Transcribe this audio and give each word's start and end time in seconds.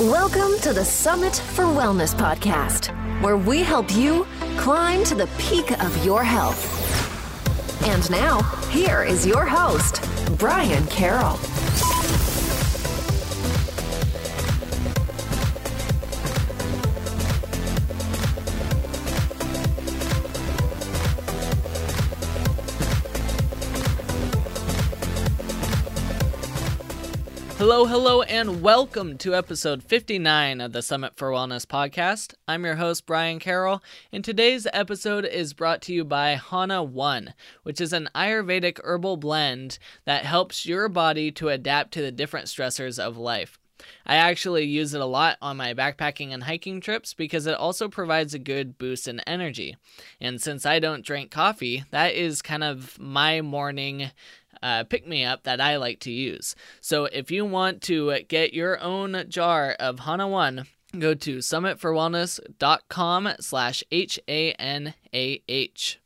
Welcome 0.00 0.58
to 0.60 0.74
the 0.74 0.84
Summit 0.84 1.34
for 1.34 1.64
Wellness 1.64 2.14
podcast, 2.14 2.88
where 3.22 3.38
we 3.38 3.62
help 3.62 3.90
you 3.96 4.26
climb 4.58 5.02
to 5.04 5.14
the 5.14 5.26
peak 5.38 5.70
of 5.82 6.04
your 6.04 6.22
health. 6.22 7.82
And 7.86 8.10
now, 8.10 8.42
here 8.68 9.04
is 9.04 9.26
your 9.26 9.46
host, 9.46 10.06
Brian 10.36 10.86
Carroll. 10.88 11.38
Hello, 27.68 27.84
hello, 27.84 28.22
and 28.22 28.62
welcome 28.62 29.18
to 29.18 29.34
episode 29.34 29.82
59 29.82 30.60
of 30.60 30.70
the 30.70 30.82
Summit 30.82 31.16
for 31.16 31.32
Wellness 31.32 31.66
podcast. 31.66 32.32
I'm 32.46 32.64
your 32.64 32.76
host, 32.76 33.06
Brian 33.06 33.40
Carroll, 33.40 33.82
and 34.12 34.24
today's 34.24 34.68
episode 34.72 35.24
is 35.24 35.52
brought 35.52 35.82
to 35.82 35.92
you 35.92 36.04
by 36.04 36.36
Hanah 36.36 36.86
One, 36.86 37.34
which 37.64 37.80
is 37.80 37.92
an 37.92 38.08
Ayurvedic 38.14 38.78
herbal 38.84 39.16
blend 39.16 39.80
that 40.04 40.24
helps 40.24 40.64
your 40.64 40.88
body 40.88 41.32
to 41.32 41.48
adapt 41.48 41.90
to 41.94 42.02
the 42.02 42.12
different 42.12 42.46
stressors 42.46 43.00
of 43.00 43.18
life. 43.18 43.58
I 44.06 44.16
actually 44.16 44.64
use 44.64 44.94
it 44.94 45.00
a 45.00 45.06
lot 45.06 45.38
on 45.42 45.56
my 45.56 45.74
backpacking 45.74 46.32
and 46.32 46.44
hiking 46.44 46.80
trips 46.80 47.14
because 47.14 47.46
it 47.46 47.54
also 47.54 47.88
provides 47.88 48.34
a 48.34 48.38
good 48.38 48.78
boost 48.78 49.08
in 49.08 49.20
energy. 49.20 49.76
And 50.20 50.40
since 50.40 50.66
I 50.66 50.78
don't 50.78 51.04
drink 51.04 51.30
coffee, 51.30 51.84
that 51.90 52.14
is 52.14 52.42
kind 52.42 52.64
of 52.64 52.98
my 52.98 53.40
morning 53.40 54.10
uh, 54.62 54.84
pick 54.84 55.06
me 55.06 55.24
up 55.24 55.44
that 55.44 55.60
I 55.60 55.76
like 55.76 56.00
to 56.00 56.10
use. 56.10 56.54
So 56.80 57.04
if 57.06 57.30
you 57.30 57.44
want 57.44 57.82
to 57.82 58.20
get 58.28 58.54
your 58.54 58.80
own 58.80 59.24
jar 59.28 59.76
of 59.78 60.00
Hanah 60.00 60.30
One, 60.30 60.66
go 60.98 61.14
to 61.14 61.38
summitforwellness.com 61.38 63.28
slash 63.40 63.84
H-A-N-A-H. 63.90 65.98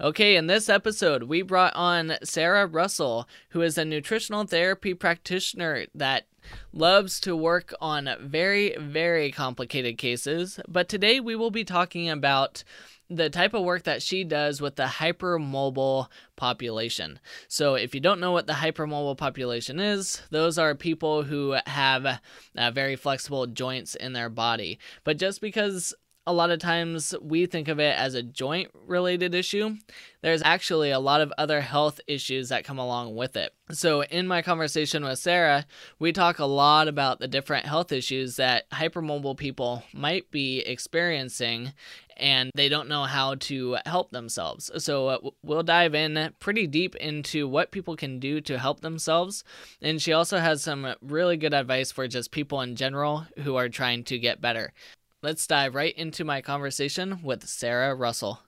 Okay, 0.00 0.34
in 0.34 0.48
this 0.48 0.68
episode, 0.68 1.24
we 1.24 1.42
brought 1.42 1.76
on 1.76 2.14
Sarah 2.24 2.66
Russell, 2.66 3.28
who 3.50 3.62
is 3.62 3.78
a 3.78 3.84
nutritional 3.84 4.44
therapy 4.44 4.92
practitioner 4.92 5.86
that 5.94 6.26
loves 6.72 7.20
to 7.20 7.36
work 7.36 7.72
on 7.80 8.10
very, 8.20 8.76
very 8.76 9.30
complicated 9.30 9.96
cases. 9.96 10.58
But 10.66 10.88
today 10.88 11.20
we 11.20 11.36
will 11.36 11.52
be 11.52 11.62
talking 11.62 12.10
about 12.10 12.64
the 13.08 13.30
type 13.30 13.54
of 13.54 13.62
work 13.62 13.84
that 13.84 14.02
she 14.02 14.24
does 14.24 14.60
with 14.60 14.74
the 14.74 14.84
hypermobile 14.84 16.08
population. 16.34 17.20
So, 17.46 17.76
if 17.76 17.94
you 17.94 18.00
don't 18.00 18.18
know 18.18 18.32
what 18.32 18.48
the 18.48 18.54
hypermobile 18.54 19.16
population 19.16 19.78
is, 19.78 20.22
those 20.30 20.58
are 20.58 20.74
people 20.74 21.22
who 21.22 21.56
have 21.66 22.04
uh, 22.04 22.70
very 22.72 22.96
flexible 22.96 23.46
joints 23.46 23.94
in 23.94 24.12
their 24.12 24.30
body. 24.30 24.80
But 25.04 25.18
just 25.18 25.40
because 25.40 25.94
a 26.26 26.32
lot 26.32 26.50
of 26.50 26.58
times 26.58 27.14
we 27.20 27.44
think 27.46 27.68
of 27.68 27.78
it 27.78 27.96
as 27.98 28.14
a 28.14 28.22
joint 28.22 28.70
related 28.86 29.34
issue. 29.34 29.76
There's 30.22 30.42
actually 30.42 30.90
a 30.90 30.98
lot 30.98 31.20
of 31.20 31.32
other 31.36 31.60
health 31.60 32.00
issues 32.06 32.48
that 32.48 32.64
come 32.64 32.78
along 32.78 33.14
with 33.14 33.36
it. 33.36 33.52
So, 33.70 34.02
in 34.04 34.26
my 34.26 34.40
conversation 34.40 35.04
with 35.04 35.18
Sarah, 35.18 35.66
we 35.98 36.12
talk 36.12 36.38
a 36.38 36.46
lot 36.46 36.88
about 36.88 37.20
the 37.20 37.28
different 37.28 37.66
health 37.66 37.92
issues 37.92 38.36
that 38.36 38.70
hypermobile 38.70 39.36
people 39.36 39.82
might 39.92 40.30
be 40.30 40.60
experiencing 40.60 41.72
and 42.16 42.50
they 42.54 42.68
don't 42.68 42.88
know 42.88 43.04
how 43.04 43.34
to 43.34 43.76
help 43.84 44.10
themselves. 44.12 44.70
So, 44.78 45.08
uh, 45.08 45.18
we'll 45.42 45.62
dive 45.62 45.94
in 45.94 46.32
pretty 46.40 46.66
deep 46.66 46.96
into 46.96 47.46
what 47.46 47.70
people 47.70 47.96
can 47.96 48.18
do 48.18 48.40
to 48.42 48.58
help 48.58 48.80
themselves. 48.80 49.44
And 49.82 50.00
she 50.00 50.14
also 50.14 50.38
has 50.38 50.62
some 50.62 50.94
really 51.02 51.36
good 51.36 51.52
advice 51.52 51.92
for 51.92 52.08
just 52.08 52.30
people 52.30 52.62
in 52.62 52.76
general 52.76 53.26
who 53.42 53.56
are 53.56 53.68
trying 53.68 54.04
to 54.04 54.18
get 54.18 54.40
better. 54.40 54.72
Let's 55.24 55.46
dive 55.46 55.74
right 55.74 55.96
into 55.96 56.22
my 56.22 56.42
conversation 56.42 57.20
with 57.22 57.48
Sarah 57.48 57.94
Russell. 57.94 58.40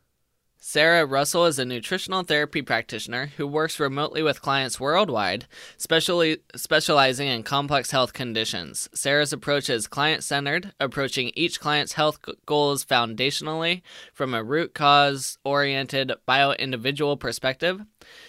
Sarah 0.59 1.07
Russell 1.07 1.47
is 1.47 1.59
a 1.59 1.65
nutritional 1.65 2.23
therapy 2.23 2.61
practitioner 2.61 3.31
who 3.39 3.47
works 3.47 3.81
remotely 3.81 4.23
with 4.23 4.43
clients 4.43 4.79
worldwide, 4.79 5.47
specially 5.79 6.41
specializing 6.55 7.29
in 7.29 7.45
complex 7.45 7.93
health 7.93 8.13
conditions. 8.13 8.91
Sarah's 8.93 9.33
approach 9.33 9.71
is 9.71 9.87
client-centered, 9.87 10.75
approaching 10.79 11.31
each 11.35 11.61
client's 11.61 11.95
health 11.95 12.19
goals 12.45 12.85
foundationally 12.85 13.81
from 14.13 14.35
a 14.35 14.45
root 14.45 14.75
cause-oriented 14.75 16.13
bio-individual 16.27 17.17
perspective. 17.17 17.81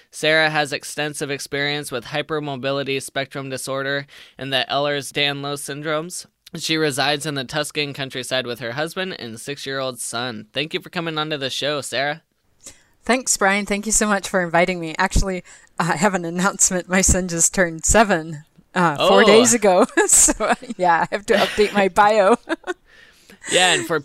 Sarah 0.09 0.50
has 0.50 0.72
extensive 0.72 1.30
experience 1.30 1.91
with 1.91 2.06
hypermobility 2.06 3.02
spectrum 3.02 3.50
disorder 3.50 4.07
and 4.38 4.53
the 4.53 4.66
Ehlers-Danlos 4.72 5.59
syndromes. 5.59 6.28
She 6.57 6.78
resides 6.78 7.25
in 7.25 7.35
the 7.35 7.44
Tuscan 7.44 7.94
countryside 7.94 8.47
with 8.47 8.59
her 8.59 8.73
husband 8.73 9.16
and 9.19 9.40
six 9.40 9.66
year 9.66 9.79
old 9.79 10.00
son. 10.00 10.47
Thank 10.53 10.73
you 10.73 10.79
for 10.79 10.90
coming 10.90 11.18
onto 11.18 11.38
the 11.38 11.50
show, 11.50 11.81
Sarah. 11.81 12.23
Thanks, 13.03 13.38
Brian. 13.38 13.66
Thank 13.66 13.85
you 13.85 13.91
so 13.94 14.06
much 14.06 14.28
for 14.28 14.41
inviting 14.41 14.79
me. 14.81 14.94
Actually, 14.97 15.44
I 15.79 15.95
have 15.95 16.13
an 16.13 16.25
announcement. 16.25 16.90
My 16.90 17.01
son 17.01 17.29
just 17.29 17.56
turned 17.56 17.85
seven 17.85 18.44
uh, 18.75 18.97
oh. 19.00 19.07
four 19.07 19.23
days 19.23 19.53
ago. 19.53 19.85
so, 20.07 20.53
yeah, 20.78 21.06
I 21.09 21.16
have 21.16 21.25
to 21.28 21.35
update 21.35 21.73
my 21.73 21.88
bio. 21.88 22.35
yeah, 23.51 23.74
and 23.74 23.88
for 23.88 24.03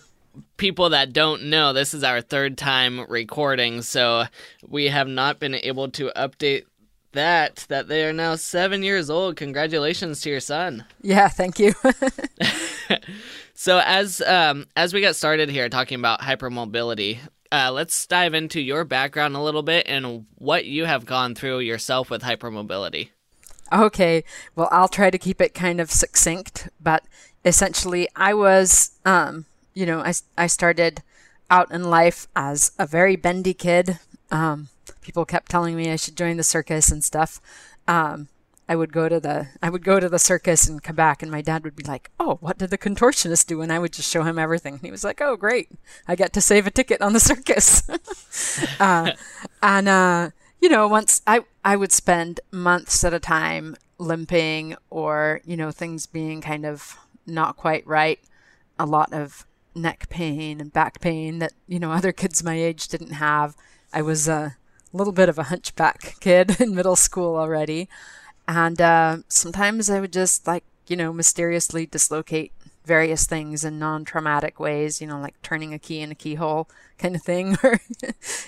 people 0.57 0.91
that 0.91 1.13
don't 1.13 1.45
know, 1.45 1.73
this 1.73 1.95
is 1.95 2.05
our 2.05 2.21
third 2.21 2.57
time 2.57 3.05
recording, 3.09 3.83
so 3.83 4.25
we 4.69 4.87
have 4.87 5.09
not 5.09 5.41
been 5.41 5.57
able 5.57 5.91
to 5.91 6.13
update 6.15 6.67
that 7.13 7.67
that 7.69 7.89
they 7.89 8.05
are 8.05 8.13
now 8.13 8.35
seven 8.35 8.83
years 8.83 9.11
old. 9.11 9.37
Congratulations 9.37 10.21
to 10.23 10.31
your 10.31 10.41
son. 10.41 10.85
Yeah, 11.05 11.29
thank 11.29 11.59
you. 11.59 11.75
so 13.55 13.81
as 13.85 14.21
um, 14.23 14.67
as 14.77 14.95
we 14.95 15.01
get 15.01 15.17
started 15.17 15.51
here 15.51 15.69
talking 15.69 15.99
about 15.99 16.21
hypermobility, 16.21 17.19
uh, 17.51 17.71
let's 17.73 18.07
dive 18.07 18.35
into 18.35 18.61
your 18.61 18.85
background 18.85 19.35
a 19.37 19.43
little 19.43 19.63
bit 19.63 19.87
and 19.89 20.27
what 20.37 20.65
you 20.65 20.85
have 20.85 21.05
gone 21.05 21.35
through 21.35 21.59
yourself 21.59 22.09
with 22.09 22.23
hypermobility. 22.23 23.11
Okay, 23.73 24.23
well, 24.55 24.69
I'll 24.71 24.89
try 24.89 25.11
to 25.11 25.19
keep 25.19 25.41
it 25.41 25.55
kind 25.55 25.81
of 25.81 25.91
succinct, 25.91 26.69
but 26.81 27.05
essentially, 27.45 28.09
I 28.15 28.35
was, 28.35 28.93
um, 29.05 29.47
you 29.75 29.87
know, 29.87 30.01
I, 30.01 30.13
I 30.37 30.47
started 30.47 31.03
out 31.51 31.71
in 31.71 31.85
life 31.85 32.29
as 32.37 32.73
a 32.79 32.87
very 32.87 33.17
bendy 33.17 33.55
kid. 33.55 33.99
Um, 34.31 34.69
people 35.03 35.25
kept 35.25 35.51
telling 35.51 35.77
me 35.77 35.91
I 35.91 35.97
should 35.97 36.17
join 36.17 36.37
the 36.37 36.43
circus 36.43 36.91
and 36.91 37.05
stuff. 37.05 37.41
Um, 37.87 38.29
I 38.69 38.77
would 38.77 38.93
go 38.93 39.09
to 39.09 39.21
the 39.21 39.49
I 39.61 39.69
would 39.69 39.85
go 39.85 40.01
to 40.01 40.09
the 40.09 40.19
circus 40.19 40.69
and 40.69 40.83
come 40.83 40.97
back, 40.97 41.23
and 41.23 41.31
my 41.31 41.43
dad 41.43 41.65
would 41.65 41.77
be 41.77 41.85
like, 41.85 42.11
"Oh, 42.19 42.39
what 42.41 42.59
did 42.59 42.71
the 42.71 42.79
contortionist 42.79 43.47
do?" 43.47 43.61
And 43.61 43.73
I 43.73 43.79
would 43.79 43.93
just 43.93 44.11
show 44.11 44.23
him 44.23 44.39
everything. 44.39 44.75
And 44.75 44.83
he 44.83 44.91
was 44.91 45.05
like, 45.05 45.21
"Oh, 45.21 45.37
great! 45.37 45.69
I 46.07 46.15
get 46.15 46.33
to 46.35 46.41
save 46.41 46.67
a 46.67 46.71
ticket 46.71 47.03
on 47.03 47.13
the 47.13 47.21
circus." 47.21 47.83
uh, 48.81 49.13
and 49.63 49.89
uh, 49.89 50.31
you 50.61 50.69
know, 50.69 50.89
once 50.89 51.23
I 51.27 51.41
I 51.65 51.77
would 51.77 51.93
spend 51.93 52.41
months 52.51 53.05
at 53.05 53.13
a 53.13 53.21
time 53.21 53.77
limping, 53.99 54.77
or 54.91 55.41
you 55.45 55.57
know, 55.57 55.71
things 55.71 56.07
being 56.07 56.41
kind 56.41 56.65
of 56.65 56.97
not 57.27 57.57
quite 57.57 57.87
right. 57.87 58.21
A 58.79 58.87
lot 58.87 59.13
of 59.13 59.45
neck 59.75 60.09
pain 60.09 60.61
and 60.61 60.73
back 60.73 61.01
pain 61.01 61.39
that 61.41 61.53
you 61.67 61.79
know 61.79 61.93
other 61.93 62.13
kids 62.13 62.45
my 62.45 62.55
age 62.55 62.89
didn't 62.89 63.13
have. 63.13 63.57
I 63.93 64.03
was 64.03 64.29
uh, 64.29 64.33
a 64.33 64.57
little 64.97 65.13
bit 65.13 65.29
of 65.29 65.39
a 65.39 65.45
hunchback 65.45 66.17
kid 66.21 66.61
in 66.61 66.75
middle 66.75 66.97
school 66.97 67.37
already. 67.37 67.89
And 68.49 68.81
uh, 68.81 69.19
sometimes 69.29 69.89
I 69.89 70.01
would 70.01 70.13
just 70.13 70.47
like, 70.47 70.65
you 70.87 70.97
know, 70.97 71.13
mysteriously 71.13 71.87
dislocate 71.87 72.53
various 72.85 73.27
things 73.27 73.65
in 73.65 73.79
non 73.79 74.05
traumatic 74.05 74.59
ways, 74.59 75.01
you 75.01 75.07
know, 75.07 75.21
like 75.21 75.41
turning 75.43 75.73
a 75.73 75.79
key 75.79 76.01
in 76.01 76.11
a 76.11 76.15
keyhole 76.15 76.69
kind 76.99 77.15
of 77.15 77.23
thing, 77.23 77.57
or, 77.63 77.81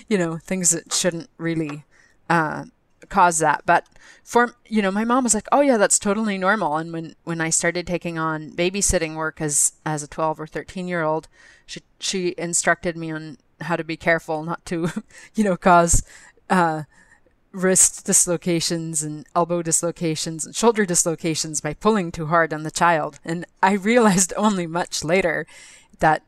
you 0.07 0.17
know, 0.17 0.37
things 0.37 0.71
that 0.71 0.93
shouldn't 0.93 1.29
really 1.37 1.85
uh, 2.29 2.65
cause 3.09 3.39
that. 3.39 3.63
But 3.65 3.87
for, 4.23 4.55
you 4.67 4.81
know, 4.81 4.91
my 4.91 5.05
mom 5.05 5.23
was 5.23 5.33
like, 5.33 5.47
oh, 5.51 5.61
yeah, 5.61 5.77
that's 5.77 5.99
totally 5.99 6.37
normal. 6.37 6.77
And 6.77 6.91
when, 6.91 7.15
when 7.23 7.41
I 7.41 7.49
started 7.49 7.87
taking 7.87 8.17
on 8.17 8.51
babysitting 8.51 9.15
work 9.15 9.41
as, 9.41 9.73
as 9.85 10.03
a 10.03 10.07
12 10.07 10.39
or 10.39 10.47
13 10.47 10.87
year 10.87 11.03
old, 11.03 11.27
she, 11.65 11.81
she 11.99 12.35
instructed 12.37 12.97
me 12.97 13.11
on 13.11 13.37
how 13.61 13.75
to 13.75 13.83
be 13.83 13.97
careful 13.97 14.43
not 14.43 14.65
to, 14.65 14.89
you 15.35 15.43
know, 15.43 15.55
cause 15.55 16.03
uh, 16.49 16.83
wrist 17.55 18.05
dislocations 18.05 19.01
and 19.01 19.25
elbow 19.33 19.61
dislocations 19.61 20.45
and 20.45 20.55
shoulder 20.55 20.85
dislocations 20.85 21.61
by 21.61 21.73
pulling 21.73 22.11
too 22.11 22.27
hard 22.27 22.53
on 22.53 22.63
the 22.63 22.71
child. 22.71 23.19
And 23.23 23.45
I 23.63 23.73
realized 23.73 24.33
only 24.37 24.67
much 24.67 25.03
later 25.03 25.47
that 25.99 26.23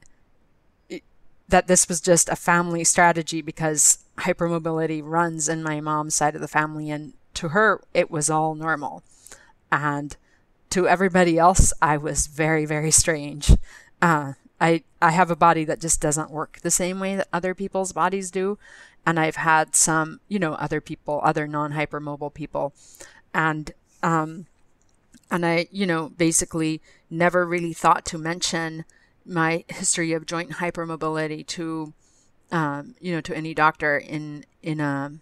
that 1.49 1.67
this 1.67 1.87
was 1.87 2.01
just 2.01 2.27
a 2.27 2.35
family 2.35 2.83
strategy 2.83 3.41
because 3.41 3.99
hypermobility 4.17 5.01
runs 5.01 5.47
in 5.47 5.63
my 5.63 5.79
mom's 5.79 6.13
side 6.13 6.35
of 6.35 6.41
the 6.41 6.47
family 6.47 6.89
and 6.89 7.13
to 7.33 7.49
her 7.49 7.81
it 7.93 8.09
was 8.09 8.29
all 8.29 8.55
normal. 8.55 9.03
And 9.71 10.15
to 10.69 10.87
everybody 10.87 11.37
else 11.37 11.73
I 11.81 11.97
was 11.97 12.27
very 12.27 12.65
very 12.65 12.91
strange. 12.91 13.51
Uh, 14.01 14.33
I 14.59 14.83
I 15.01 15.11
have 15.11 15.31
a 15.31 15.35
body 15.35 15.63
that 15.65 15.79
just 15.79 16.01
doesn't 16.01 16.31
work 16.31 16.59
the 16.61 16.71
same 16.71 16.99
way 16.99 17.15
that 17.15 17.27
other 17.31 17.53
people's 17.53 17.93
bodies 17.93 18.31
do 18.31 18.57
and 19.07 19.17
I've 19.17 19.37
had 19.37 19.73
some, 19.73 20.19
you 20.27 20.37
know, 20.37 20.53
other 20.55 20.81
people, 20.81 21.21
other 21.23 21.47
non 21.47 21.71
hypermobile 21.71 22.33
people. 22.33 22.73
And 23.33 23.71
um, 24.03 24.47
and 25.31 25.45
I, 25.45 25.67
you 25.71 25.85
know, 25.85 26.09
basically 26.09 26.81
never 27.09 27.45
really 27.45 27.71
thought 27.71 28.03
to 28.07 28.17
mention 28.17 28.83
my 29.25 29.63
history 29.69 30.11
of 30.11 30.25
joint 30.25 30.51
hypermobility 30.51 31.47
to, 31.47 31.93
um, 32.51 32.95
you 32.99 33.13
know, 33.13 33.21
to 33.21 33.35
any 33.35 33.53
doctor 33.53 33.97
in 33.97 34.43
in 34.61 34.81
a, 34.81 35.13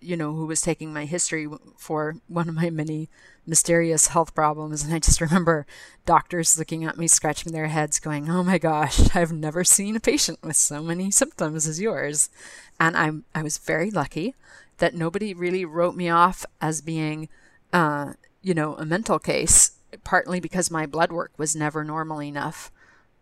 you 0.00 0.16
know, 0.16 0.34
who 0.34 0.46
was 0.46 0.60
taking 0.60 0.92
my 0.92 1.04
history 1.04 1.48
for 1.76 2.16
one 2.28 2.48
of 2.48 2.54
my 2.54 2.70
many 2.70 3.08
mysterious 3.46 4.08
health 4.08 4.34
problems. 4.34 4.84
And 4.84 4.92
I 4.92 4.98
just 4.98 5.20
remember 5.20 5.66
doctors 6.04 6.58
looking 6.58 6.84
at 6.84 6.98
me, 6.98 7.06
scratching 7.06 7.52
their 7.52 7.68
heads, 7.68 7.98
going, 7.98 8.30
"Oh 8.30 8.42
my 8.42 8.58
gosh, 8.58 9.00
I've 9.14 9.32
never 9.32 9.64
seen 9.64 9.96
a 9.96 10.00
patient 10.00 10.38
with 10.42 10.56
so 10.56 10.82
many 10.82 11.10
symptoms 11.10 11.66
as 11.66 11.80
yours." 11.80 12.30
And 12.78 12.96
I'm 12.96 13.24
I 13.34 13.42
was 13.42 13.58
very 13.58 13.90
lucky 13.90 14.34
that 14.78 14.94
nobody 14.94 15.34
really 15.34 15.64
wrote 15.64 15.94
me 15.94 16.08
off 16.08 16.44
as 16.60 16.80
being, 16.80 17.28
uh, 17.72 18.14
you 18.42 18.54
know, 18.54 18.74
a 18.76 18.84
mental 18.84 19.18
case. 19.18 19.72
Partly 20.04 20.38
because 20.38 20.70
my 20.70 20.86
blood 20.86 21.10
work 21.10 21.32
was 21.36 21.56
never 21.56 21.82
normal 21.82 22.22
enough. 22.22 22.70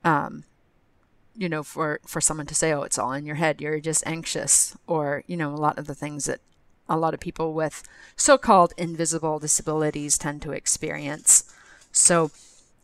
Um, 0.04 0.44
you 1.38 1.48
know, 1.48 1.62
for, 1.62 2.00
for 2.04 2.20
someone 2.20 2.46
to 2.46 2.54
say, 2.54 2.72
oh, 2.72 2.82
it's 2.82 2.98
all 2.98 3.12
in 3.12 3.24
your 3.24 3.36
head, 3.36 3.60
you're 3.60 3.78
just 3.78 4.04
anxious, 4.06 4.76
or, 4.88 5.22
you 5.28 5.36
know, 5.36 5.54
a 5.54 5.56
lot 5.56 5.78
of 5.78 5.86
the 5.86 5.94
things 5.94 6.24
that 6.24 6.40
a 6.88 6.96
lot 6.96 7.14
of 7.14 7.20
people 7.20 7.54
with 7.54 7.82
so 8.16 8.36
called 8.36 8.74
invisible 8.76 9.38
disabilities 9.38 10.18
tend 10.18 10.42
to 10.42 10.52
experience. 10.52 11.44
So, 11.92 12.32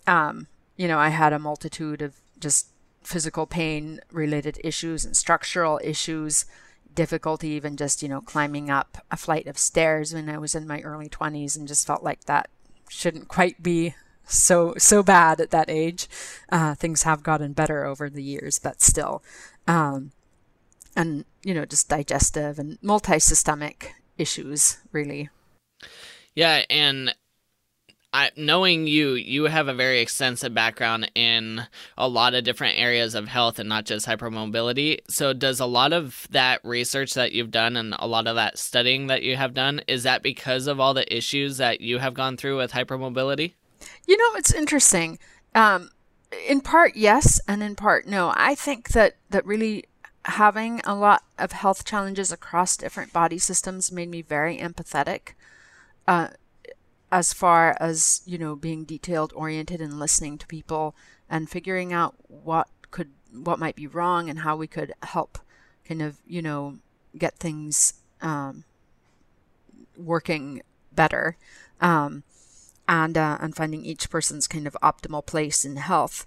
um, 0.07 0.47
you 0.77 0.87
know, 0.87 0.99
I 0.99 1.09
had 1.09 1.33
a 1.33 1.39
multitude 1.39 2.01
of 2.01 2.15
just 2.39 2.69
physical 3.03 3.47
pain 3.47 4.01
related 4.13 4.61
issues 4.63 5.05
and 5.05 5.17
structural 5.17 5.81
issues, 5.83 6.47
difficulty 6.95 7.49
even 7.49 7.77
just, 7.77 8.03
you 8.03 8.09
know, 8.09 8.21
climbing 8.21 8.71
up 8.71 8.99
a 9.11 9.17
flight 9.17 9.49
of 9.49 9.59
stairs 9.59 10.15
when 10.15 10.29
I 10.29 10.39
was 10.39 10.55
in 10.55 10.67
my 10.67 10.81
early 10.83 11.09
20s 11.09 11.57
and 11.57 11.67
just 11.67 11.87
felt 11.87 12.05
like 12.05 12.25
that 12.25 12.49
shouldn't 12.89 13.27
quite 13.27 13.63
be 13.63 13.95
so 14.27 14.75
so 14.79 15.03
bad 15.03 15.41
at 15.41 15.51
that 15.51 15.71
age. 15.71 16.09
Uh, 16.51 16.75
things 16.75 17.03
have 17.03 17.23
gotten 17.23 17.53
better 17.53 17.85
over 17.85 18.09
the 18.09 18.23
years, 18.23 18.59
but 18.59 18.83
still. 18.83 19.23
Um, 19.67 20.13
and 20.97 21.25
you 21.43 21.55
know 21.55 21.65
just 21.65 21.89
digestive 21.89 22.59
and 22.59 22.79
multi-systemic 22.83 23.95
issues 24.19 24.79
really 24.93 25.29
yeah 26.35 26.63
and 26.71 27.15
I, 28.17 28.31
knowing 28.37 28.87
you, 28.87 29.15
you 29.15 29.47
have 29.47 29.67
a 29.67 29.75
very 29.75 29.99
extensive 29.99 30.55
background 30.55 31.11
in 31.17 31.67
a 31.99 32.07
lot 32.07 32.35
of 32.35 32.45
different 32.45 32.79
areas 32.79 33.17
of 33.17 33.27
health 33.27 33.59
and 33.59 33.69
not 33.69 33.87
just 33.87 34.07
hypermobility. 34.07 34.99
So, 35.09 35.33
does 35.33 35.59
a 35.59 35.67
lot 35.67 35.93
of 35.93 36.29
that 36.31 36.61
research 36.63 37.15
that 37.15 37.33
you've 37.33 37.51
done 37.51 37.77
and 37.77 37.93
a 37.99 38.07
lot 38.07 38.29
of 38.29 38.37
that 38.37 38.57
studying 38.57 39.09
that 39.09 39.25
you 39.25 39.35
have 39.35 39.53
done, 39.53 39.81
is 39.89 40.05
that 40.05 40.23
because 40.23 40.69
of 40.69 40.79
all 40.79 40.95
the 40.95 41.13
issues 41.13 41.57
that 41.57 41.81
you 41.81 41.99
have 41.99 42.15
gone 42.15 42.37
through 42.37 42.59
with 42.59 42.71
hypermobility? 42.71 43.55
You 44.07 44.17
know, 44.17 44.39
it's 44.39 44.53
interesting. 44.53 45.19
Um, 45.55 45.91
in 46.49 46.61
part, 46.61 46.97
yes, 46.97 47.41
and 47.47 47.63
in 47.63 47.77
part, 47.77 48.07
no. 48.07 48.33
I 48.35 48.55
think 48.55 48.89
that 48.91 49.17
that 49.31 49.47
really 49.47 49.85
having 50.25 50.81
a 50.85 50.95
lot 50.95 51.23
of 51.39 51.53
health 51.53 51.85
challenges 51.85 52.33
across 52.33 52.77
different 52.77 53.13
body 53.13 53.39
systems 53.39 53.93
made 53.93 54.09
me 54.09 54.23
very 54.23 54.59
empathetic 54.59 55.35
uh, 56.09 56.29
as 57.13 57.33
far 57.33 57.77
as 57.79 58.23
you 58.25 58.39
know 58.39 58.57
being 58.57 58.85
detailed 58.85 59.33
oriented 59.37 59.81
and 59.81 59.99
listening 59.99 60.39
to 60.39 60.47
people 60.47 60.95
and 61.29 61.51
figuring 61.51 61.93
out 61.93 62.15
what 62.27 62.69
could 62.91 63.11
what 63.33 63.59
might 63.59 63.77
be 63.77 63.87
wrong 63.87 64.31
and 64.31 64.41
how 64.41 64.57
we 64.57 64.67
could 64.67 64.93
help 65.03 65.39
kind 65.87 66.01
of 66.01 66.17
you 66.27 66.41
know 66.41 66.79
get 67.17 67.35
things 67.35 67.95
um, 68.23 68.65
working 69.97 70.63
better 70.93 71.37
um, 71.81 72.23
and 72.87 73.17
uh, 73.17 73.39
and 73.41 73.57
finding 73.57 73.85
each 73.85 74.11
person's 74.11 74.47
kind 74.47 74.67
of 74.67 74.77
optimal 74.83 75.25
place 75.25 75.65
in 75.65 75.77
health 75.77 76.25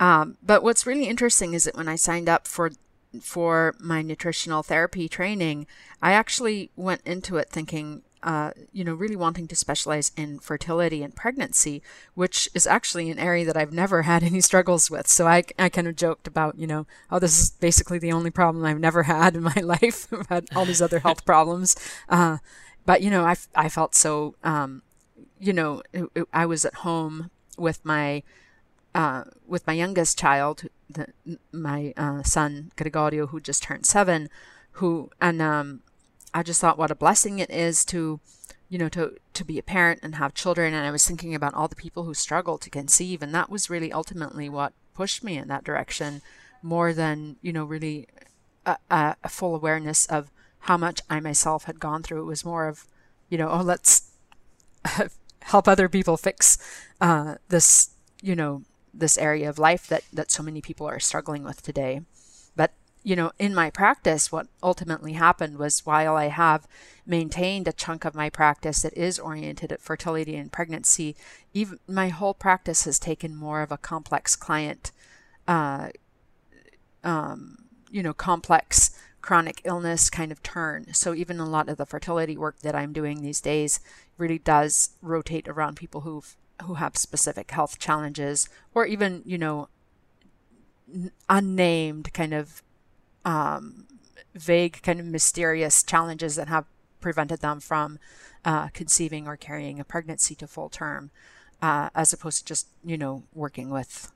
um, 0.00 0.38
but 0.42 0.62
what's 0.62 0.86
really 0.86 1.06
interesting 1.06 1.52
is 1.52 1.64
that 1.64 1.76
when 1.76 1.86
I 1.86 1.94
signed 1.94 2.28
up 2.28 2.48
for 2.48 2.72
for 3.20 3.74
my 3.78 4.02
nutritional 4.02 4.62
therapy 4.62 5.08
training, 5.08 5.66
I 6.00 6.12
actually 6.12 6.70
went 6.76 7.02
into 7.04 7.36
it 7.38 7.50
thinking, 7.50 8.02
uh, 8.22 8.52
you 8.72 8.84
know, 8.84 8.94
really 8.94 9.16
wanting 9.16 9.48
to 9.48 9.56
specialize 9.56 10.12
in 10.16 10.38
fertility 10.38 11.02
and 11.02 11.14
pregnancy, 11.14 11.82
which 12.14 12.48
is 12.54 12.68
actually 12.68 13.10
an 13.10 13.18
area 13.18 13.44
that 13.44 13.56
I've 13.56 13.72
never 13.72 14.02
had 14.12 14.22
any 14.22 14.40
struggles 14.40 14.90
with. 14.90 15.08
So 15.08 15.26
I, 15.26 15.42
I 15.58 15.68
kind 15.68 15.88
of 15.88 15.96
joked 15.96 16.26
about, 16.26 16.56
you 16.56 16.66
know, 16.66 16.86
oh, 17.10 17.18
this 17.18 17.38
is 17.38 17.50
basically 17.50 17.98
the 17.98 18.12
only 18.12 18.30
problem 18.30 18.64
I've 18.64 18.78
never 18.78 19.02
had 19.14 19.34
in 19.34 19.42
my 19.42 19.60
life. 19.62 20.10
I've 20.12 20.28
had 20.28 20.48
all 20.54 20.64
these 20.64 20.82
other 20.82 21.00
health 21.00 21.24
problems. 21.26 21.76
Uh, 22.08 22.38
but, 22.86 23.02
you 23.02 23.10
know, 23.10 23.24
I, 23.24 23.36
I 23.54 23.68
felt 23.68 23.94
so, 23.94 24.36
um, 24.44 24.82
you 25.40 25.52
know, 25.52 25.82
I 26.32 26.46
was 26.46 26.64
at 26.64 26.74
home 26.74 27.30
with 27.56 27.84
my 27.84 28.22
uh, 28.94 29.24
with 29.46 29.66
my 29.66 29.72
youngest 29.72 30.18
child, 30.18 30.64
the, 30.88 31.06
my 31.52 31.94
uh, 31.96 32.22
son 32.22 32.72
Gregorio, 32.76 33.28
who 33.28 33.40
just 33.40 33.62
turned 33.62 33.86
seven, 33.86 34.28
who 34.72 35.10
and 35.20 35.40
um, 35.40 35.80
I 36.34 36.42
just 36.42 36.60
thought 36.60 36.78
what 36.78 36.90
a 36.90 36.96
blessing 36.96 37.38
it 37.38 37.50
is 37.50 37.84
to, 37.86 38.20
you 38.68 38.78
know, 38.78 38.88
to 38.90 39.16
to 39.32 39.44
be 39.44 39.58
a 39.58 39.62
parent 39.62 40.00
and 40.02 40.16
have 40.16 40.34
children. 40.34 40.74
And 40.74 40.86
I 40.86 40.90
was 40.90 41.06
thinking 41.06 41.34
about 41.34 41.54
all 41.54 41.68
the 41.68 41.76
people 41.76 42.04
who 42.04 42.14
struggle 42.14 42.58
to 42.58 42.70
conceive, 42.70 43.22
and 43.22 43.34
that 43.34 43.50
was 43.50 43.70
really 43.70 43.92
ultimately 43.92 44.48
what 44.48 44.72
pushed 44.94 45.24
me 45.24 45.38
in 45.38 45.48
that 45.48 45.64
direction, 45.64 46.20
more 46.62 46.92
than 46.92 47.36
you 47.40 47.52
know, 47.52 47.64
really 47.64 48.08
a, 48.66 48.76
a 48.90 49.28
full 49.28 49.54
awareness 49.54 50.06
of 50.06 50.30
how 50.64 50.76
much 50.76 51.00
I 51.08 51.20
myself 51.20 51.64
had 51.64 51.80
gone 51.80 52.02
through. 52.02 52.22
It 52.22 52.26
was 52.26 52.44
more 52.44 52.68
of, 52.68 52.86
you 53.28 53.38
know, 53.38 53.48
oh, 53.48 53.62
let's 53.62 54.10
help 55.42 55.66
other 55.66 55.88
people 55.88 56.16
fix 56.16 56.58
uh, 57.00 57.36
this, 57.48 57.90
you 58.22 58.36
know, 58.36 58.62
this 58.92 59.18
area 59.18 59.48
of 59.48 59.58
life 59.58 59.86
that 59.86 60.02
that 60.12 60.30
so 60.30 60.42
many 60.42 60.60
people 60.60 60.86
are 60.86 61.00
struggling 61.00 61.44
with 61.44 61.62
today. 61.62 62.02
But 62.56 62.72
you 63.02 63.16
know, 63.16 63.32
in 63.38 63.54
my 63.54 63.70
practice, 63.70 64.30
what 64.30 64.48
ultimately 64.62 65.14
happened 65.14 65.58
was 65.58 65.86
while 65.86 66.16
I 66.16 66.26
have 66.28 66.66
maintained 67.06 67.66
a 67.66 67.72
chunk 67.72 68.04
of 68.04 68.14
my 68.14 68.28
practice 68.28 68.82
that 68.82 68.94
is 68.94 69.18
oriented 69.18 69.72
at 69.72 69.80
fertility 69.80 70.36
and 70.36 70.52
pregnancy, 70.52 71.16
even 71.54 71.78
my 71.88 72.08
whole 72.08 72.34
practice 72.34 72.84
has 72.84 72.98
taken 72.98 73.34
more 73.34 73.62
of 73.62 73.72
a 73.72 73.78
complex 73.78 74.36
client, 74.36 74.92
uh, 75.48 75.88
um, 77.02 77.56
you 77.90 78.02
know, 78.02 78.12
complex 78.12 78.90
chronic 79.22 79.60
illness 79.64 80.10
kind 80.10 80.32
of 80.32 80.42
turn. 80.42 80.92
So 80.94 81.14
even 81.14 81.38
a 81.38 81.48
lot 81.48 81.68
of 81.68 81.76
the 81.76 81.86
fertility 81.86 82.36
work 82.36 82.60
that 82.60 82.74
I'm 82.74 82.92
doing 82.92 83.22
these 83.22 83.40
days 83.40 83.80
really 84.18 84.38
does 84.38 84.90
rotate 85.02 85.48
around 85.48 85.76
people 85.76 86.02
who've 86.02 86.36
who 86.64 86.74
have 86.74 86.96
specific 86.96 87.50
health 87.50 87.78
challenges 87.78 88.48
or 88.74 88.84
even, 88.84 89.22
you 89.24 89.38
know, 89.38 89.68
unnamed 91.28 92.12
kind 92.12 92.34
of 92.34 92.62
um, 93.24 93.86
vague, 94.34 94.82
kind 94.82 95.00
of 95.00 95.06
mysterious 95.06 95.82
challenges 95.82 96.36
that 96.36 96.48
have 96.48 96.66
prevented 97.00 97.40
them 97.40 97.60
from 97.60 97.98
uh, 98.44 98.68
conceiving 98.68 99.26
or 99.26 99.36
carrying 99.36 99.80
a 99.80 99.84
pregnancy 99.84 100.34
to 100.34 100.46
full 100.46 100.68
term, 100.68 101.10
uh, 101.62 101.88
as 101.94 102.12
opposed 102.12 102.38
to 102.38 102.44
just, 102.44 102.68
you 102.84 102.98
know, 102.98 103.22
working 103.34 103.70
with 103.70 104.12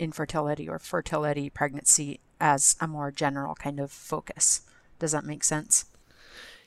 infertility 0.00 0.68
or 0.68 0.78
fertility, 0.78 1.50
pregnancy 1.50 2.18
as 2.40 2.74
a 2.80 2.88
more 2.88 3.12
general 3.12 3.54
kind 3.54 3.78
of 3.78 3.92
focus. 3.92 4.62
Does 4.98 5.12
that 5.12 5.24
make 5.24 5.44
sense? 5.44 5.84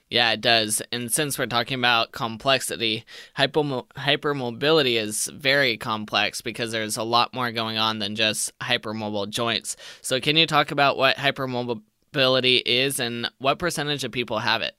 Yeah, 0.09 0.31
it 0.31 0.41
does. 0.41 0.81
And 0.91 1.11
since 1.11 1.39
we're 1.39 1.47
talking 1.47 1.79
about 1.79 2.11
complexity, 2.11 3.03
hypermo- 3.37 3.87
hypermobility 3.97 5.01
is 5.01 5.25
very 5.33 5.75
complex 5.75 6.39
because 6.39 6.71
there's 6.71 6.97
a 6.97 7.03
lot 7.03 7.33
more 7.33 7.51
going 7.51 7.79
on 7.79 7.97
than 7.97 8.15
just 8.15 8.57
hypermobile 8.59 9.29
joints. 9.29 9.75
So, 10.01 10.19
can 10.19 10.37
you 10.37 10.45
talk 10.45 10.69
about 10.69 10.97
what 10.97 11.17
hypermobility 11.17 12.61
is 12.63 12.99
and 12.99 13.31
what 13.39 13.57
percentage 13.57 14.03
of 14.03 14.11
people 14.11 14.39
have 14.39 14.61
it? 14.61 14.75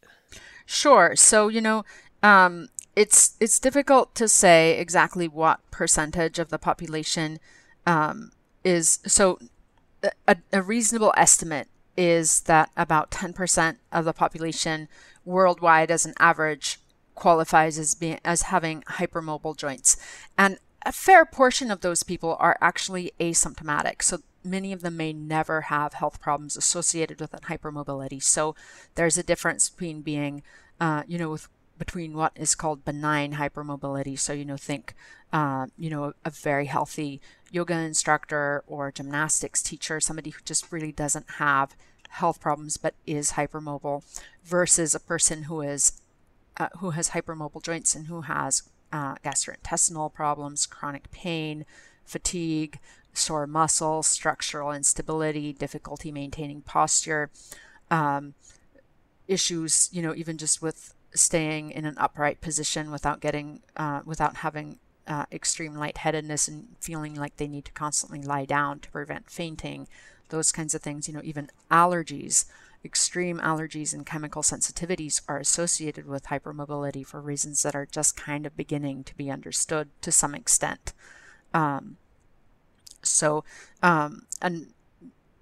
Sure. 0.67 1.17
So, 1.17 1.49
you 1.49 1.61
know, 1.61 1.85
um, 2.23 2.69
it's 2.95 3.37
it's 3.41 3.59
difficult 3.59 4.15
to 4.15 4.29
say 4.29 4.79
exactly 4.79 5.27
what 5.27 5.69
percentage 5.73 6.39
of 6.39 6.51
the 6.51 6.59
population 6.59 7.41
um, 7.87 8.31
is. 8.65 8.99
So, 9.07 9.39
a, 10.27 10.37
a 10.53 10.63
reasonable 10.63 11.13
estimate 11.17 11.69
is 11.97 12.41
that 12.43 12.71
about 12.77 13.11
10% 13.11 13.77
of 13.93 14.05
the 14.05 14.13
population 14.13 14.89
worldwide 15.25 15.91
as 15.91 16.05
an 16.05 16.15
average 16.19 16.81
qualifies 17.15 17.79
as 17.79 17.95
being 17.95 18.19
as 18.25 18.43
having 18.43 18.83
hypermobile 18.83 19.57
joints 19.57 19.97
and 20.37 20.59
a 20.85 20.91
fair 20.91 21.25
portion 21.25 21.71
of 21.71 21.81
those 21.81 22.03
people 22.03 22.37
are 22.41 22.59
actually 22.61 23.13
asymptomatic 23.21 24.03
so 24.03 24.19
many 24.43 24.73
of 24.73 24.83
them 24.83 24.97
may 24.97 25.13
never 25.13 25.63
have 25.63 25.95
health 25.95 26.21
problems 26.21 26.57
associated 26.57 27.21
with 27.21 27.31
hypermobility 27.31 28.21
so 28.21 28.57
there's 28.97 29.17
a 29.17 29.23
difference 29.23 29.71
between 29.71 30.03
being 30.03 30.43
uh, 30.81 31.05
you 31.07 31.17
know 31.17 31.31
with 31.31 31.49
between 31.79 32.15
what 32.15 32.33
is 32.37 32.55
called 32.55 32.85
benign 32.85 33.35
hypermobility. 33.35 34.19
So 34.19 34.33
you 34.33 34.45
know 34.45 34.57
think 34.57 34.95
uh, 35.33 35.67
you 35.77 35.91
know 35.91 36.13
a, 36.25 36.31
very 36.31 36.67
healthy 36.67 37.21
yoga 37.51 37.75
instructor 37.75 38.63
or 38.67 38.91
gymnastics 38.91 39.63
teacher 39.63 40.01
somebody 40.01 40.31
who 40.31 40.41
just 40.45 40.71
really 40.73 40.93
doesn't 40.93 41.33
have 41.39 41.77
health 42.11 42.41
problems 42.41 42.77
but 42.77 42.95
is 43.07 43.33
hypermobile 43.33 44.03
versus 44.45 44.95
a 44.95 45.01
person 45.01 45.45
who 45.45 45.61
is 45.61 46.01
uh, 46.57 46.69
who 46.79 46.91
has 46.91 47.11
hypermobile 47.11 47.63
joints 47.63 47.95
and 47.95 48.07
who 48.07 48.23
has 48.23 48.63
uh, 48.93 49.17
gastrointestinal 49.17 50.13
problems, 50.13 50.67
chronic 50.67 51.11
pain, 51.11 51.65
fatigue, 52.05 52.79
sore 53.13 53.47
muscles, 53.47 54.07
structural 54.07 54.73
instability, 54.73 55.53
difficulty 55.53 56.13
maintaining 56.13 56.61
posture, 56.61 57.31
um, 57.91 58.35
issues, 59.27 59.89
you 59.93 60.01
know, 60.01 60.15
even 60.15 60.39
just 60.39 60.63
with 60.63 60.94
staying 61.15 61.71
in 61.71 61.85
an 61.85 61.97
upright 61.99 62.41
position 62.41 62.91
without 62.91 63.21
getting, 63.21 63.61
uh, 63.77 64.01
without 64.05 64.37
having 64.39 64.79
uh, 65.07 65.27
extreme 65.31 65.75
lightheadedness 65.75 66.49
and 66.49 66.77
feeling 66.81 67.15
like 67.15 67.37
they 67.37 67.49
need 67.49 67.65
to 67.67 67.73
constantly 67.73 68.21
lie 68.23 68.45
down 68.45 68.81
to 68.81 68.91
prevent 68.91 69.31
fainting, 69.31 69.87
those 70.31 70.53
kinds 70.53 70.75
of 70.75 70.83
things, 70.83 71.07
you 71.07 71.15
know, 71.15 71.21
even 71.23 71.51
allergies. 71.71 72.47
Extreme 72.85 73.39
allergies 73.39 73.95
and 73.95 74.05
chemical 74.05 74.43
sensitivities 74.43 75.23
are 75.29 75.39
associated 75.39 76.07
with 76.07 76.25
hypermobility 76.25 77.07
for 77.07 77.21
reasons 77.21 77.63
that 77.63 77.75
are 77.75 77.87
just 77.87 78.17
kind 78.17 78.45
of 78.45 78.57
beginning 78.57 79.05
to 79.05 79.17
be 79.17 79.31
understood 79.31 79.89
to 80.03 80.13
some 80.13 80.35
extent. 80.35 80.93
Um, 81.55 81.97
so, 83.03 83.45
um, 83.83 84.27
and 84.43 84.73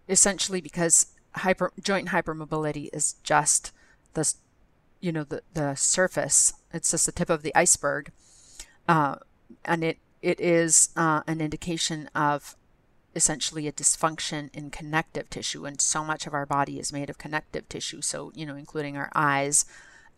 essentially 0.09 0.61
because 0.61 1.07
hyper 1.37 1.73
joint 1.81 2.09
hypermobility 2.09 2.91
is 2.93 3.17
just 3.23 3.73
the, 4.15 4.33
you 5.03 5.13
know, 5.13 5.25
the 5.25 5.43
the 5.53 5.75
surface. 5.75 6.55
It's 6.73 6.91
just 6.91 7.07
the 7.07 7.13
tip 7.13 7.29
of 7.29 7.43
the 7.43 7.55
iceberg, 7.55 8.11
uh, 8.89 9.17
and 9.65 9.85
it 9.85 9.99
it 10.23 10.41
is 10.41 10.89
uh, 10.97 11.23
an 11.27 11.41
indication 11.41 12.09
of 12.15 12.57
essentially 13.15 13.69
a 13.69 13.73
dysfunction 13.73 14.49
in 14.55 14.71
connective 14.71 15.29
tissue 15.29 15.67
and 15.67 15.83
so 15.83 16.03
much 16.03 16.27
of 16.27 16.33
our 16.33 16.47
body 16.47 16.79
is 16.79 16.95
made 16.95 17.11
of 17.11 17.19
connective 17.19 17.69
tissue 17.69 18.01
so 18.01 18.33
you 18.35 18.47
know 18.47 18.57
including 18.57 18.97
our 18.97 19.11
eyes 19.15 19.67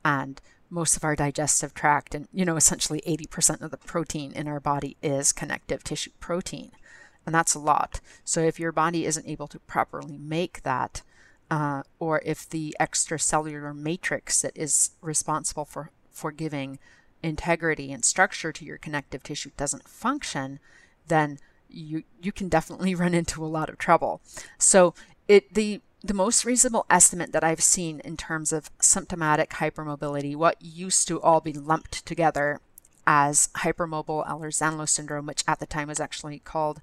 and 0.04 0.40
most 0.70 0.96
of 0.96 1.02
our 1.02 1.16
digestive 1.16 1.74
tract 1.74 2.14
and 2.14 2.28
you 2.32 2.44
know 2.44 2.54
essentially 2.54 3.02
80% 3.04 3.62
of 3.62 3.72
the 3.72 3.78
protein 3.78 4.30
in 4.30 4.46
our 4.46 4.60
body 4.60 4.96
is 5.02 5.32
connective 5.32 5.82
tissue 5.82 6.12
protein 6.20 6.70
and 7.26 7.34
that's 7.34 7.54
a 7.54 7.58
lot. 7.58 8.00
So 8.24 8.40
if 8.40 8.60
your 8.60 8.72
body 8.72 9.06
isn't 9.06 9.26
able 9.26 9.48
to 9.48 9.58
properly 9.60 10.18
make 10.18 10.62
that, 10.62 11.02
uh, 11.50 11.82
or 11.98 12.20
if 12.24 12.48
the 12.48 12.76
extracellular 12.80 13.74
matrix 13.74 14.42
that 14.42 14.56
is 14.56 14.90
responsible 15.00 15.64
for, 15.64 15.90
for 16.10 16.32
giving 16.32 16.78
integrity 17.22 17.92
and 17.92 18.04
structure 18.04 18.52
to 18.52 18.64
your 18.64 18.78
connective 18.78 19.22
tissue 19.22 19.50
doesn't 19.56 19.88
function, 19.88 20.58
then 21.08 21.38
you 21.68 22.04
you 22.20 22.30
can 22.32 22.48
definitely 22.48 22.94
run 23.02 23.14
into 23.14 23.44
a 23.44 23.46
lot 23.46 23.68
of 23.68 23.78
trouble. 23.78 24.20
So 24.58 24.94
it 25.28 25.54
the 25.54 25.80
the 26.02 26.14
most 26.14 26.44
reasonable 26.44 26.84
estimate 26.90 27.32
that 27.32 27.42
I've 27.42 27.62
seen 27.62 28.00
in 28.00 28.18
terms 28.18 28.52
of 28.52 28.70
symptomatic 28.78 29.50
hypermobility, 29.50 30.36
what 30.36 30.60
used 30.60 31.08
to 31.08 31.20
all 31.22 31.40
be 31.40 31.54
lumped 31.54 32.04
together 32.04 32.60
as 33.06 33.48
hypermobile 33.56 34.26
Ehlers-Danlos 34.26 34.90
syndrome, 34.90 35.24
which 35.24 35.44
at 35.48 35.60
the 35.60 35.66
time 35.66 35.88
was 35.88 36.00
actually 36.00 36.40
called 36.40 36.82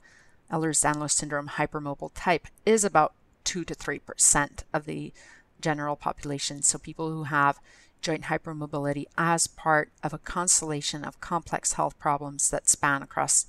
Ehlers-Danlos 0.52 1.12
syndrome 1.12 1.50
hypermobile 1.50 2.12
type 2.16 2.48
is 2.66 2.84
about 2.84 3.14
2 3.44 3.64
to 3.66 3.76
3% 3.76 4.64
of 4.74 4.86
the 4.86 5.14
general 5.60 5.96
population. 5.96 6.62
So 6.62 6.78
people 6.78 7.10
who 7.10 7.24
have 7.24 7.60
joint 8.02 8.24
hypermobility 8.24 9.06
as 9.18 9.48
part 9.48 9.92
of 10.04 10.14
a 10.14 10.18
constellation 10.18 11.04
of 11.04 11.22
complex 11.22 11.74
health 11.74 11.98
problems 12.00 12.50
that 12.50 12.68
span 12.68 13.04
across 13.04 13.48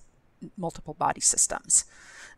multiple 0.56 0.94
body 0.94 1.20
systems. 1.20 1.84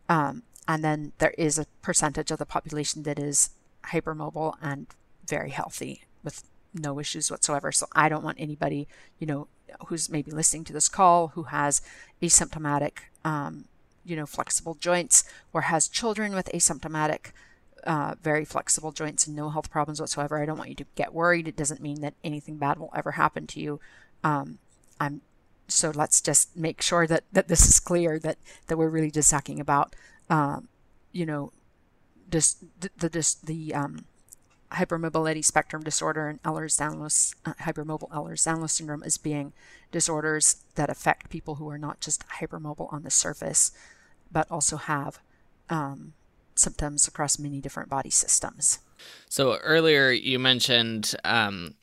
Um, 0.07 0.43
and 0.67 0.83
then 0.83 1.11
there 1.17 1.33
is 1.37 1.59
a 1.59 1.67
percentage 1.81 2.31
of 2.31 2.39
the 2.39 2.45
population 2.45 3.03
that 3.03 3.19
is 3.19 3.51
hypermobile 3.87 4.55
and 4.61 4.87
very 5.27 5.51
healthy 5.51 6.03
with 6.23 6.43
no 6.73 6.99
issues 6.99 7.29
whatsoever. 7.29 7.71
So 7.71 7.87
I 7.93 8.09
don't 8.09 8.23
want 8.23 8.39
anybody, 8.39 8.87
you 9.19 9.27
know, 9.27 9.47
who's 9.87 10.09
maybe 10.09 10.31
listening 10.31 10.63
to 10.65 10.73
this 10.73 10.89
call 10.89 11.29
who 11.29 11.43
has 11.43 11.81
asymptomatic 12.21 12.97
um, 13.23 13.65
you 14.05 14.15
know, 14.15 14.25
flexible 14.25 14.75
joints 14.75 15.23
or 15.53 15.61
has 15.61 15.87
children 15.87 16.33
with 16.33 16.49
asymptomatic, 16.53 17.31
uh, 17.85 18.15
very 18.21 18.45
flexible 18.45 18.91
joints 18.91 19.27
and 19.27 19.35
no 19.35 19.49
health 19.49 19.69
problems 19.69 19.99
whatsoever, 19.99 20.41
I 20.41 20.45
don't 20.45 20.57
want 20.57 20.69
you 20.69 20.75
to 20.75 20.85
get 20.95 21.13
worried. 21.13 21.47
It 21.47 21.57
doesn't 21.57 21.81
mean 21.81 22.01
that 22.01 22.13
anything 22.23 22.57
bad 22.57 22.79
will 22.79 22.91
ever 22.95 23.11
happen 23.11 23.47
to 23.47 23.59
you. 23.59 23.79
Um, 24.23 24.59
I'm 24.99 25.21
so 25.67 25.91
let's 25.93 26.21
just 26.21 26.55
make 26.55 26.81
sure 26.81 27.07
that, 27.07 27.23
that 27.31 27.47
this 27.47 27.67
is 27.67 27.79
clear 27.79 28.19
that, 28.19 28.37
that 28.67 28.77
we're 28.77 28.89
really 28.89 29.11
just 29.11 29.31
talking 29.31 29.59
about, 29.59 29.95
um, 30.29 30.67
you 31.11 31.25
know, 31.25 31.51
the, 32.29 32.53
the, 32.79 33.09
the, 33.09 33.35
the 33.43 33.73
um, 33.73 34.05
hypermobility 34.73 35.43
spectrum 35.43 35.83
disorder 35.83 36.27
and 36.27 36.41
Ehlers-Danlos, 36.43 37.35
uh, 37.45 37.53
hypermobile 37.61 38.09
Ehlers-Danlos 38.09 38.71
syndrome 38.71 39.03
as 39.03 39.17
being 39.17 39.53
disorders 39.91 40.63
that 40.75 40.89
affect 40.89 41.29
people 41.29 41.55
who 41.55 41.69
are 41.69 41.77
not 41.77 42.01
just 42.01 42.27
hypermobile 42.27 42.91
on 42.91 43.03
the 43.03 43.09
surface, 43.09 43.71
but 44.31 44.49
also 44.51 44.77
have 44.77 45.19
um, 45.69 46.13
symptoms 46.55 47.07
across 47.07 47.39
many 47.39 47.59
different 47.59 47.89
body 47.89 48.09
systems. 48.09 48.79
So 49.29 49.57
earlier 49.57 50.11
you 50.11 50.39
mentioned 50.39 51.15
um, 51.23 51.75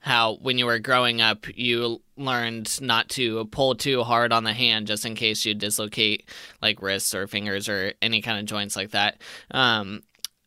how 0.00 0.36
when 0.36 0.58
you 0.58 0.66
were 0.66 0.78
growing 0.78 1.20
up, 1.20 1.46
you 1.56 2.02
learned 2.16 2.80
not 2.80 3.08
to 3.10 3.44
pull 3.46 3.74
too 3.74 4.02
hard 4.02 4.32
on 4.32 4.44
the 4.44 4.52
hand 4.52 4.86
just 4.86 5.04
in 5.04 5.14
case 5.14 5.44
you 5.44 5.54
dislocate 5.54 6.28
like 6.62 6.80
wrists 6.80 7.14
or 7.14 7.26
fingers 7.26 7.68
or 7.68 7.92
any 8.00 8.22
kind 8.22 8.38
of 8.38 8.44
joints 8.44 8.76
like 8.76 8.92
that. 8.92 9.20
Um, 9.50 10.02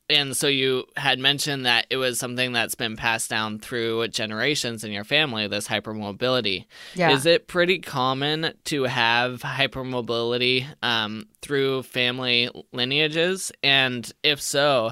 and 0.10 0.36
so 0.36 0.48
you 0.48 0.86
had 0.98 1.20
mentioned 1.20 1.66
that 1.66 1.86
it 1.90 1.98
was 1.98 2.20
something 2.20 2.52
that's 2.52 2.76
been 2.76 2.96
passed 2.96 3.30
down 3.30 3.60
through 3.60 4.08
generations 4.10 4.84
in 4.84 4.92
your 4.92 5.04
family 5.04 5.48
this 5.48 5.68
hypermobility 5.68 6.66
yeah. 6.96 7.12
is 7.12 7.26
it 7.26 7.48
pretty 7.48 7.80
common 7.80 8.54
to 8.66 8.84
have 8.84 9.42
hypermobility 9.42 10.66
um, 10.82 11.28
through 11.42 11.84
family 11.84 12.50
lineages 12.74 13.52
and 13.64 14.12
if 14.24 14.42
so 14.42 14.92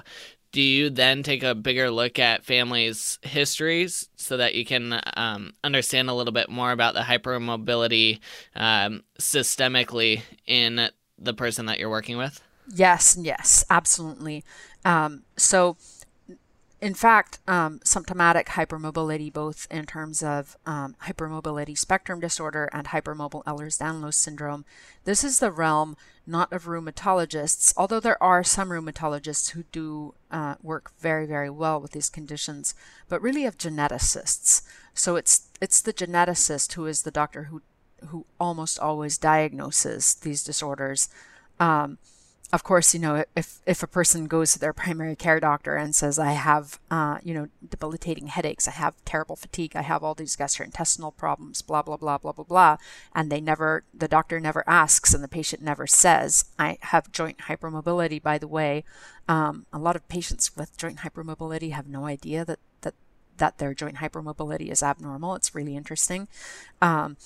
do 0.51 0.62
you 0.62 0.89
then 0.89 1.24
take 1.24 1.43
a 1.43 1.53
bigger 1.53 1.91
look 1.91 2.17
at 2.19 2.45
families' 2.45 3.19
histories 3.21 4.09
so 4.15 4.38
that 4.38 4.55
you 4.55 4.65
can 4.65 5.00
um, 5.15 5.53
understand 5.63 6.09
a 6.09 6.13
little 6.13 6.33
bit 6.33 6.50
more 6.50 6.71
about 6.71 6.93
the 6.93 7.01
hypermobility 7.01 8.19
um, 8.55 9.03
systemically 9.19 10.21
in 10.47 10.89
the 11.19 11.33
person 11.33 11.67
that 11.67 11.79
you're 11.79 11.89
working 11.89 12.17
with? 12.17 12.41
Yes, 12.74 13.17
yes, 13.19 13.65
absolutely. 13.69 14.43
Um, 14.88 15.24
so, 15.36 15.75
in 16.79 16.94
fact, 16.94 17.39
um, 17.46 17.82
symptomatic 17.84 18.48
hypermobility, 18.48 19.34
both 19.34 19.67
in 19.70 19.86
terms 19.86 20.24
of 20.24 20.56
um, 20.65 20.96
hypermobility 21.06 21.77
spectrum 21.77 22.22
disorder 22.22 22.70
and 22.72 22.88
hypermobile 22.88 23.44
Ehlers-Danlos 23.44 24.13
syndrome, 24.13 24.63
this 25.03 25.25
is 25.25 25.39
the 25.39 25.51
realm 25.51 25.98
not 26.25 26.53
of 26.53 26.67
rheumatologists, 26.67 27.74
although 27.75 28.00
there 28.00 28.22
are 28.24 28.46
some 28.46 28.70
rheumatologists 28.70 29.51
who 29.51 29.63
do 29.74 30.13
uh, 30.32 30.56
work 30.63 30.94
very, 31.00 31.25
very 31.25 31.50
well 31.50 31.82
with 31.82 31.91
these 31.91 32.10
conditions, 32.10 32.74
but 33.10 33.22
really 33.22 33.46
of 33.46 33.58
geneticists. 33.58 34.62
So 34.94 35.17
it's 35.17 35.50
it's 35.60 35.82
the 35.82 35.94
geneticist 35.94 36.74
who 36.74 36.86
is 36.86 37.01
the 37.01 37.12
doctor 37.12 37.46
who 37.46 37.62
who 38.08 38.25
almost 38.39 38.79
always 38.79 39.17
diagnoses 39.17 40.15
these 40.15 40.44
disorders. 40.46 41.10
Um, 41.60 41.98
of 42.54 42.63
course, 42.63 42.94
you 42.94 43.00
know, 43.01 43.25
if, 43.36 43.60
if 43.66 43.84
a 43.84 43.88
person 43.88 44.25
goes 44.25 44.54
to 44.54 44.60
their 44.60 44.72
primary 44.72 45.18
care 45.18 45.39
doctor 45.39 45.75
and 45.75 45.94
says, 45.94 46.18
I 46.18 46.32
have, 46.32 46.80
uh, 46.89 47.18
you 47.22 47.34
know, 47.34 47.50
debilitating 47.70 48.27
headaches, 48.27 48.70
I 48.70 48.72
have 48.72 48.96
terrible 49.04 49.36
fatigue, 49.36 49.75
I 49.75 49.82
have 49.82 50.01
all 50.01 50.16
these 50.16 50.38
gastrointestinal 50.38 51.18
problems, 51.18 51.62
blah, 51.62 51.82
blah, 51.82 51.98
blah, 51.98 52.18
blah, 52.18 52.32
blah, 52.32 52.46
blah, 52.46 52.77
and 53.13 53.30
they 53.30 53.42
never, 53.42 53.84
the 53.94 54.08
doctor 54.08 54.39
never 54.39 54.63
asks 54.66 55.13
and 55.13 55.22
the 55.22 55.27
patient 55.27 55.62
never 55.62 55.86
says, 55.86 56.46
I 56.58 56.77
have 56.82 57.12
joint 57.12 57.39
hypermobility, 57.50 58.22
by 58.24 58.38
the 58.38 58.48
way. 58.48 58.86
Um, 59.27 59.66
a 59.74 59.80
lot 59.80 59.98
of 59.98 60.08
patients 60.08 60.56
with 60.56 60.77
joint 60.77 61.00
hypermobility 61.00 61.72
have 61.72 61.88
no 61.88 62.06
idea 62.06 62.46
that, 62.46 62.60
that, 62.80 62.94
that 63.36 63.58
their 63.58 63.74
joint 63.74 63.98
hypermobility 63.98 64.72
is 64.72 64.82
abnormal. 64.82 65.36
It's 65.36 65.54
really 65.54 65.75
interesting. 65.75 66.30
Um, 66.82 67.18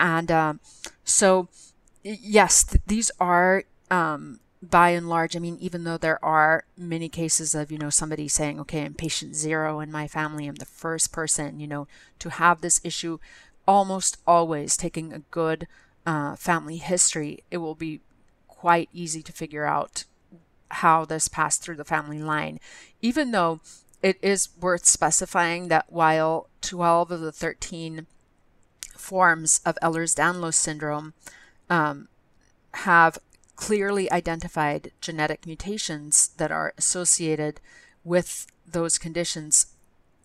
and 0.00 0.28
um, 0.32 0.58
so, 1.04 1.46
yes, 2.02 2.64
th- 2.64 2.82
these 2.88 3.12
are 3.20 3.62
um, 3.92 4.40
by 4.70 4.90
and 4.90 5.08
large, 5.08 5.36
I 5.36 5.38
mean, 5.38 5.58
even 5.60 5.84
though 5.84 5.98
there 5.98 6.24
are 6.24 6.64
many 6.76 7.08
cases 7.08 7.54
of, 7.54 7.70
you 7.70 7.78
know, 7.78 7.90
somebody 7.90 8.28
saying, 8.28 8.60
okay, 8.60 8.84
I'm 8.84 8.94
patient 8.94 9.34
zero 9.34 9.80
in 9.80 9.92
my 9.92 10.08
family, 10.08 10.46
I'm 10.46 10.56
the 10.56 10.64
first 10.64 11.12
person, 11.12 11.60
you 11.60 11.66
know, 11.66 11.86
to 12.18 12.30
have 12.30 12.60
this 12.60 12.80
issue, 12.84 13.18
almost 13.66 14.18
always 14.26 14.76
taking 14.76 15.12
a 15.12 15.20
good 15.30 15.66
uh, 16.06 16.36
family 16.36 16.76
history, 16.76 17.42
it 17.50 17.58
will 17.58 17.74
be 17.74 18.00
quite 18.48 18.88
easy 18.92 19.22
to 19.22 19.32
figure 19.32 19.66
out 19.66 20.04
how 20.70 21.04
this 21.04 21.28
passed 21.28 21.62
through 21.62 21.76
the 21.76 21.84
family 21.84 22.22
line. 22.22 22.58
Even 23.02 23.30
though 23.30 23.60
it 24.02 24.18
is 24.22 24.48
worth 24.60 24.84
specifying 24.84 25.68
that 25.68 25.86
while 25.88 26.48
12 26.62 27.10
of 27.10 27.20
the 27.20 27.32
13 27.32 28.06
forms 28.96 29.60
of 29.64 29.78
Ehlers-Danlos 29.82 30.54
syndrome 30.54 31.14
um, 31.68 32.08
have 32.72 33.18
clearly 33.56 34.10
identified 34.12 34.92
genetic 35.00 35.46
mutations 35.46 36.28
that 36.36 36.52
are 36.52 36.74
associated 36.78 37.60
with 38.04 38.46
those 38.66 38.98
conditions. 38.98 39.66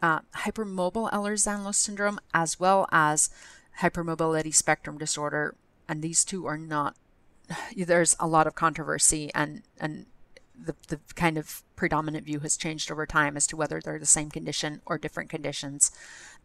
Uh, 0.02 0.20
hypermobile 0.36 1.12
Ehlers-Danlos 1.12 1.76
syndrome, 1.76 2.20
as 2.34 2.60
well 2.60 2.88
as 2.92 3.30
hypermobility 3.80 4.54
spectrum 4.54 4.98
disorder, 4.98 5.56
and 5.88 6.02
these 6.02 6.26
two 6.26 6.46
are 6.46 6.58
not. 6.58 6.96
There's 7.76 8.16
a 8.20 8.28
lot 8.28 8.48
of 8.48 8.56
controversy, 8.56 9.32
and 9.34 9.64
and 9.80 10.06
the 10.60 10.76
the 10.88 11.00
kind 11.16 11.38
of 11.38 11.64
predominant 11.76 12.26
view 12.26 12.40
has 12.40 12.58
changed 12.58 12.92
over 12.92 13.06
time 13.06 13.36
as 13.38 13.48
to 13.48 13.58
whether 13.58 13.80
they're 13.80 14.00
the 14.00 14.06
same 14.06 14.30
condition 14.30 14.82
or 14.86 14.98
different 14.98 15.30
conditions. 15.30 15.92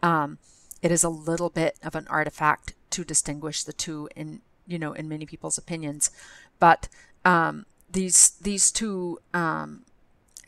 Um, 0.02 0.38
it 0.82 0.90
is 0.92 1.04
a 1.04 1.08
little 1.08 1.50
bit 1.50 1.78
of 1.82 1.94
an 1.94 2.06
artifact 2.08 2.74
to 2.90 3.04
distinguish 3.04 3.64
the 3.64 3.72
two 3.72 4.08
in 4.14 4.40
you 4.66 4.78
know 4.78 4.92
in 4.92 5.08
many 5.08 5.26
people's 5.26 5.58
opinions, 5.58 6.10
but 6.58 6.88
um, 7.24 7.66
these 7.90 8.30
these 8.40 8.70
two 8.70 9.18
um, 9.34 9.84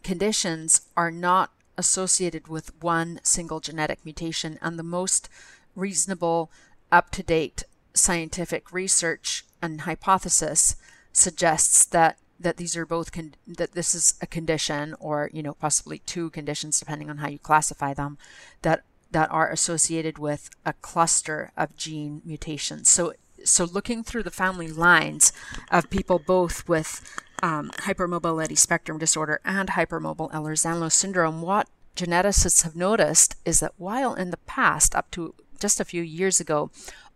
conditions 0.02 0.82
are 0.96 1.10
not 1.10 1.52
associated 1.76 2.48
with 2.48 2.72
one 2.82 3.20
single 3.22 3.60
genetic 3.60 4.04
mutation, 4.04 4.58
and 4.60 4.78
the 4.78 4.82
most 4.82 5.28
reasonable, 5.74 6.50
up 6.90 7.10
to 7.10 7.22
date 7.22 7.64
scientific 7.94 8.72
research 8.72 9.44
and 9.62 9.82
hypothesis 9.82 10.76
suggests 11.12 11.84
that 11.84 12.18
that 12.40 12.56
these 12.56 12.76
are 12.76 12.86
both 12.86 13.10
con- 13.12 13.34
that 13.46 13.72
this 13.72 13.94
is 13.94 14.14
a 14.22 14.26
condition 14.26 14.94
or 15.00 15.30
you 15.32 15.42
know 15.42 15.54
possibly 15.54 15.98
two 16.00 16.30
conditions 16.30 16.78
depending 16.78 17.10
on 17.10 17.18
how 17.18 17.28
you 17.28 17.38
classify 17.38 17.92
them 17.92 18.18
that 18.62 18.82
that 19.10 19.30
are 19.30 19.50
associated 19.50 20.18
with 20.18 20.50
a 20.66 20.72
cluster 20.74 21.50
of 21.56 21.76
gene 21.76 22.20
mutations. 22.24 22.88
So 22.90 23.14
so 23.50 23.64
looking 23.64 24.02
through 24.02 24.22
the 24.22 24.30
family 24.30 24.68
lines 24.68 25.32
of 25.70 25.90
people 25.90 26.18
both 26.18 26.68
with 26.68 27.02
um, 27.42 27.70
hypermobility 27.70 28.58
spectrum 28.58 28.98
disorder 28.98 29.40
and 29.44 29.70
hypermobile 29.70 30.32
Ehlers-Danlos 30.32 30.92
syndrome, 30.92 31.42
what 31.42 31.68
geneticists 31.96 32.62
have 32.62 32.76
noticed 32.76 33.36
is 33.44 33.60
that 33.60 33.72
while 33.76 34.14
in 34.14 34.30
the 34.30 34.36
past, 34.38 34.94
up 34.94 35.10
to 35.12 35.34
just 35.58 35.80
a 35.80 35.84
few 35.84 36.02
years 36.02 36.40
ago, 36.40 36.70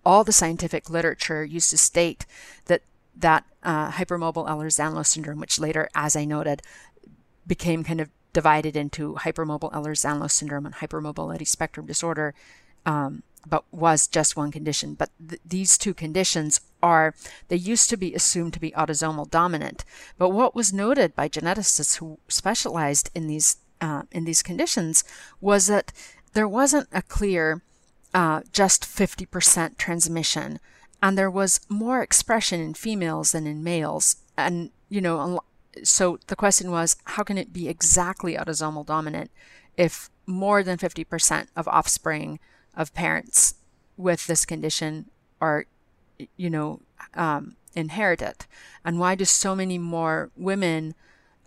all 0.04 0.24
the 0.24 0.32
scientific 0.32 0.90
literature 0.90 1.44
used 1.44 1.70
to 1.70 1.78
state 1.78 2.26
that 2.66 2.82
that 3.14 3.44
uh, 3.62 3.90
hypermobile 3.92 4.48
Ehlers-Danlos 4.48 5.06
syndrome, 5.06 5.38
which 5.38 5.58
later, 5.58 5.88
as 5.94 6.16
I 6.16 6.24
noted, 6.24 6.62
became 7.46 7.84
kind 7.84 8.00
of 8.00 8.08
divided 8.32 8.76
into 8.76 9.14
hypermobile 9.16 9.72
Ehlers-Danlos 9.72 10.30
syndrome 10.30 10.66
and 10.66 10.74
hypermobility 10.76 11.46
spectrum 11.46 11.86
disorder, 11.86 12.34
um, 12.86 13.22
but 13.46 13.64
was 13.72 14.06
just 14.06 14.36
one 14.36 14.50
condition. 14.50 14.94
But 14.94 15.10
th- 15.26 15.40
these 15.44 15.78
two 15.78 15.94
conditions 15.94 16.60
are, 16.82 17.14
they 17.48 17.56
used 17.56 17.90
to 17.90 17.96
be 17.96 18.14
assumed 18.14 18.52
to 18.54 18.60
be 18.60 18.72
autosomal 18.72 19.30
dominant. 19.30 19.84
But 20.18 20.30
what 20.30 20.54
was 20.54 20.72
noted 20.72 21.14
by 21.14 21.28
geneticists 21.28 21.98
who 21.98 22.18
specialized 22.28 23.10
in 23.14 23.26
these, 23.26 23.56
uh, 23.80 24.02
in 24.10 24.24
these 24.24 24.42
conditions 24.42 25.04
was 25.40 25.66
that 25.66 25.92
there 26.34 26.48
wasn't 26.48 26.88
a 26.92 27.02
clear 27.02 27.62
uh, 28.14 28.42
just 28.52 28.84
50% 28.84 29.76
transmission. 29.76 30.60
And 31.02 31.18
there 31.18 31.30
was 31.30 31.60
more 31.68 32.02
expression 32.02 32.60
in 32.60 32.74
females 32.74 33.32
than 33.32 33.46
in 33.46 33.64
males. 33.64 34.16
And, 34.36 34.70
you 34.88 35.00
know, 35.00 35.40
so 35.82 36.18
the 36.26 36.36
question 36.36 36.70
was 36.70 36.96
how 37.04 37.22
can 37.22 37.38
it 37.38 37.52
be 37.52 37.68
exactly 37.68 38.36
autosomal 38.36 38.86
dominant 38.86 39.30
if 39.76 40.10
more 40.26 40.62
than 40.62 40.78
50% 40.78 41.48
of 41.56 41.66
offspring 41.68 42.38
of 42.74 42.94
parents 42.94 43.54
with 43.96 44.26
this 44.26 44.44
condition 44.44 45.10
are, 45.40 45.66
you 46.36 46.50
know, 46.50 46.80
um, 47.14 47.56
inherit 47.74 48.22
it? 48.22 48.46
And 48.84 48.98
why 48.98 49.14
do 49.14 49.24
so 49.24 49.54
many 49.54 49.78
more 49.78 50.30
women, 50.36 50.94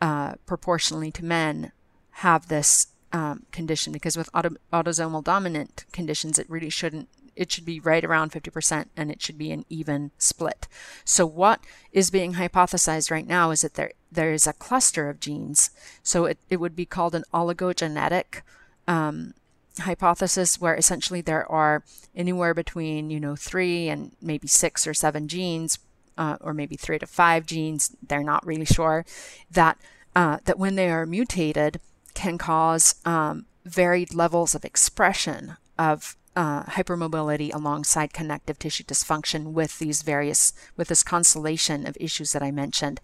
uh, 0.01 0.35
proportionally 0.45 1.11
to 1.11 1.25
men, 1.25 1.71
have 2.11 2.47
this 2.47 2.87
um, 3.11 3.45
condition? 3.51 3.93
Because 3.93 4.17
with 4.17 4.29
auto- 4.33 4.57
autosomal 4.71 5.23
dominant 5.23 5.85
conditions, 5.91 6.39
it 6.39 6.49
really 6.49 6.69
shouldn't. 6.69 7.09
It 7.35 7.51
should 7.51 7.65
be 7.65 7.81
right 7.81 8.05
around 8.05 8.31
50% 8.31 8.85
and 8.95 9.11
it 9.11 9.21
should 9.21 9.37
be 9.37 9.51
an 9.51 9.65
even 9.67 10.11
split. 10.17 10.69
So, 11.03 11.25
what 11.25 11.59
is 11.91 12.09
being 12.09 12.35
hypothesized 12.35 13.11
right 13.11 13.27
now 13.27 13.51
is 13.51 13.59
that 13.61 13.73
there, 13.73 13.91
there 14.09 14.31
is 14.31 14.47
a 14.47 14.53
cluster 14.53 15.09
of 15.09 15.19
genes. 15.19 15.69
So, 16.01 16.25
it, 16.25 16.37
it 16.49 16.61
would 16.61 16.77
be 16.77 16.85
called 16.85 17.13
an 17.13 17.25
oligogenetic 17.33 18.41
um, 18.87 19.33
hypothesis 19.79 20.59
where 20.59 20.75
essentially 20.75 21.21
there 21.21 21.49
are 21.51 21.83
anywhere 22.15 22.53
between 22.53 23.09
you 23.09 23.19
know 23.19 23.35
three 23.35 23.89
and 23.89 24.11
maybe 24.21 24.47
six 24.47 24.87
or 24.87 24.93
seven 24.93 25.27
genes 25.27 25.79
uh, 26.17 26.37
or 26.41 26.53
maybe 26.53 26.75
three 26.75 26.99
to 26.99 27.05
five 27.05 27.45
genes 27.45 27.95
they're 28.07 28.23
not 28.23 28.45
really 28.45 28.65
sure 28.65 29.05
that 29.51 29.77
uh, 30.15 30.37
that 30.45 30.57
when 30.57 30.75
they 30.75 30.89
are 30.89 31.05
mutated 31.05 31.79
can 32.13 32.37
cause 32.37 32.95
um, 33.05 33.45
varied 33.65 34.13
levels 34.13 34.55
of 34.55 34.63
expression 34.63 35.57
of 35.77 36.15
uh, 36.35 36.63
hypermobility 36.63 37.53
alongside 37.53 38.11
connective 38.11 38.59
tissue 38.59 38.83
dysfunction 38.83 39.53
with 39.53 39.79
these 39.79 40.01
various 40.01 40.51
with 40.75 40.89
this 40.89 41.03
constellation 41.03 41.87
of 41.87 41.97
issues 41.99 42.33
that 42.33 42.43
I 42.43 42.51
mentioned, 42.51 42.99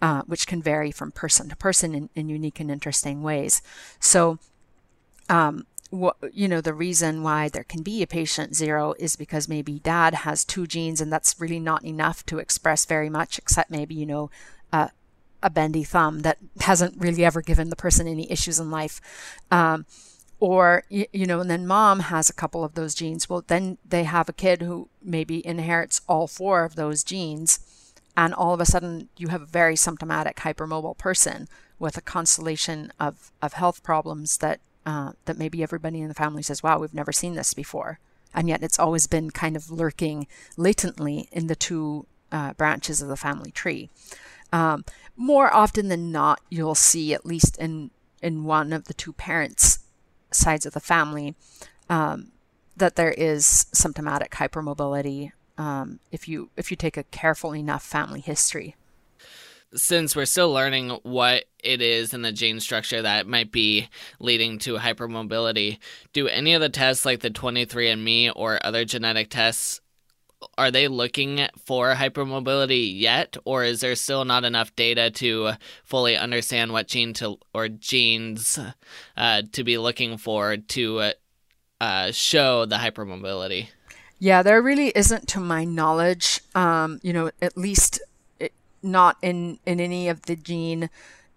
uh, 0.00 0.22
which 0.22 0.46
can 0.46 0.62
vary 0.62 0.92
from 0.92 1.10
person 1.10 1.48
to 1.48 1.56
person 1.56 1.94
in, 1.94 2.10
in 2.14 2.28
unique 2.28 2.60
and 2.60 2.70
interesting 2.70 3.22
ways. 3.22 3.60
So 3.98 4.38
um, 5.28 5.66
what 5.90 6.16
you 6.32 6.48
know 6.48 6.60
the 6.60 6.74
reason 6.74 7.22
why 7.22 7.48
there 7.48 7.64
can 7.64 7.82
be 7.82 8.02
a 8.02 8.06
patient 8.06 8.56
zero 8.56 8.94
is 8.98 9.16
because 9.16 9.48
maybe 9.48 9.78
dad 9.78 10.14
has 10.14 10.44
two 10.44 10.66
genes 10.66 11.00
and 11.00 11.12
that's 11.12 11.40
really 11.40 11.60
not 11.60 11.84
enough 11.84 12.26
to 12.26 12.38
express 12.38 12.84
very 12.84 13.08
much 13.08 13.38
except 13.38 13.70
maybe 13.70 13.94
you 13.94 14.06
know 14.06 14.30
uh, 14.72 14.88
a 15.42 15.50
bendy 15.50 15.84
thumb 15.84 16.20
that 16.20 16.38
hasn't 16.60 17.00
really 17.00 17.24
ever 17.24 17.40
given 17.40 17.70
the 17.70 17.76
person 17.76 18.08
any 18.08 18.30
issues 18.30 18.58
in 18.58 18.70
life. 18.70 19.00
Um, 19.50 19.86
or 20.38 20.84
you, 20.88 21.06
you 21.12 21.26
know 21.26 21.40
and 21.40 21.50
then 21.50 21.66
mom 21.66 22.00
has 22.00 22.28
a 22.28 22.34
couple 22.34 22.64
of 22.64 22.74
those 22.74 22.94
genes. 22.94 23.28
Well 23.28 23.44
then 23.46 23.78
they 23.88 24.04
have 24.04 24.28
a 24.28 24.34
kid 24.34 24.62
who 24.62 24.88
maybe 25.02 25.46
inherits 25.46 26.00
all 26.08 26.26
four 26.26 26.64
of 26.64 26.74
those 26.74 27.04
genes 27.04 27.60
and 28.16 28.34
all 28.34 28.54
of 28.54 28.60
a 28.60 28.66
sudden 28.66 29.08
you 29.16 29.28
have 29.28 29.42
a 29.42 29.46
very 29.46 29.76
symptomatic 29.76 30.36
hypermobile 30.38 30.98
person 30.98 31.48
with 31.78 31.96
a 31.96 32.02
constellation 32.02 32.92
of, 32.98 33.30
of 33.42 33.52
health 33.52 33.82
problems 33.82 34.38
that 34.38 34.60
uh, 34.86 35.12
that 35.24 35.36
maybe 35.36 35.62
everybody 35.62 36.00
in 36.00 36.08
the 36.08 36.14
family 36.14 36.42
says, 36.42 36.62
wow, 36.62 36.78
we've 36.78 36.94
never 36.94 37.12
seen 37.12 37.34
this 37.34 37.52
before. 37.52 37.98
And 38.32 38.48
yet 38.48 38.62
it's 38.62 38.78
always 38.78 39.06
been 39.06 39.30
kind 39.30 39.56
of 39.56 39.70
lurking 39.70 40.26
latently 40.56 41.28
in 41.32 41.48
the 41.48 41.56
two 41.56 42.06
uh, 42.30 42.54
branches 42.54 43.02
of 43.02 43.08
the 43.08 43.16
family 43.16 43.50
tree. 43.50 43.90
Um, 44.52 44.84
more 45.16 45.52
often 45.52 45.88
than 45.88 46.12
not, 46.12 46.40
you'll 46.48 46.74
see, 46.74 47.12
at 47.12 47.26
least 47.26 47.58
in, 47.58 47.90
in 48.22 48.44
one 48.44 48.72
of 48.72 48.84
the 48.84 48.94
two 48.94 49.12
parents' 49.12 49.80
sides 50.30 50.64
of 50.64 50.72
the 50.72 50.80
family, 50.80 51.34
um, 51.90 52.32
that 52.76 52.96
there 52.96 53.12
is 53.12 53.66
symptomatic 53.72 54.32
hypermobility 54.32 55.32
um, 55.58 56.00
if 56.12 56.28
you 56.28 56.50
if 56.56 56.70
you 56.70 56.76
take 56.76 56.96
a 56.96 57.04
careful 57.04 57.54
enough 57.54 57.82
family 57.82 58.20
history 58.20 58.76
since 59.74 60.14
we're 60.14 60.24
still 60.24 60.52
learning 60.52 60.90
what 61.02 61.44
it 61.62 61.82
is 61.82 62.14
in 62.14 62.22
the 62.22 62.32
gene 62.32 62.60
structure 62.60 63.02
that 63.02 63.26
might 63.26 63.52
be 63.52 63.88
leading 64.20 64.58
to 64.60 64.76
hypermobility, 64.76 65.78
do 66.12 66.28
any 66.28 66.54
of 66.54 66.60
the 66.60 66.68
tests 66.68 67.04
like 67.04 67.20
the 67.20 67.30
23andMe 67.30 68.32
or 68.34 68.64
other 68.64 68.84
genetic 68.84 69.30
tests 69.30 69.80
are 70.58 70.70
they 70.70 70.88
looking 70.88 71.46
for 71.64 71.94
hypermobility 71.94 72.98
yet? 72.98 73.36
Or 73.44 73.64
is 73.64 73.80
there 73.80 73.94
still 73.94 74.24
not 74.24 74.44
enough 74.44 74.74
data 74.76 75.10
to 75.12 75.52
fully 75.84 76.16
understand 76.16 76.72
what 76.72 76.88
gene 76.88 77.14
to 77.14 77.38
or 77.54 77.68
genes 77.68 78.58
uh, 79.16 79.42
to 79.52 79.64
be 79.64 79.78
looking 79.78 80.18
for 80.18 80.56
to 80.56 81.12
uh, 81.80 82.12
show 82.12 82.66
the 82.66 82.76
hypermobility? 82.76 83.68
Yeah 84.18 84.42
there 84.42 84.62
really 84.62 84.92
isn't 84.94 85.28
to 85.28 85.40
my 85.40 85.64
knowledge. 85.64 86.40
Um, 86.54 87.00
you 87.02 87.12
know 87.12 87.30
at 87.42 87.56
least 87.56 88.00
not 88.86 89.16
in 89.20 89.58
in 89.66 89.80
any 89.80 90.08
of 90.08 90.22
the 90.22 90.36
gene 90.36 90.88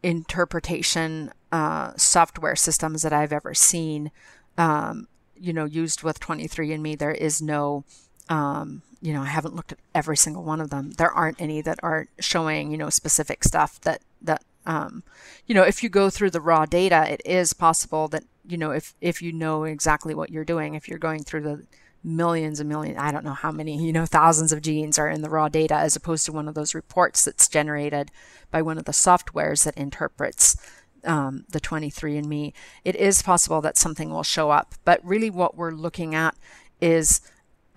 interpretation 0.04 1.32
uh, 1.52 1.94
software 1.98 2.56
systems 2.56 3.02
that 3.02 3.14
I've 3.14 3.34
ever 3.34 3.54
seen. 3.54 4.12
Um, 4.58 5.08
you 5.36 5.54
know, 5.54 5.66
used 5.66 6.04
with 6.04 6.20
23andMe, 6.20 6.98
there 6.98 7.12
is 7.12 7.42
no, 7.42 7.86
um, 8.28 8.82
you 9.02 9.14
know, 9.14 9.22
I 9.22 9.28
haven't 9.28 9.56
looked 9.56 9.72
at 9.72 9.80
every 9.96 10.18
single 10.18 10.44
one 10.44 10.60
of 10.60 10.70
them. 10.70 10.92
There 10.92 11.12
aren't 11.12 11.42
any 11.42 11.62
that 11.62 11.80
are 11.82 12.08
showing, 12.20 12.72
you 12.72 12.78
know, 12.78 12.90
specific 12.90 13.44
stuff 13.44 13.80
that 13.82 14.02
that, 14.22 14.44
um, 14.66 15.04
you 15.48 15.56
know, 15.56 15.64
if 15.64 15.82
you 15.82 15.90
go 15.90 16.10
through 16.10 16.32
the 16.32 16.42
raw 16.42 16.66
data, 16.66 17.06
it 17.12 17.22
is 17.26 17.54
possible 17.54 18.08
that 18.10 18.24
you 18.46 18.58
know 18.58 18.72
if 18.72 18.94
if 19.00 19.22
you 19.22 19.32
know 19.32 19.64
exactly 19.64 20.14
what 20.14 20.30
you're 20.30 20.46
doing, 20.46 20.74
if 20.76 20.88
you're 20.88 21.00
going 21.00 21.24
through 21.24 21.42
the 21.42 21.64
millions 22.04 22.60
and 22.60 22.70
millions, 22.70 22.98
I 23.00 23.12
don't 23.12 23.26
know 23.26 23.34
how 23.34 23.52
many, 23.52 23.78
you 23.78 23.92
know, 23.92 24.06
thousands 24.06 24.52
of 24.52 24.62
genes 24.62 24.98
are 24.98 25.10
in 25.10 25.22
the 25.22 25.30
raw 25.30 25.50
data 25.50 25.76
as 25.76 25.96
opposed 25.96 26.26
to 26.26 26.32
one 26.32 26.48
of 26.48 26.56
those 26.56 26.74
reports 26.74 27.26
that's 27.26 27.48
generated 27.48 28.12
by 28.52 28.62
one 28.62 28.78
of 28.78 28.86
the 28.86 28.92
softwares 28.92 29.64
that 29.66 29.78
interprets 29.78 30.56
um, 31.04 31.46
the 31.50 31.60
23andMe. 31.60 32.54
It 32.84 32.96
is 32.96 33.22
possible 33.22 33.62
that 33.62 33.78
something 33.78 34.10
will 34.10 34.24
show 34.24 34.50
up, 34.52 34.76
but 34.86 35.04
really 35.04 35.30
what 35.30 35.56
we're 35.56 35.72
looking 35.72 36.16
at 36.16 36.36
is 36.82 37.22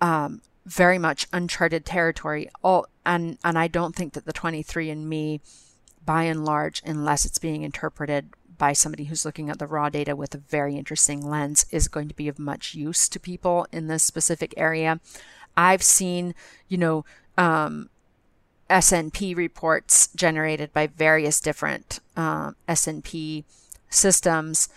um, 0.01 0.41
very 0.65 0.97
much 0.97 1.27
uncharted 1.33 1.85
territory. 1.85 2.49
All 2.63 2.87
and 3.05 3.37
and 3.43 3.57
I 3.57 3.67
don't 3.67 3.95
think 3.95 4.13
that 4.13 4.25
the 4.25 4.33
23andMe, 4.33 5.41
by 6.05 6.23
and 6.23 6.45
large, 6.45 6.81
unless 6.85 7.25
it's 7.25 7.39
being 7.39 7.63
interpreted 7.63 8.29
by 8.63 8.71
somebody 8.71 9.03
who's 9.03 9.25
looking 9.25 9.49
at 9.49 9.59
the 9.59 9.67
raw 9.67 9.89
data 9.89 10.15
with 10.15 10.33
a 10.33 10.37
very 10.37 10.77
interesting 10.77 11.19
lens 11.19 11.65
is 11.69 11.89
going 11.89 12.07
to 12.07 12.15
be 12.15 12.29
of 12.29 12.39
much 12.39 12.73
use 12.73 13.09
to 13.09 13.19
people 13.19 13.67
in 13.73 13.87
this 13.87 14.03
specific 14.03 14.53
area. 14.55 15.01
I've 15.57 15.83
seen, 15.83 16.33
you 16.69 16.77
know, 16.77 17.03
um, 17.37 17.89
SNP 18.69 19.35
reports 19.35 20.07
generated 20.15 20.71
by 20.71 20.87
various 20.87 21.41
different 21.41 21.99
uh, 22.15 22.51
SNP 22.69 23.43
systems, 23.89 24.69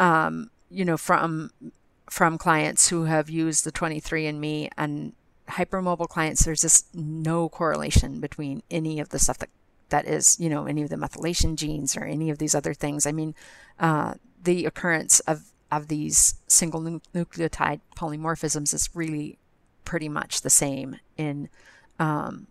um, 0.00 0.50
you 0.68 0.84
know, 0.84 0.96
from 0.96 1.52
from 2.10 2.38
clients 2.38 2.88
who 2.88 3.04
have 3.04 3.30
used 3.30 3.64
the 3.64 3.70
23andMe 3.70 4.68
and 4.76 5.12
hypermobile 5.48 6.08
clients. 6.08 6.44
There's 6.44 6.62
just 6.62 6.92
no 6.92 7.48
correlation 7.48 8.18
between 8.18 8.64
any 8.68 8.98
of 8.98 9.10
the 9.10 9.20
stuff 9.20 9.38
that 9.38 9.50
that 9.90 10.06
is, 10.06 10.38
you 10.40 10.48
know, 10.48 10.66
any 10.66 10.82
of 10.82 10.90
the 10.90 10.96
methylation 10.96 11.56
genes 11.56 11.96
or 11.96 12.04
any 12.04 12.30
of 12.30 12.38
these 12.38 12.54
other 12.54 12.74
things. 12.74 13.06
I 13.06 13.12
mean, 13.12 13.34
uh, 13.78 14.14
the 14.42 14.66
occurrence 14.66 15.20
of 15.20 15.50
of 15.70 15.86
these 15.86 16.34
single 16.48 16.80
nucleotide 17.14 17.80
polymorphisms 17.96 18.74
is 18.74 18.90
really 18.92 19.38
pretty 19.84 20.08
much 20.08 20.40
the 20.40 20.50
same 20.50 20.96
in 21.16 21.48
um, 21.98 22.46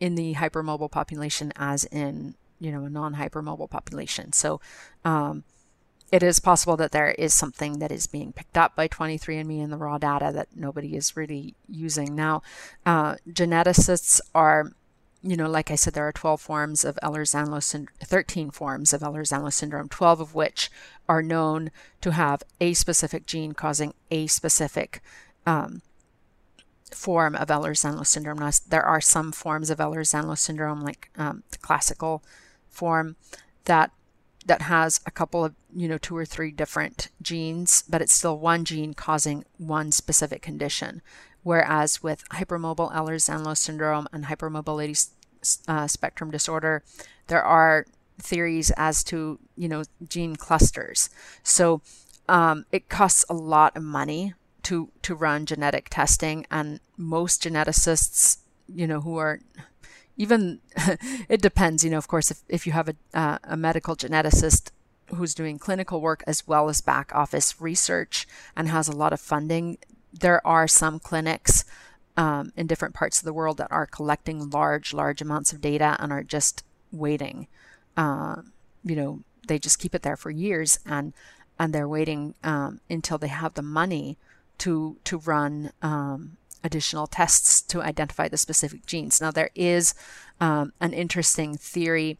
in 0.00 0.14
the 0.14 0.34
hypermobile 0.34 0.90
population 0.90 1.52
as 1.56 1.84
in 1.84 2.34
you 2.58 2.72
know 2.72 2.84
a 2.84 2.90
non-hypermobile 2.90 3.70
population. 3.70 4.32
So 4.32 4.60
um, 5.04 5.44
it 6.12 6.22
is 6.22 6.38
possible 6.40 6.76
that 6.76 6.92
there 6.92 7.10
is 7.12 7.34
something 7.34 7.78
that 7.78 7.90
is 7.90 8.06
being 8.06 8.32
picked 8.32 8.56
up 8.56 8.76
by 8.76 8.88
23andMe 8.88 9.60
in 9.60 9.70
the 9.70 9.76
raw 9.76 9.98
data 9.98 10.30
that 10.34 10.48
nobody 10.54 10.96
is 10.96 11.16
really 11.16 11.54
using 11.68 12.14
now. 12.14 12.42
Uh, 12.86 13.16
geneticists 13.28 14.20
are 14.34 14.72
you 15.26 15.36
know, 15.38 15.48
like 15.48 15.70
I 15.70 15.74
said, 15.74 15.94
there 15.94 16.06
are 16.06 16.12
12 16.12 16.38
forms 16.38 16.84
of 16.84 16.98
Ehlers-Danlos 17.02 17.62
syndrome, 17.62 17.96
13 18.02 18.50
forms 18.50 18.92
of 18.92 19.00
Ehlers-Danlos 19.00 19.54
syndrome, 19.54 19.88
12 19.88 20.20
of 20.20 20.34
which 20.34 20.70
are 21.08 21.22
known 21.22 21.70
to 22.02 22.12
have 22.12 22.42
a 22.60 22.74
specific 22.74 23.24
gene 23.24 23.52
causing 23.52 23.94
a 24.10 24.26
specific 24.26 25.00
um, 25.46 25.80
form 26.92 27.34
of 27.34 27.48
Ehlers-Danlos 27.48 28.06
syndrome. 28.06 28.38
Now, 28.38 28.50
there 28.68 28.84
are 28.84 29.00
some 29.00 29.32
forms 29.32 29.70
of 29.70 29.78
Ehlers-Danlos 29.78 30.38
syndrome, 30.38 30.82
like 30.82 31.08
um, 31.16 31.42
the 31.50 31.58
classical 31.58 32.22
form, 32.68 33.16
that 33.64 33.92
that 34.46 34.60
has 34.62 35.00
a 35.06 35.10
couple 35.10 35.42
of 35.42 35.54
you 35.74 35.88
know 35.88 35.96
two 35.96 36.14
or 36.14 36.26
three 36.26 36.50
different 36.50 37.08
genes, 37.22 37.82
but 37.88 38.02
it's 38.02 38.12
still 38.12 38.38
one 38.38 38.66
gene 38.66 38.92
causing 38.92 39.46
one 39.56 39.90
specific 39.90 40.42
condition. 40.42 41.00
Whereas 41.44 42.02
with 42.02 42.26
hypermobile 42.30 42.92
Ehlers-Danlos 42.92 43.58
syndrome 43.58 44.08
and 44.12 44.24
hypermobility 44.24 44.96
uh, 45.68 45.86
spectrum 45.86 46.30
disorder, 46.30 46.82
there 47.26 47.42
are 47.42 47.86
theories 48.18 48.70
as 48.76 49.02
to 49.04 49.38
you 49.56 49.68
know 49.68 49.82
gene 50.08 50.36
clusters. 50.36 51.10
So 51.42 51.82
um, 52.28 52.66
it 52.72 52.88
costs 52.88 53.24
a 53.28 53.34
lot 53.34 53.76
of 53.76 53.82
money 53.82 54.34
to 54.64 54.90
to 55.02 55.14
run 55.14 55.46
genetic 55.46 55.88
testing 55.90 56.46
and 56.50 56.80
most 56.96 57.42
geneticists 57.42 58.38
you 58.66 58.86
know 58.86 59.00
who 59.02 59.16
are 59.16 59.40
even 60.16 60.60
it 61.28 61.40
depends 61.40 61.84
you 61.84 61.90
know 61.90 61.98
of 61.98 62.08
course 62.08 62.30
if, 62.30 62.42
if 62.48 62.66
you 62.66 62.72
have 62.72 62.88
a, 62.88 62.94
uh, 63.12 63.38
a 63.44 63.56
medical 63.56 63.94
geneticist 63.94 64.70
who's 65.14 65.34
doing 65.34 65.58
clinical 65.58 66.00
work 66.00 66.24
as 66.26 66.46
well 66.48 66.68
as 66.68 66.80
back 66.80 67.14
office 67.14 67.60
research 67.60 68.26
and 68.56 68.68
has 68.68 68.88
a 68.88 68.96
lot 68.96 69.12
of 69.12 69.20
funding 69.20 69.76
there 70.12 70.44
are 70.46 70.66
some 70.66 70.98
clinics 70.98 71.64
um, 72.16 72.52
in 72.56 72.66
different 72.66 72.94
parts 72.94 73.18
of 73.18 73.24
the 73.24 73.32
world 73.32 73.56
that 73.58 73.70
are 73.70 73.86
collecting 73.86 74.50
large 74.50 74.92
large 74.92 75.20
amounts 75.20 75.52
of 75.52 75.60
data 75.60 75.96
and 75.98 76.12
are 76.12 76.22
just 76.22 76.64
waiting 76.92 77.46
uh, 77.96 78.36
you 78.84 78.96
know 78.96 79.20
they 79.46 79.58
just 79.58 79.78
keep 79.78 79.94
it 79.94 80.02
there 80.02 80.16
for 80.16 80.30
years 80.30 80.78
and 80.86 81.12
and 81.58 81.72
they're 81.72 81.88
waiting 81.88 82.34
um, 82.42 82.80
until 82.90 83.18
they 83.18 83.28
have 83.28 83.54
the 83.54 83.62
money 83.62 84.18
to 84.58 84.96
to 85.04 85.18
run 85.18 85.70
um, 85.82 86.36
additional 86.62 87.06
tests 87.06 87.60
to 87.60 87.82
identify 87.82 88.26
the 88.28 88.36
specific 88.36 88.86
genes. 88.86 89.20
Now 89.20 89.30
there 89.30 89.50
is 89.54 89.94
um, 90.40 90.72
an 90.80 90.92
interesting 90.92 91.56
theory 91.56 92.18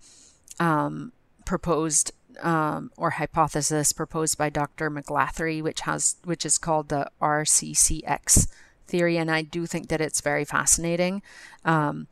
um, 0.61 1.13
proposed 1.45 2.13
um, 2.43 2.91
or 2.97 3.11
hypothesis 3.11 3.93
proposed 3.93 4.37
by 4.37 4.51
Dr. 4.51 4.91
Meglathery, 4.91 5.63
which 5.63 5.81
has 5.83 6.17
which 6.25 6.45
is 6.45 6.59
called 6.59 6.89
the 6.89 7.11
RCCX 7.21 8.49
theory, 8.95 9.17
and 9.17 9.29
I 9.29 9.43
do 9.43 9.67
think 9.67 9.89
that 9.89 10.01
it's 10.01 10.21
very 10.21 10.45
fascinating. 10.45 11.21
Um, 11.65 12.07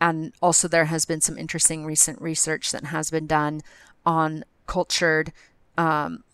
and 0.00 0.32
also, 0.40 0.66
there 0.66 0.86
has 0.86 1.04
been 1.04 1.20
some 1.20 1.36
interesting 1.36 1.84
recent 1.84 2.22
research 2.22 2.72
that 2.72 2.84
has 2.86 3.10
been 3.10 3.26
done 3.26 3.60
on 4.06 4.42
cultured 4.66 5.30
um, 5.76 6.24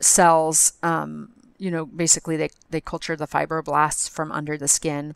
cells, 0.00 0.72
um, 0.82 1.32
you 1.58 1.70
know, 1.70 1.84
basically 1.84 2.38
they, 2.38 2.48
they 2.70 2.80
culture 2.80 3.14
the 3.14 3.26
fibroblasts 3.26 4.08
from 4.08 4.32
under 4.32 4.56
the 4.56 4.68
skin 4.68 5.14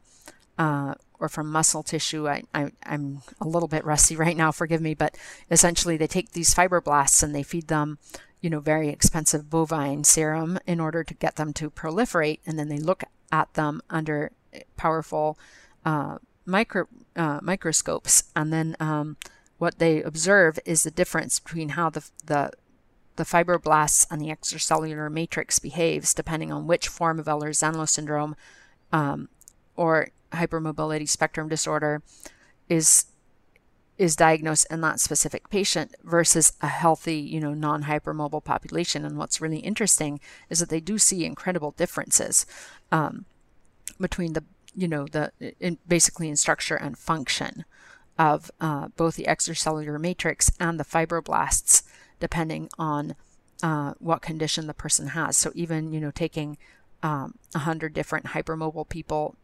uh, 0.59 0.93
or 1.19 1.31
from 1.31 1.51
muscle 1.51 1.83
tissue. 1.83 2.29
I, 2.29 2.43
I, 2.53 2.73
I'm 2.85 3.23
a 3.41 3.49
little 3.49 3.69
bit 3.69 3.87
rusty 3.87 4.17
right 4.25 4.37
now, 4.37 4.53
forgive 4.53 4.83
me, 4.83 4.93
but 4.93 5.17
essentially 5.51 5.97
they 5.97 6.07
take 6.07 6.33
these 6.33 6.55
fibroblasts 6.55 7.23
and 7.23 7.35
they 7.35 7.43
feed 7.43 7.69
them, 7.69 7.99
you 8.41 8.51
know, 8.51 8.61
very 8.61 8.89
expensive 8.89 9.51
bovine 9.51 10.05
serum 10.05 10.59
in 10.67 10.81
order 10.81 11.03
to 11.03 11.15
get 11.15 11.37
them 11.37 11.53
to 11.55 11.71
proliferate. 11.71 12.41
And 12.47 12.59
then 12.59 12.69
they 12.69 12.79
look 12.79 13.05
at 13.33 13.53
them 13.55 13.81
under 13.91 14.33
powerful 14.77 15.39
uh, 15.85 16.19
micro, 16.45 16.87
uh, 17.17 17.41
microscopes. 17.43 18.25
And 18.35 18.53
then 18.53 18.77
um, 18.79 19.17
what 19.59 19.79
they 19.79 20.03
observe 20.03 20.59
is 20.65 20.83
the 20.83 20.91
difference 20.91 21.41
between 21.41 21.71
how 21.71 21.91
the, 21.91 22.09
the 22.25 22.51
the 23.17 23.25
fibroblasts 23.25 24.07
and 24.11 24.21
the 24.21 24.29
extracellular 24.29 25.11
matrix 25.11 25.59
behaves 25.59 26.15
depending 26.15 26.53
on 26.53 26.67
which 26.67 26.89
form 26.89 27.19
of 27.19 27.27
Ehlers-Danlos 27.27 27.89
syndrome 27.89 28.37
um, 28.93 29.29
or 29.75 30.09
hypermobility 30.33 31.09
spectrum 31.09 31.49
disorder 31.49 32.03
is 32.69 33.07
is 33.99 34.17
diagnosed 34.17 34.67
in 34.71 34.81
that 34.83 35.01
specific 35.01 35.49
patient 35.49 35.95
versus 36.05 36.53
a 36.61 36.69
healthy, 36.69 37.17
you 37.17 37.41
know, 37.41 37.55
non-hypermobile 37.55 38.45
population. 38.45 39.05
And 39.05 39.17
what's 39.17 39.41
really 39.41 39.59
interesting 39.59 40.21
is 40.51 40.61
that 40.61 40.69
they 40.69 40.81
do 40.81 40.99
see 40.99 41.25
incredible 41.25 41.73
differences 41.73 42.45
um, 42.93 43.25
between 43.99 44.35
the, 44.35 44.45
you 44.75 44.87
know, 44.87 45.07
the 45.07 45.33
in, 45.61 45.79
basically 45.89 46.29
in 46.29 46.37
structure 46.37 46.77
and 46.77 46.99
function 46.99 47.65
of 48.19 48.51
uh, 48.61 48.89
both 48.97 49.17
the 49.17 49.25
extracellular 49.25 50.01
matrix 50.01 50.51
and 50.59 50.81
the 50.81 50.85
fibroblasts 50.85 51.83
depending 52.19 52.69
on 52.79 53.15
uh, 53.63 53.95
what 53.99 54.23
condition 54.23 54.67
the 54.67 54.75
person 54.75 55.09
has. 55.09 55.37
So 55.37 55.51
even 55.55 55.93
you 55.93 56.01
know 56.01 56.11
taking 56.11 56.59
um, 57.03 57.39
a 57.55 57.59
um, 57.59 57.65
hundred 57.65 57.95
different 57.95 58.27
hypermobile 58.27 58.89
people 58.89 59.37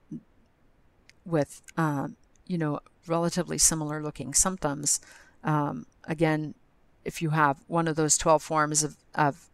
with 1.25 1.63
um, 1.77 2.17
you 2.47 2.59
know 2.59 2.81
relatively 3.07 3.59
similar 3.59 4.03
looking 4.03 4.35
symptoms, 4.35 5.01
um, 5.45 5.87
again, 6.05 6.55
if 7.05 7.21
you 7.21 7.31
have 7.31 7.59
one 7.67 7.89
of 7.89 7.97
those 7.97 8.17
12 8.17 8.43
forms 8.43 8.83
of, 8.83 8.97
of 9.15 9.49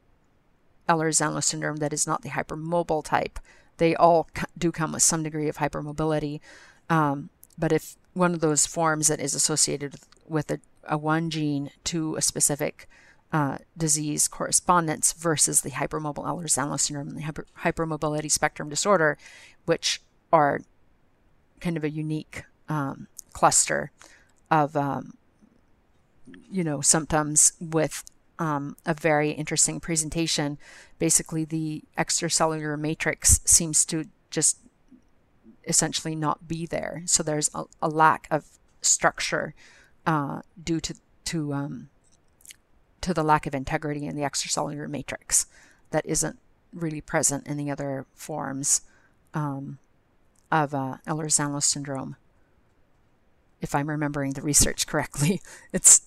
Ehlers-Danlos 0.89 1.45
syndrome 1.45 1.77
that 1.77 1.93
is 1.93 2.07
not 2.07 2.23
the 2.23 2.31
hypermobile 2.31 3.05
type, 3.05 3.39
they 3.79 3.95
all 3.95 4.29
do 4.57 4.71
come 4.71 4.93
with 4.93 5.03
some 5.03 5.23
degree 5.23 5.49
of 5.49 5.59
hypermobility. 5.59 6.41
Um, 6.91 7.31
but 7.57 7.73
if 7.73 7.97
one 8.13 8.35
of 8.35 8.41
those 8.41 8.67
forms 8.67 9.09
that 9.09 9.21
is 9.21 9.35
associated 9.35 9.95
with 10.27 10.51
a, 10.51 10.61
a 10.85 10.99
one 10.99 11.31
gene 11.31 11.71
to 11.85 12.17
a 12.17 12.23
specific 12.23 12.89
uh, 13.33 13.59
disease 13.77 14.27
correspondence 14.27 15.13
versus 15.13 15.61
the 15.61 15.71
hypermobile 15.71 16.25
Ehlers-Danlos 16.25 16.81
syndrome 16.81 17.09
and 17.09 17.19
the 17.19 17.23
hyper- 17.23 17.47
hypermobility 17.61 18.31
spectrum 18.31 18.69
disorder, 18.69 19.19
which 19.67 20.01
are 20.33 20.61
kind 21.61 21.77
of 21.77 21.85
a 21.85 21.91
unique 21.91 22.45
um, 22.69 23.07
cluster 23.33 23.91
of, 24.51 24.77
um, 24.77 25.14
you 26.51 26.64
know, 26.64 26.81
symptoms 26.81 27.53
with 27.61 28.05
um, 28.38 28.77
a 28.87 28.95
very 28.95 29.31
interesting 29.31 29.81
presentation. 29.81 30.59
Basically, 30.99 31.45
the 31.45 31.83
extracellular 31.97 32.79
matrix 32.79 33.41
seems 33.45 33.85
to 33.87 34.07
just 34.31 34.59
essentially 35.67 36.14
not 36.14 36.49
be 36.49 36.67
there. 36.67 37.03
So 37.07 37.23
there's 37.23 37.51
a, 37.55 37.64
a 37.83 37.88
lack 37.88 38.27
of 38.31 38.45
structure 38.81 39.55
uh, 40.07 40.41
due 40.62 40.81
to 40.81 40.95
to 41.27 41.53
um, 41.53 41.88
to 43.01 43.12
the 43.12 43.23
lack 43.23 43.47
of 43.47 43.55
integrity 43.55 44.07
in 44.07 44.17
the 44.17 44.23
extracellular 44.23 44.88
matrix 44.88 45.47
that 45.91 46.07
isn't 46.07 46.38
really 46.73 47.01
present 47.01 47.47
in 47.47 47.57
the 47.57 47.71
other 47.71 48.07
forms 48.14 48.83
um, 49.35 49.79
of 50.51 50.75
uh, 50.75 50.97
Ehlers-Danlos 51.07 51.64
syndrome. 51.64 52.17
If 53.61 53.75
I'm 53.75 53.88
remembering 53.88 54.33
the 54.33 54.42
research 54.42 54.87
correctly, 54.87 55.40
it's 55.73 56.03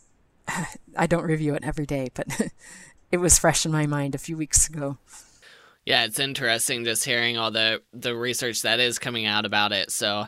I 0.98 1.08
don't 1.08 1.24
review 1.24 1.56
it 1.56 1.64
every 1.64 1.86
day, 1.86 2.10
but 2.14 2.28
it 3.12 3.18
was 3.18 3.40
fresh 3.40 3.66
in 3.66 3.72
my 3.72 3.86
mind 3.86 4.16
a 4.16 4.20
few 4.20 4.38
weeks 4.38 4.68
ago. 4.68 4.98
Yeah, 5.86 6.06
it's 6.06 6.20
interesting 6.20 6.86
just 6.86 7.06
hearing 7.06 7.38
all 7.38 7.52
the 7.52 7.82
the 7.92 8.16
research 8.16 8.62
that 8.62 8.80
is 8.80 9.00
coming 9.00 9.26
out 9.26 9.46
about 9.46 9.72
it. 9.72 9.92
So, 9.92 10.26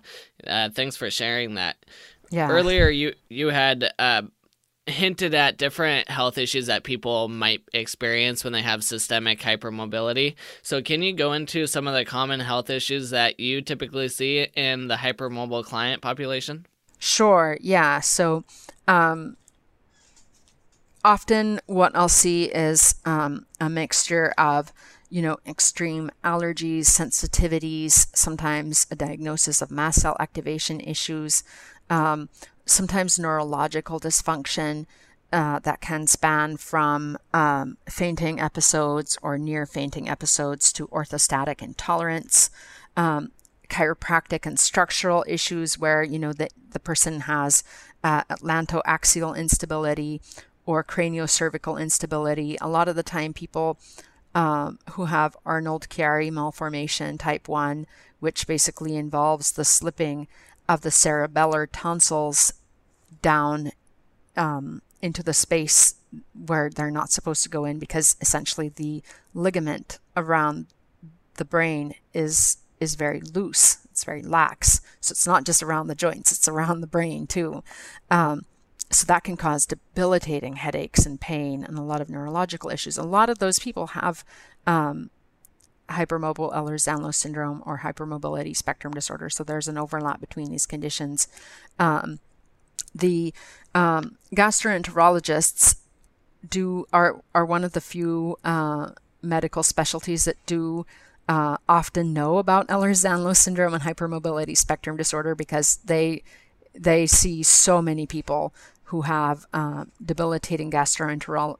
uh, 0.47 0.69
thanks 0.69 0.95
for 0.95 1.11
sharing 1.11 1.55
that. 1.55 1.77
Yeah. 2.31 2.49
Earlier, 2.49 2.89
you 2.89 3.13
you 3.29 3.49
had 3.49 3.93
uh, 3.99 4.23
hinted 4.87 5.35
at 5.35 5.57
different 5.57 6.09
health 6.09 6.39
issues 6.39 6.65
that 6.67 6.83
people 6.83 7.29
might 7.29 7.61
experience 7.71 8.43
when 8.43 8.53
they 8.53 8.63
have 8.63 8.83
systemic 8.83 9.39
hypermobility. 9.39 10.35
So, 10.63 10.81
can 10.81 11.03
you 11.03 11.13
go 11.13 11.33
into 11.33 11.67
some 11.67 11.87
of 11.87 11.93
the 11.93 12.03
common 12.03 12.39
health 12.39 12.71
issues 12.71 13.11
that 13.11 13.39
you 13.39 13.61
typically 13.61 14.09
see 14.09 14.47
in 14.55 14.87
the 14.87 14.95
hypermobile 14.95 15.65
client 15.65 16.01
population? 16.01 16.65
Sure, 17.03 17.57
yeah. 17.59 17.99
So, 17.99 18.45
um, 18.87 19.35
often 21.03 21.59
what 21.65 21.93
I'll 21.93 22.07
see 22.07 22.45
is 22.45 22.95
um, 23.03 23.45
a 23.59 23.69
mixture 23.69 24.33
of 24.37 24.71
you 25.09 25.21
know, 25.21 25.37
extreme 25.45 26.09
allergies, 26.23 26.85
sensitivities, 26.85 28.07
sometimes 28.15 28.87
a 28.89 28.95
diagnosis 28.95 29.61
of 29.61 29.69
mast 29.69 29.99
cell 29.99 30.15
activation 30.17 30.79
issues, 30.79 31.43
um, 31.89 32.29
sometimes 32.65 33.19
neurological 33.19 33.99
dysfunction 33.99 34.85
uh, 35.33 35.59
that 35.59 35.81
can 35.81 36.07
span 36.07 36.55
from 36.55 37.17
um, 37.33 37.77
fainting 37.89 38.39
episodes 38.39 39.17
or 39.21 39.37
near 39.37 39.65
fainting 39.65 40.07
episodes 40.07 40.71
to 40.71 40.87
orthostatic 40.87 41.61
intolerance, 41.61 42.49
um, 42.95 43.31
chiropractic 43.73 44.45
and 44.45 44.59
structural 44.59 45.25
issues 45.27 45.79
where 45.79 46.03
you 46.03 46.19
know 46.19 46.31
the, 46.31 46.49
the 46.71 46.79
person 46.79 47.21
has 47.21 47.63
uh, 48.03 48.23
atlantoaxial 48.25 49.35
instability 49.35 50.21
or 50.65 50.83
craniocervical 50.83 51.81
instability. 51.81 52.57
A 52.61 52.69
lot 52.69 52.87
of 52.87 52.95
the 52.95 53.03
time, 53.03 53.33
people 53.33 53.79
um, 54.35 54.79
who 54.91 55.05
have 55.05 55.35
Arnold 55.45 55.87
Chiari 55.89 56.31
malformation 56.31 57.17
type 57.17 57.47
1, 57.47 57.85
which 58.19 58.47
basically 58.47 58.95
involves 58.95 59.51
the 59.51 59.65
slipping 59.65 60.27
of 60.69 60.81
the 60.81 60.89
cerebellar 60.89 61.67
tonsils 61.71 62.53
down 63.21 63.71
um, 64.37 64.81
into 65.01 65.21
the 65.21 65.33
space 65.33 65.95
where 66.33 66.69
they're 66.69 66.91
not 66.91 67.11
supposed 67.11 67.43
to 67.43 67.49
go 67.49 67.65
in 67.65 67.79
because 67.79 68.15
essentially 68.21 68.69
the 68.69 69.03
ligament 69.33 69.99
around 70.15 70.67
the 71.35 71.45
brain 71.45 71.95
is 72.13 72.57
is 72.83 72.95
very 72.95 73.21
loose 73.21 73.79
it's 73.89 74.03
very 74.03 74.21
lax 74.21 74.81
so 74.99 75.11
it's 75.11 75.27
not 75.27 75.45
just 75.45 75.63
around 75.63 75.87
the 75.87 75.95
joints 75.95 76.31
it's 76.31 76.47
around 76.47 76.81
the 76.81 76.87
brain 76.87 77.25
too 77.25 77.63
um, 78.11 78.45
so 78.91 79.05
that 79.05 79.23
can 79.23 79.35
cause 79.35 79.65
debilitating 79.65 80.57
headaches 80.57 81.05
and 81.05 81.19
pain 81.19 81.63
and 81.63 81.77
a 81.77 81.81
lot 81.81 82.01
of 82.01 82.09
neurological 82.09 82.69
issues 82.69 82.97
a 82.97 83.03
lot 83.03 83.29
of 83.29 83.39
those 83.39 83.57
people 83.57 83.87
have 83.87 84.23
um, 84.67 85.09
hypermobile 85.89 86.53
Ehlers-Danlos 86.53 87.15
syndrome 87.15 87.61
or 87.65 87.79
hypermobility 87.79 88.55
spectrum 88.55 88.93
disorder. 88.93 89.29
So 89.29 89.43
there's 89.43 89.67
an 89.67 89.77
overlap 89.77 90.19
between 90.19 90.49
these 90.49 90.65
conditions. 90.65 91.27
Um, 91.79 92.19
the 92.93 93.33
um, 93.73 94.17
gastroenterologists 94.35 95.77
do 96.47 96.85
are 96.91 97.21
are 97.33 97.45
one 97.45 97.63
of 97.63 97.71
the 97.71 97.81
few 97.81 98.37
uh, 98.43 98.91
medical 99.21 99.63
specialties 99.63 100.25
that 100.25 100.37
do 100.45 100.85
uh, 101.27 101.57
often 101.69 102.13
know 102.13 102.37
about 102.37 102.67
Ehlers-Danlos 102.67 103.37
syndrome 103.37 103.73
and 103.73 103.83
hypermobility 103.83 104.57
spectrum 104.57 104.97
disorder 104.97 105.35
because 105.35 105.77
they 105.85 106.23
they 106.75 107.05
see 107.05 107.43
so 107.43 107.81
many 107.81 108.07
people 108.07 108.53
who 108.85 109.01
have 109.03 109.45
uh, 109.53 109.85
debilitating 110.03 110.71
gastroenterological 110.71 111.57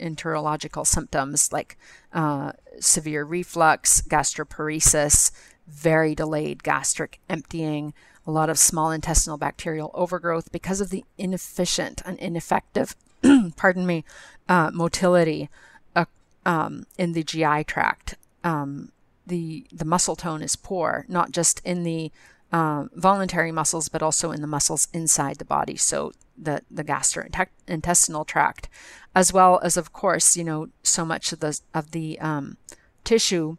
enterological 0.00 0.86
symptoms 0.86 1.52
like 1.52 1.78
uh, 2.12 2.52
severe 2.80 3.24
reflux, 3.24 4.02
gastroparesis, 4.02 5.30
very 5.66 6.14
delayed 6.14 6.62
gastric 6.62 7.20
emptying, 7.28 7.94
a 8.26 8.30
lot 8.30 8.50
of 8.50 8.58
small 8.58 8.90
intestinal 8.90 9.38
bacterial 9.38 9.90
overgrowth 9.94 10.50
because 10.50 10.80
of 10.80 10.90
the 10.90 11.04
inefficient 11.18 12.02
and 12.04 12.18
ineffective, 12.18 12.96
pardon 13.56 13.86
me, 13.86 14.04
uh, 14.48 14.70
motility 14.72 15.48
uh, 15.94 16.04
um, 16.44 16.86
in 16.98 17.12
the 17.12 17.22
GI 17.22 17.64
tract. 17.64 18.16
Um, 18.42 18.90
the 19.26 19.66
the 19.72 19.84
muscle 19.84 20.16
tone 20.16 20.42
is 20.42 20.56
poor, 20.56 21.06
not 21.08 21.30
just 21.30 21.60
in 21.64 21.82
the 21.82 22.12
uh, 22.52 22.84
voluntary 22.94 23.52
muscles, 23.52 23.88
but 23.88 24.02
also 24.02 24.30
in 24.30 24.40
the 24.40 24.46
muscles 24.46 24.88
inside 24.92 25.38
the 25.38 25.44
body. 25.44 25.76
So 25.76 26.12
the 26.36 26.62
the 26.70 26.84
gastrointestinal 26.84 28.26
tract, 28.26 28.68
as 29.14 29.32
well 29.32 29.60
as 29.62 29.76
of 29.76 29.92
course 29.92 30.36
you 30.36 30.44
know 30.44 30.68
so 30.82 31.04
much 31.04 31.32
of 31.32 31.40
the 31.40 31.60
of 31.72 31.90
the 31.92 32.18
um, 32.20 32.56
tissue 33.04 33.56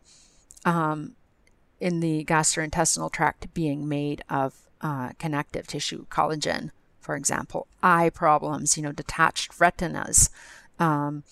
um, 0.65 1.15
in 1.79 1.99
the 1.99 2.25
gastrointestinal 2.25 3.11
tract 3.11 3.53
being 3.53 3.87
made 3.87 4.23
of 4.29 4.69
uh, 4.81 5.09
connective 5.19 5.67
tissue, 5.67 6.05
collagen, 6.07 6.71
for 6.99 7.15
example, 7.15 7.67
eye 7.81 8.09
problems, 8.09 8.77
you 8.77 8.83
know, 8.83 8.91
detached 8.91 9.59
retinas. 9.59 10.29
Um, 10.79 11.23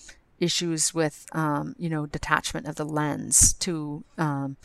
issues 0.43 0.93
with 0.93 1.25
um, 1.32 1.75
you 1.79 1.89
know 1.89 2.06
detachment 2.06 2.67
of 2.67 2.75
the 2.75 2.86
lens 2.86 3.53
to 3.53 4.03
um, 4.17 4.58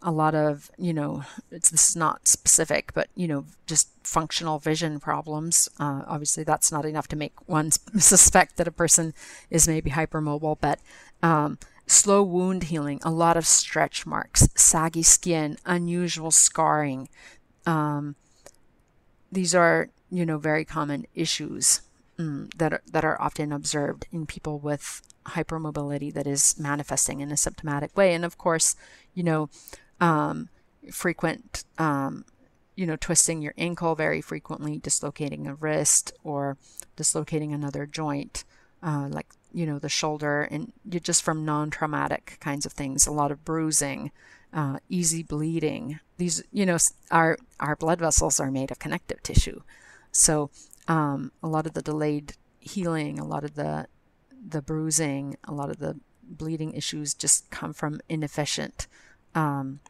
a 0.00 0.10
lot 0.10 0.34
of 0.34 0.70
you 0.78 0.92
know 0.92 1.22
it's 1.50 1.70
this 1.70 1.90
is 1.90 1.96
not 1.96 2.26
specific 2.26 2.92
but 2.94 3.08
you 3.14 3.28
know 3.28 3.44
just 3.66 3.88
functional 4.02 4.58
vision 4.58 4.98
problems. 4.98 5.68
Uh, 5.78 6.02
obviously 6.06 6.42
that's 6.42 6.72
not 6.72 6.84
enough 6.84 7.06
to 7.08 7.16
make 7.16 7.34
one 7.46 7.70
suspect 7.98 8.56
that 8.56 8.66
a 8.66 8.72
person 8.72 9.12
is 9.50 9.68
maybe 9.68 9.90
hypermobile 9.90 10.56
but 10.60 10.80
um, 11.22 11.58
slow 11.86 12.22
wound 12.22 12.64
healing 12.64 12.98
a 13.02 13.10
lot 13.10 13.36
of 13.36 13.46
stretch 13.46 14.06
marks 14.06 14.48
saggy 14.56 15.02
skin 15.02 15.58
unusual 15.66 16.30
scarring 16.30 17.08
um, 17.66 18.16
these 19.30 19.54
are 19.54 19.90
you 20.10 20.24
know 20.24 20.38
very 20.38 20.64
common 20.64 21.06
issues 21.14 21.82
um, 22.18 22.48
that 22.56 22.72
are, 22.72 22.82
that 22.90 23.04
are 23.04 23.20
often 23.20 23.52
observed 23.52 24.06
in 24.12 24.26
people 24.26 24.58
with 24.58 25.02
hypermobility 25.26 26.12
that 26.12 26.26
is 26.26 26.58
manifesting 26.58 27.20
in 27.20 27.30
a 27.30 27.36
symptomatic 27.36 27.96
way 27.96 28.12
and 28.12 28.24
of 28.24 28.36
course 28.36 28.74
you 29.14 29.22
know 29.22 29.48
um, 30.00 30.48
frequent, 30.90 31.64
um, 31.78 32.24
you 32.74 32.86
know, 32.86 32.96
twisting 32.96 33.42
your 33.42 33.54
ankle 33.56 33.94
very 33.94 34.20
frequently, 34.20 34.78
dislocating 34.78 35.46
a 35.46 35.54
wrist 35.54 36.12
or 36.24 36.56
dislocating 36.96 37.52
another 37.52 37.86
joint, 37.86 38.44
uh, 38.82 39.08
like, 39.10 39.28
you 39.52 39.66
know, 39.66 39.78
the 39.78 39.88
shoulder, 39.88 40.42
and 40.42 40.72
just 40.88 41.22
from 41.22 41.44
non 41.44 41.70
traumatic 41.70 42.38
kinds 42.40 42.66
of 42.66 42.72
things, 42.72 43.06
a 43.06 43.12
lot 43.12 43.30
of 43.30 43.44
bruising. 43.44 44.10
Uh, 44.54 44.76
easy 44.90 45.22
bleeding. 45.22 45.98
These, 46.18 46.42
you 46.52 46.66
know, 46.66 46.76
our 47.10 47.38
our 47.58 47.74
blood 47.74 48.00
vessels 48.00 48.38
are 48.38 48.50
made 48.50 48.70
of 48.70 48.78
connective 48.78 49.22
tissue, 49.22 49.62
so 50.10 50.50
um, 50.88 51.32
a 51.42 51.48
lot 51.48 51.66
of 51.66 51.74
the 51.74 51.82
delayed 51.82 52.34
healing, 52.60 53.18
a 53.18 53.24
lot 53.24 53.44
of 53.44 53.54
the 53.54 53.86
the 54.44 54.62
bruising, 54.62 55.36
a 55.46 55.52
lot 55.52 55.70
of 55.70 55.78
the 55.78 55.98
bleeding 56.22 56.72
issues 56.72 57.14
just 57.14 57.50
come 57.50 57.72
from 57.72 58.00
inefficient 58.08 58.86
um, 59.34 59.80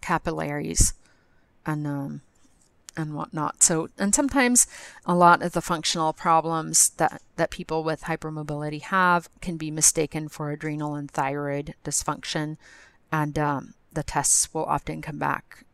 capillaries 0.00 0.94
and 1.64 1.86
um, 1.86 2.22
and 2.96 3.14
whatnot. 3.14 3.62
So, 3.62 3.88
and 3.98 4.14
sometimes 4.14 4.66
a 5.04 5.14
lot 5.14 5.42
of 5.42 5.52
the 5.52 5.60
functional 5.60 6.12
problems 6.12 6.90
that, 6.90 7.20
that 7.34 7.50
people 7.50 7.82
with 7.82 8.02
hypermobility 8.02 8.82
have 8.82 9.28
can 9.40 9.56
be 9.56 9.70
mistaken 9.70 10.28
for 10.28 10.50
adrenal 10.50 10.94
and 10.94 11.10
thyroid 11.10 11.74
dysfunction, 11.84 12.56
and 13.10 13.36
um, 13.36 13.74
the 13.92 14.04
tests 14.04 14.54
will 14.54 14.64
often 14.64 15.02
come 15.02 15.18
back 15.18 15.64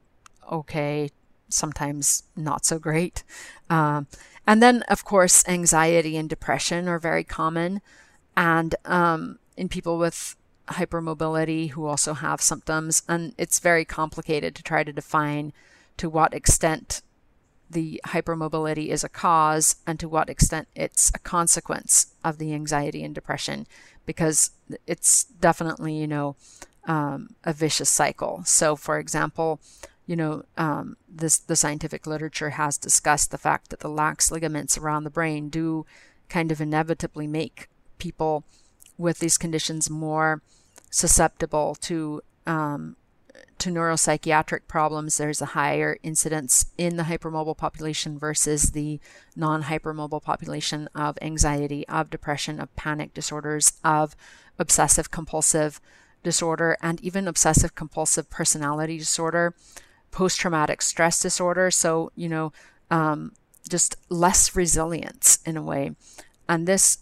okay, 0.51 1.11
sometimes 1.51 2.23
not 2.37 2.65
so 2.65 2.79
great. 2.79 3.23
Um, 3.69 4.07
and 4.47 4.63
then, 4.63 4.83
of 4.89 5.05
course, 5.05 5.47
anxiety 5.47 6.17
and 6.17 6.29
depression 6.29 6.89
are 6.89 6.99
very 6.99 7.25
common, 7.25 7.83
and 8.37 8.75
um, 8.85 9.39
in 9.57 9.69
people 9.69 9.99
with 9.99 10.37
hypermobility 10.69 11.71
who 11.71 11.85
also 11.87 12.15
have 12.15 12.41
symptoms, 12.41 13.03
and 13.09 13.35
it's 13.37 13.59
very 13.59 13.85
complicated 13.85 14.55
to 14.55 14.63
try 14.63 14.85
to 14.85 14.93
define 14.93 15.53
to 15.97 16.09
what 16.09 16.33
extent 16.33 17.03
the 17.69 18.01
hypermobility 18.07 18.89
is 18.89 19.05
a 19.05 19.09
cause 19.09 19.77
and 19.87 20.01
to 20.01 20.09
what 20.09 20.29
extent 20.29 20.67
it's 20.75 21.13
a 21.15 21.19
consequence 21.19 22.15
of 22.25 22.39
the 22.39 22.53
anxiety 22.53 23.05
and 23.05 23.15
depression, 23.15 23.67
because 24.07 24.51
it's 24.87 25.25
definitely, 25.25 25.95
you 25.95 26.07
know, 26.07 26.35
um, 26.87 27.37
a 27.45 27.53
vicious 27.53 27.89
cycle. 27.89 28.43
So, 28.45 28.75
for 28.75 28.99
example, 28.99 29.61
you 30.07 30.17
know, 30.17 30.45
um, 30.57 30.97
this 31.09 31.39
the 31.39 31.57
scientific 31.57 32.07
literature 32.07 32.51
has 32.51 32.77
discussed 32.77 33.31
the 33.31 33.39
fact 33.39 33.71
that 33.71 33.81
the 33.81 33.89
lax 33.89 34.31
ligaments 34.31 34.77
around 34.77 35.05
the 35.05 35.11
brain 35.11 35.49
do 35.49 35.87
kind 36.29 36.51
of 36.51 36.61
inevitably 36.61 37.27
make 37.27 37.69
people 37.99 38.45
with 38.99 39.19
these 39.19 39.39
conditions 39.39 39.89
more 39.89 40.43
susceptible 40.91 41.75
to 41.77 42.23
um, 42.47 42.97
to 43.59 43.71
neuropsychiatric 43.71 44.67
problems. 44.67 45.17
There's 45.17 45.43
a 45.43 45.47
higher 45.47 45.99
incidence 46.03 46.67
in 46.79 46.97
the 46.97 47.05
hypermobile 47.05 47.57
population 47.57 48.19
versus 48.19 48.73
the 48.73 49.01
non-hypermobile 49.37 50.23
population 50.23 50.89
of 50.95 51.19
anxiety, 51.21 51.87
of 51.87 52.11
depression, 52.11 52.59
of 52.59 52.75
panic 52.75 53.15
disorders, 53.15 53.75
of 53.85 54.17
obsessive 54.59 55.11
compulsive 55.11 55.81
disorder, 56.23 56.77
and 56.83 57.01
even 57.03 57.29
obsessive 57.29 57.75
compulsive 57.75 58.29
personality 58.31 58.99
disorder, 58.99 59.55
post-traumatic 60.11 60.83
stress 60.83 61.21
disorder. 61.21 61.71
So 61.71 62.13
you 62.15 62.29
know. 62.29 62.53
Um, 62.91 63.33
just 63.69 63.97
less 64.09 64.55
resilience 64.55 65.39
in 65.47 65.57
a 65.57 65.63
way. 65.63 65.93
And 66.49 66.67
this, 66.67 66.99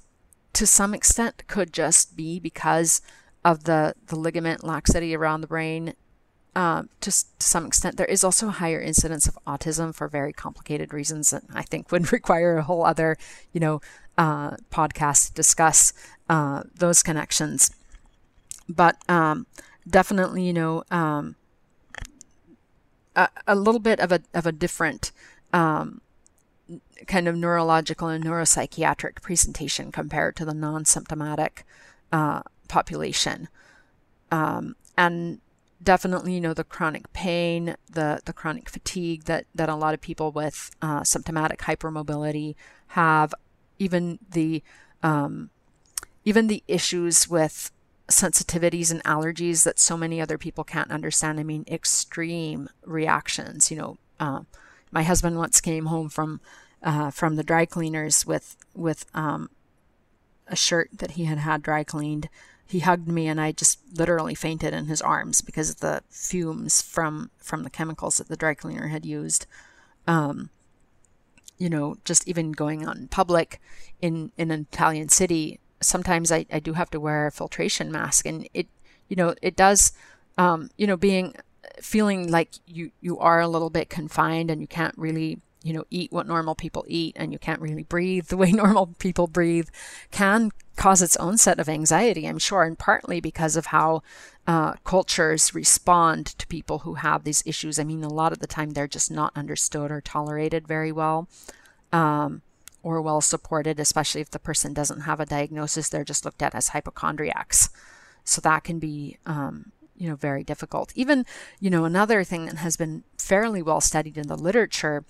to 0.53 0.67
some 0.67 0.95
extent, 0.95 1.47
could 1.47 1.73
just 1.73 2.17
be 2.17 2.39
because 2.39 3.01
of 3.45 3.65
the, 3.65 3.95
the 4.07 4.17
ligament 4.17 4.63
laxity 4.63 5.17
around 5.17 5.41
the 5.41 5.47
brain. 5.47 5.95
Um, 6.55 6.89
to, 7.01 7.11
to 7.11 7.47
some 7.47 7.67
extent, 7.67 7.97
there 7.97 8.07
is 8.07 8.25
also 8.25 8.49
a 8.49 8.53
higher 8.53 8.81
incidence 8.81 9.27
of 9.27 9.39
autism 9.47 9.95
for 9.95 10.09
very 10.09 10.33
complicated 10.33 10.93
reasons 10.93 11.31
that 11.31 11.45
I 11.53 11.63
think 11.63 11.91
would 11.91 12.13
require 12.13 12.59
a 12.59 12.63
whole 12.63 12.85
other, 12.85 13.17
you 13.53 13.61
know, 13.61 13.81
uh, 14.17 14.57
podcast 14.71 15.29
to 15.29 15.33
discuss 15.35 15.93
uh, 16.29 16.65
those 16.75 17.03
connections. 17.03 17.71
But 18.69 18.97
um, 19.09 19.47
definitely, 19.89 20.43
you 20.43 20.53
know, 20.53 20.83
um, 20.91 21.37
a, 23.47 23.55
little 23.55 23.81
bit 23.81 24.01
of 24.01 24.13
a 24.13 24.21
of 24.35 24.47
a 24.47 24.53
different 24.53 25.13
um, 25.53 26.01
kind 27.07 27.29
of 27.29 27.37
neurological 27.37 28.09
and 28.09 28.25
neuropsychiatric 28.25 29.23
presentation 29.23 29.91
compared 29.91 30.37
to 30.37 30.45
the 30.45 30.55
non-symptomatic 30.55 31.65
uh, 32.13 32.43
population. 32.69 33.49
Um, 34.31 34.77
and 34.97 35.41
definitely, 35.83 36.35
you 36.35 36.41
know, 36.41 36.55
the 36.55 36.65
chronic 36.65 37.13
pain, 37.13 37.77
the, 37.91 38.21
the 38.25 38.33
chronic 38.33 38.69
fatigue 38.69 39.25
that, 39.25 39.47
that 39.55 39.69
a 39.69 39.75
lot 39.75 39.95
of 39.95 40.01
people 40.01 40.33
with 40.33 40.71
uh, 40.83 41.05
symptomatic 41.05 41.61
hypermobility 41.61 42.55
have, 42.89 43.35
even 43.79 44.19
the 44.31 44.63
um, 45.03 45.51
even 46.25 46.49
the 46.49 46.63
issues 46.67 47.29
with 47.29 47.71
sensitivities 48.11 48.91
and 48.91 49.05
allergies 49.05 49.65
that 49.65 49.79
so 49.79 49.97
many 49.97 50.21
other 50.21 50.39
people 50.39 50.65
can't 50.65 50.91
understand. 50.91 51.39
I 51.39 51.43
mean, 51.43 51.65
extreme 51.69 52.69
reactions. 52.85 53.71
You 53.71 53.77
know, 53.77 53.99
uh, 54.19 54.41
my 54.91 55.03
husband 55.03 55.37
once 55.37 55.61
came 55.61 55.87
home 55.87 56.09
from 56.09 56.41
uh, 56.83 57.11
from 57.11 57.37
the 57.37 57.43
dry 57.43 57.67
cleaners 57.67 58.27
with 58.27 58.57
with 58.75 59.05
um, 59.15 59.51
a 60.47 60.57
shirt 60.57 60.91
that 60.93 61.13
he 61.13 61.25
had 61.25 61.39
had 61.39 61.63
dry 61.63 61.85
cleaned. 61.85 62.29
He 62.67 62.81
hugged 62.81 63.09
me, 63.09 63.27
and 63.27 63.41
I 63.41 63.53
just 63.53 63.79
literally 63.95 64.35
fainted 64.35 64.75
in 64.75 64.87
his 64.87 65.01
arms 65.01 65.41
because 65.41 65.71
of 65.71 65.81
the 65.81 66.03
fumes 66.11 66.83
from 66.83 67.31
from 67.39 67.63
the 67.63 67.71
chemicals 67.71 68.19
that 68.19 68.29
the 68.29 68.37
dry 68.37 68.55
cleaner 68.55 68.89
had 68.89 69.07
used. 69.07 69.47
Um, 70.07 70.51
you 71.59 71.69
know, 71.69 71.97
just 72.05 72.27
even 72.29 72.53
going 72.53 72.85
out 72.85 72.97
in 72.97 73.09
public 73.09 73.61
in 74.01 74.33
in 74.39 74.51
an 74.51 74.67
Italian 74.71 75.09
city, 75.09 75.61
sometimes 75.81 76.33
I, 76.33 76.47
I 76.53 76.61
do 76.61 76.75
have 76.75 76.91
to 76.91 77.01
wear 77.01 77.27
a 77.27 77.33
filtration 77.33 77.91
mask, 77.91 78.27
and 78.27 78.49
it 78.55 78.67
you 79.09 79.17
know 79.17 79.35
it 79.43 79.57
does 79.57 79.93
um, 80.37 80.71
you 80.77 80.87
know 80.87 80.97
being 80.97 81.35
feeling 81.81 82.31
like 82.31 82.51
you 82.67 82.91
you 83.01 83.19
are 83.19 83.41
a 83.41 83.49
little 83.49 83.71
bit 83.71 83.91
confined 83.91 84.51
and 84.51 84.61
you 84.61 84.67
can't 84.67 84.97
really 84.97 85.41
you 85.63 85.73
know 85.73 85.85
eat 85.91 86.13
what 86.13 86.27
normal 86.27 86.55
people 86.55 86.85
eat 86.89 87.15
and 87.19 87.33
you 87.33 87.39
can't 87.39 87.61
really 87.61 87.83
breathe 87.83 88.27
the 88.27 88.37
way 88.43 88.53
normal 88.53 88.87
people 88.99 89.27
breathe 89.27 89.69
can 90.11 90.51
cause 90.77 91.03
its 91.03 91.17
own 91.17 91.37
set 91.37 91.59
of 91.59 91.69
anxiety 91.69 92.27
i'm 92.27 92.39
sure 92.39 92.63
and 92.63 92.79
partly 92.79 93.21
because 93.21 93.57
of 93.57 93.67
how 93.67 94.01
uh, 94.49 94.73
cultures 94.83 95.55
respond 95.55 96.25
to 96.25 96.47
people 96.47 96.79
who 96.79 96.95
have 96.95 97.23
these 97.23 97.43
issues. 97.45 97.79
I 97.79 97.85
mean 97.85 98.03
a 98.03 98.09
lot 98.09 98.33
of 98.33 98.39
the 98.39 98.47
time 98.47 98.71
they're 98.71 98.89
just 98.89 99.11
not 99.11 99.37
understood 99.37 99.91
or 99.91 100.01
tolerated 100.01 100.67
very 100.67 100.91
well. 100.91 101.29
Um, 101.93 102.41
or 102.89 103.03
well 103.03 103.21
supported 103.21 103.79
especially 103.79 104.21
if 104.21 104.31
the 104.31 104.39
person 104.39 104.73
doesn't 104.73 105.01
have 105.01 105.21
a 105.21 105.27
diagnosis 105.27 105.89
they're 105.89 106.05
just 106.05 106.25
looked 106.25 106.43
at 106.43 106.55
as 106.55 106.69
hypochondriacs. 106.69 107.69
So 108.25 108.41
that 108.43 108.65
can 108.65 108.79
be 108.79 109.19
um, 109.27 109.73
you 109.97 110.09
know 110.09 110.17
very 110.17 110.45
difficult. 110.45 110.93
Even 110.95 111.27
you 111.61 111.71
know 111.71 111.85
another 111.85 112.25
thing 112.25 112.47
that 112.47 112.57
has 112.57 112.77
been 112.77 113.05
fairly 113.19 113.63
well 113.63 113.81
studied 113.81 114.17
in 114.17 114.29
the 114.29 114.37
literature 114.37 115.05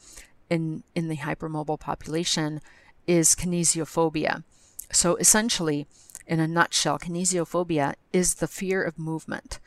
in 0.50 0.82
in 0.94 1.08
the 1.08 1.18
hypermobile 1.18 1.80
population 1.80 2.60
is 3.06 3.34
kinesiophobia 3.34 4.42
so 4.92 5.16
essentially 5.16 5.86
in 6.26 6.40
a 6.40 6.48
nutshell 6.48 6.98
kinesiophobia 6.98 7.94
is 8.12 8.34
the 8.34 8.48
fear 8.48 8.82
of 8.82 8.98
movement. 8.98 9.60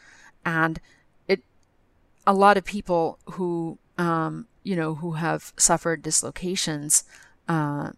And 0.45 0.79
it 1.27 1.43
a 2.25 2.33
lot 2.33 2.57
of 2.57 2.65
people 2.65 3.19
who 3.31 3.77
um, 3.97 4.47
you 4.63 4.75
know 4.75 4.95
who 4.95 5.13
have 5.13 5.53
suffered 5.57 6.01
dislocations 6.01 7.03
uh, 7.47 7.91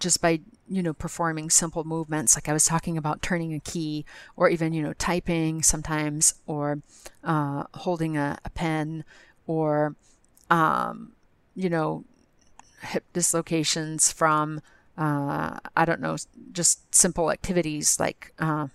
just 0.00 0.20
by 0.20 0.40
you 0.68 0.82
know 0.82 0.92
performing 0.92 1.50
simple 1.50 1.84
movements 1.84 2.36
like 2.36 2.48
i 2.48 2.52
was 2.52 2.64
talking 2.64 2.96
about 2.96 3.22
turning 3.22 3.54
a 3.54 3.60
key 3.60 4.04
or 4.36 4.48
even 4.48 4.72
you 4.72 4.82
know 4.82 4.92
typing 4.94 5.62
sometimes 5.62 6.34
or 6.46 6.80
uh, 7.22 7.64
holding 7.74 8.16
a, 8.16 8.38
a, 8.44 8.50
pen 8.50 9.04
or 9.46 9.94
um, 10.48 11.12
you 11.54 11.68
know 11.68 12.04
hip 12.82 13.04
dislocations 13.12 14.10
from 14.10 14.60
uh, 14.96 15.58
i 15.76 15.84
don't 15.84 16.00
know 16.00 16.16
just 16.52 16.92
simple 16.94 17.30
activities 17.30 18.00
like 18.00 18.32
uh, 18.38 18.66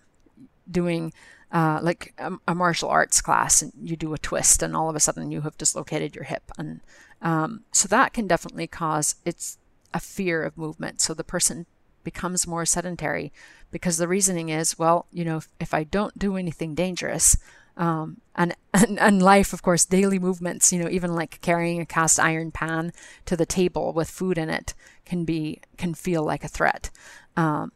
doing 0.69 1.11
uh, 1.51 1.79
like 1.81 2.13
a, 2.17 2.33
a, 2.47 2.55
martial 2.55 2.89
arts 2.89 3.21
class 3.21 3.61
and 3.61 3.71
you 3.81 3.95
do 3.95 4.13
a 4.13 4.17
twist 4.17 4.61
and 4.61 4.75
all 4.75 4.89
of 4.89 4.95
a 4.95 4.99
sudden 4.99 5.31
you 5.31 5.41
have 5.41 5.57
dislocated 5.57 6.15
your 6.15 6.25
hip 6.25 6.51
and 6.57 6.81
um, 7.21 7.63
so 7.71 7.87
that 7.87 8.13
can 8.13 8.27
definitely 8.27 8.67
cause 8.67 9.15
it's 9.23 9.57
a 9.95 9.99
fear 9.99 10.43
of 10.43 10.57
movement 10.57 11.01
so 11.01 11.15
the 11.15 11.23
person 11.23 11.65
becomes 12.03 12.45
more 12.45 12.65
sedentary 12.65 13.33
because 13.71 13.97
the 13.97 14.07
reasoning 14.07 14.49
is, 14.49 14.77
well, 14.77 15.07
you 15.11 15.25
know, 15.25 15.37
if, 15.37 15.49
if 15.59 15.73
I 15.73 15.83
don't 15.83 16.17
do 16.19 16.37
anything 16.37 16.75
dangerous, 16.75 17.35
um, 17.77 18.21
and, 18.35 18.55
and, 18.73 18.99
and 18.99 19.21
life, 19.21 19.51
of 19.51 19.61
course, 19.61 19.83
daily 19.83 20.19
movements, 20.19 20.71
you 20.71 20.81
know, 20.81 20.89
even 20.89 21.13
like 21.15 21.41
carrying 21.41 21.81
a 21.81 21.85
cast 21.85 22.19
iron 22.19 22.51
pan 22.51 22.93
to 23.25 23.35
the 23.35 23.45
table 23.45 23.91
with 23.91 24.09
food 24.09 24.37
in 24.37 24.49
it 24.49 24.73
can 25.05 25.25
be, 25.25 25.59
can 25.77 25.93
feel 25.93 26.23
like 26.23 26.43
a 26.43 26.47
threat, 26.47 26.89
um, 27.35 27.71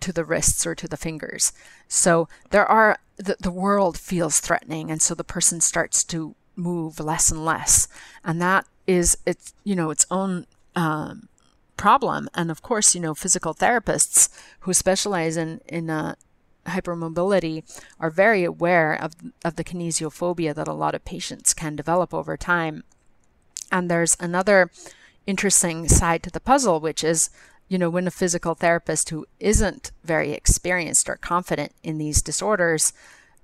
to 0.00 0.12
the 0.12 0.24
wrists 0.24 0.66
or 0.66 0.74
to 0.74 0.88
the 0.88 0.96
fingers. 0.96 1.52
So 1.86 2.28
there 2.50 2.64
are, 2.66 2.98
the, 3.16 3.36
the 3.38 3.50
world 3.50 3.98
feels 3.98 4.40
threatening. 4.40 4.90
And 4.90 5.02
so 5.02 5.14
the 5.14 5.24
person 5.24 5.60
starts 5.60 6.02
to 6.04 6.34
move 6.56 6.98
less 7.00 7.30
and 7.30 7.44
less. 7.44 7.88
And 8.24 8.40
that 8.40 8.66
is, 8.86 9.18
it's, 9.26 9.52
you 9.64 9.76
know, 9.76 9.90
its 9.90 10.06
own, 10.10 10.46
um, 10.74 11.28
problem. 11.80 12.28
And 12.34 12.50
of 12.50 12.60
course, 12.60 12.94
you 12.94 13.00
know, 13.00 13.14
physical 13.14 13.54
therapists 13.54 14.28
who 14.60 14.74
specialize 14.74 15.38
in, 15.38 15.62
in 15.66 15.88
uh, 15.88 16.14
hypermobility 16.66 17.64
are 17.98 18.10
very 18.10 18.44
aware 18.44 18.92
of, 18.92 19.14
of 19.46 19.56
the 19.56 19.64
kinesiophobia 19.64 20.54
that 20.54 20.68
a 20.68 20.74
lot 20.74 20.94
of 20.94 21.06
patients 21.06 21.54
can 21.54 21.76
develop 21.76 22.12
over 22.12 22.36
time. 22.36 22.84
And 23.72 23.90
there's 23.90 24.14
another 24.20 24.70
interesting 25.26 25.88
side 25.88 26.22
to 26.24 26.30
the 26.30 26.38
puzzle, 26.38 26.80
which 26.80 27.02
is, 27.02 27.30
you 27.66 27.78
know, 27.78 27.88
when 27.88 28.06
a 28.06 28.10
physical 28.10 28.54
therapist 28.54 29.08
who 29.08 29.24
isn't 29.38 29.90
very 30.04 30.32
experienced 30.32 31.08
or 31.08 31.16
confident 31.16 31.72
in 31.82 31.96
these 31.96 32.20
disorders 32.20 32.92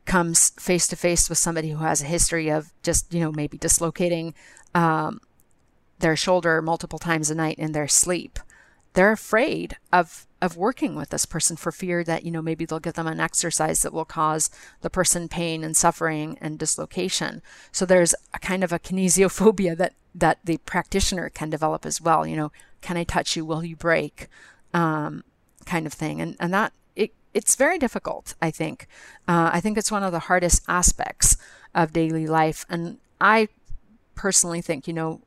comes 0.04 0.50
face 0.50 0.86
to 0.88 0.96
face 0.96 1.30
with 1.30 1.38
somebody 1.38 1.70
who 1.70 1.84
has 1.84 2.02
a 2.02 2.12
history 2.16 2.50
of 2.50 2.70
just, 2.82 3.14
you 3.14 3.20
know, 3.20 3.32
maybe 3.32 3.56
dislocating 3.56 4.34
um, 4.74 5.20
their 5.98 6.16
shoulder 6.16 6.60
multiple 6.60 6.98
times 6.98 7.30
a 7.30 7.34
night 7.34 7.58
in 7.58 7.72
their 7.72 7.88
sleep. 7.88 8.38
They're 8.94 9.12
afraid 9.12 9.76
of 9.92 10.26
of 10.42 10.56
working 10.56 10.94
with 10.94 11.08
this 11.08 11.24
person 11.24 11.56
for 11.56 11.72
fear 11.72 12.04
that 12.04 12.24
you 12.24 12.30
know 12.30 12.42
maybe 12.42 12.64
they'll 12.64 12.78
give 12.78 12.94
them 12.94 13.06
an 13.06 13.20
exercise 13.20 13.82
that 13.82 13.92
will 13.92 14.04
cause 14.04 14.50
the 14.82 14.90
person 14.90 15.28
pain 15.28 15.64
and 15.64 15.76
suffering 15.76 16.36
and 16.40 16.58
dislocation. 16.58 17.42
So 17.72 17.86
there's 17.86 18.14
a 18.34 18.38
kind 18.38 18.62
of 18.62 18.72
a 18.72 18.78
kinesiophobia 18.78 19.76
that 19.78 19.94
that 20.14 20.38
the 20.44 20.58
practitioner 20.58 21.28
can 21.28 21.50
develop 21.50 21.84
as 21.84 22.00
well. 22.00 22.26
You 22.26 22.36
know, 22.36 22.52
can 22.80 22.96
I 22.96 23.04
touch 23.04 23.36
you? 23.36 23.44
Will 23.44 23.64
you 23.64 23.76
break? 23.76 24.28
Um, 24.74 25.24
kind 25.66 25.86
of 25.86 25.92
thing, 25.92 26.20
and 26.20 26.36
and 26.38 26.52
that 26.54 26.72
it 26.94 27.12
it's 27.34 27.56
very 27.56 27.78
difficult. 27.78 28.34
I 28.40 28.50
think. 28.50 28.86
Uh, 29.28 29.50
I 29.52 29.60
think 29.60 29.76
it's 29.76 29.92
one 29.92 30.02
of 30.02 30.12
the 30.12 30.20
hardest 30.20 30.62
aspects 30.68 31.36
of 31.74 31.92
daily 31.92 32.26
life, 32.26 32.64
and 32.70 32.98
I 33.20 33.48
personally 34.14 34.62
think 34.62 34.88
you 34.88 34.94
know 34.94 35.20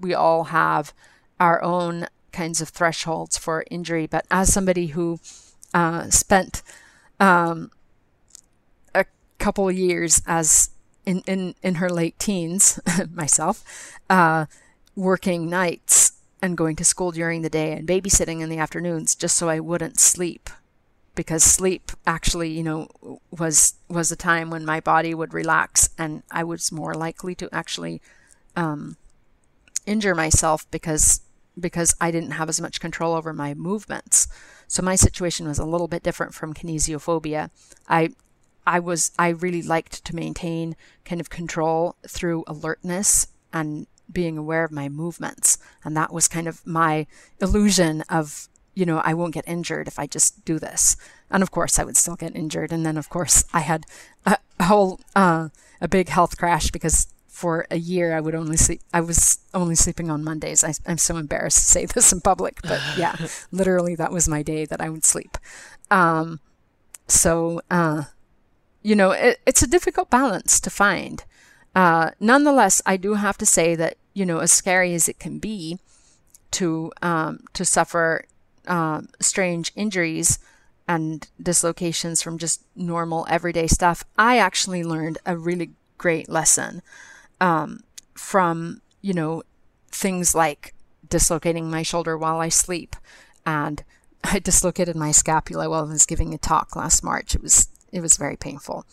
we 0.00 0.14
all 0.14 0.44
have 0.44 0.92
our 1.40 1.62
own 1.62 2.06
kinds 2.32 2.60
of 2.60 2.68
thresholds 2.68 3.38
for 3.38 3.64
injury. 3.70 4.06
But 4.06 4.26
as 4.30 4.52
somebody 4.52 4.88
who 4.88 5.20
uh, 5.72 6.10
spent 6.10 6.62
um, 7.20 7.70
a 8.94 9.04
couple 9.38 9.70
years 9.70 10.22
as 10.26 10.70
in, 11.06 11.22
in, 11.26 11.54
in 11.62 11.76
her 11.76 11.90
late 11.90 12.18
teens, 12.18 12.80
myself, 13.12 13.98
uh, 14.10 14.46
working 14.96 15.48
nights 15.48 16.12
and 16.40 16.56
going 16.56 16.76
to 16.76 16.84
school 16.84 17.10
during 17.10 17.42
the 17.42 17.50
day 17.50 17.72
and 17.72 17.88
babysitting 17.88 18.40
in 18.40 18.48
the 18.48 18.58
afternoons 18.58 19.14
just 19.14 19.36
so 19.36 19.48
I 19.48 19.60
wouldn't 19.60 19.98
sleep 19.98 20.50
because 21.14 21.42
sleep 21.42 21.92
actually 22.06 22.50
you 22.50 22.62
know 22.62 22.88
was 23.30 23.74
was 23.88 24.12
a 24.12 24.16
time 24.16 24.50
when 24.50 24.64
my 24.64 24.80
body 24.80 25.14
would 25.14 25.32
relax 25.32 25.88
and 25.96 26.22
I 26.30 26.44
was 26.44 26.70
more 26.70 26.94
likely 26.94 27.34
to 27.36 27.48
actually 27.52 28.02
um, 28.56 28.96
injure 29.86 30.14
myself 30.14 30.68
because 30.70 31.20
because 31.58 31.94
I 32.00 32.10
didn't 32.10 32.32
have 32.32 32.48
as 32.48 32.60
much 32.60 32.80
control 32.80 33.14
over 33.14 33.32
my 33.32 33.54
movements. 33.54 34.26
So 34.66 34.82
my 34.82 34.96
situation 34.96 35.46
was 35.46 35.60
a 35.60 35.64
little 35.64 35.86
bit 35.86 36.02
different 36.02 36.34
from 36.34 36.52
kinesiophobia. 36.52 37.50
I 37.88 38.10
I 38.66 38.80
was 38.80 39.12
I 39.18 39.28
really 39.28 39.62
liked 39.62 40.04
to 40.04 40.16
maintain 40.16 40.74
kind 41.04 41.20
of 41.20 41.30
control 41.30 41.96
through 42.08 42.44
alertness 42.46 43.28
and 43.52 43.86
being 44.10 44.36
aware 44.36 44.64
of 44.64 44.72
my 44.72 44.88
movements. 44.88 45.58
And 45.84 45.96
that 45.96 46.12
was 46.12 46.28
kind 46.28 46.48
of 46.48 46.66
my 46.66 47.06
illusion 47.40 48.02
of, 48.02 48.48
you 48.74 48.84
know, 48.84 48.98
I 48.98 49.14
won't 49.14 49.34
get 49.34 49.48
injured 49.48 49.88
if 49.88 49.98
I 49.98 50.06
just 50.06 50.44
do 50.44 50.58
this. 50.58 50.96
And 51.30 51.42
of 51.42 51.50
course, 51.50 51.78
I 51.78 51.84
would 51.84 51.96
still 51.96 52.16
get 52.16 52.36
injured. 52.36 52.72
And 52.72 52.84
then, 52.84 52.96
of 52.96 53.08
course, 53.08 53.44
I 53.52 53.60
had 53.60 53.86
a, 54.26 54.38
whole, 54.62 55.00
uh, 55.16 55.48
a 55.80 55.88
big 55.88 56.08
health 56.08 56.36
crash 56.36 56.70
because 56.70 57.06
for 57.34 57.66
a 57.68 57.76
year 57.76 58.16
I 58.16 58.20
would 58.20 58.36
only 58.36 58.56
sleep. 58.56 58.80
I 58.92 59.00
was 59.00 59.40
only 59.52 59.74
sleeping 59.74 60.08
on 60.08 60.22
Mondays. 60.22 60.62
I, 60.62 60.74
am 60.86 60.98
so 60.98 61.16
embarrassed 61.16 61.58
to 61.58 61.64
say 61.64 61.84
this 61.94 62.12
in 62.12 62.20
public, 62.20 62.62
but 62.62 62.80
yeah, 62.96 63.16
literally 63.50 63.96
that 63.96 64.12
was 64.12 64.28
my 64.28 64.42
day 64.42 64.64
that 64.66 64.80
I 64.80 64.88
would 64.88 65.04
sleep. 65.04 65.36
Um, 65.90 66.38
so, 67.08 67.60
uh, 67.72 68.04
you 68.82 68.94
know, 68.94 69.10
it, 69.10 69.40
it's 69.46 69.62
a 69.62 69.66
difficult 69.66 70.10
balance 70.10 70.60
to 70.60 70.70
find. 70.70 71.24
Uh, 71.74 72.12
nonetheless, 72.20 72.80
I 72.86 72.96
do 72.96 73.14
have 73.14 73.36
to 73.38 73.46
say 73.46 73.74
that 73.74 73.96
you 74.14 74.24
know, 74.24 74.38
as 74.38 74.52
scary 74.52 74.94
as 74.94 75.08
it 75.08 75.18
can 75.18 75.40
be 75.40 75.80
to 76.52 76.92
um, 77.02 77.40
to 77.52 77.64
suffer 77.64 78.26
uh, 78.68 79.02
strange 79.18 79.72
injuries 79.74 80.38
and 80.86 81.26
dislocations 81.42 82.22
from 82.22 82.38
just 82.38 82.62
normal 82.76 83.26
everyday 83.28 83.66
stuff, 83.66 84.04
I 84.16 84.38
actually 84.38 84.84
learned 84.84 85.18
a 85.26 85.36
really 85.36 85.72
great 85.98 86.28
lesson 86.28 86.80
um, 87.44 87.80
from 88.14 88.80
you 89.02 89.12
know 89.12 89.42
things 89.90 90.34
like 90.34 90.74
dislocating 91.08 91.70
my 91.70 91.82
shoulder 91.82 92.16
while 92.16 92.40
I 92.40 92.48
sleep, 92.48 92.96
and 93.44 93.84
I 94.24 94.38
dislocated 94.38 94.96
my 94.96 95.12
scapula 95.12 95.68
while 95.68 95.84
I 95.84 95.92
was 95.92 96.06
giving 96.06 96.32
a 96.32 96.38
talk 96.38 96.74
last 96.74 97.04
March. 97.04 97.34
It 97.34 97.42
was 97.42 97.68
it 97.92 98.00
was 98.00 98.16
very 98.16 98.36
painful. 98.36 98.86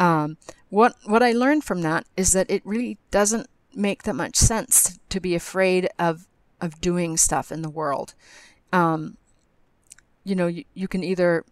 Um, 0.00 0.36
what 0.68 0.96
what 1.04 1.22
I 1.22 1.32
learned 1.32 1.62
from 1.62 1.82
that 1.82 2.04
is 2.16 2.32
that 2.32 2.50
it 2.50 2.66
really 2.66 2.98
doesn't 3.12 3.48
make 3.74 4.02
that 4.02 4.14
much 4.14 4.36
sense 4.36 4.98
to 5.08 5.20
be 5.20 5.36
afraid 5.36 5.88
of 5.98 6.26
of 6.60 6.80
doing 6.80 7.16
stuff 7.16 7.52
in 7.52 7.62
the 7.62 7.70
world. 7.70 8.14
Um, 8.72 9.16
you 10.24 10.34
know, 10.34 10.48
you, 10.48 10.64
you 10.74 10.88
can 10.88 11.04
either 11.04 11.44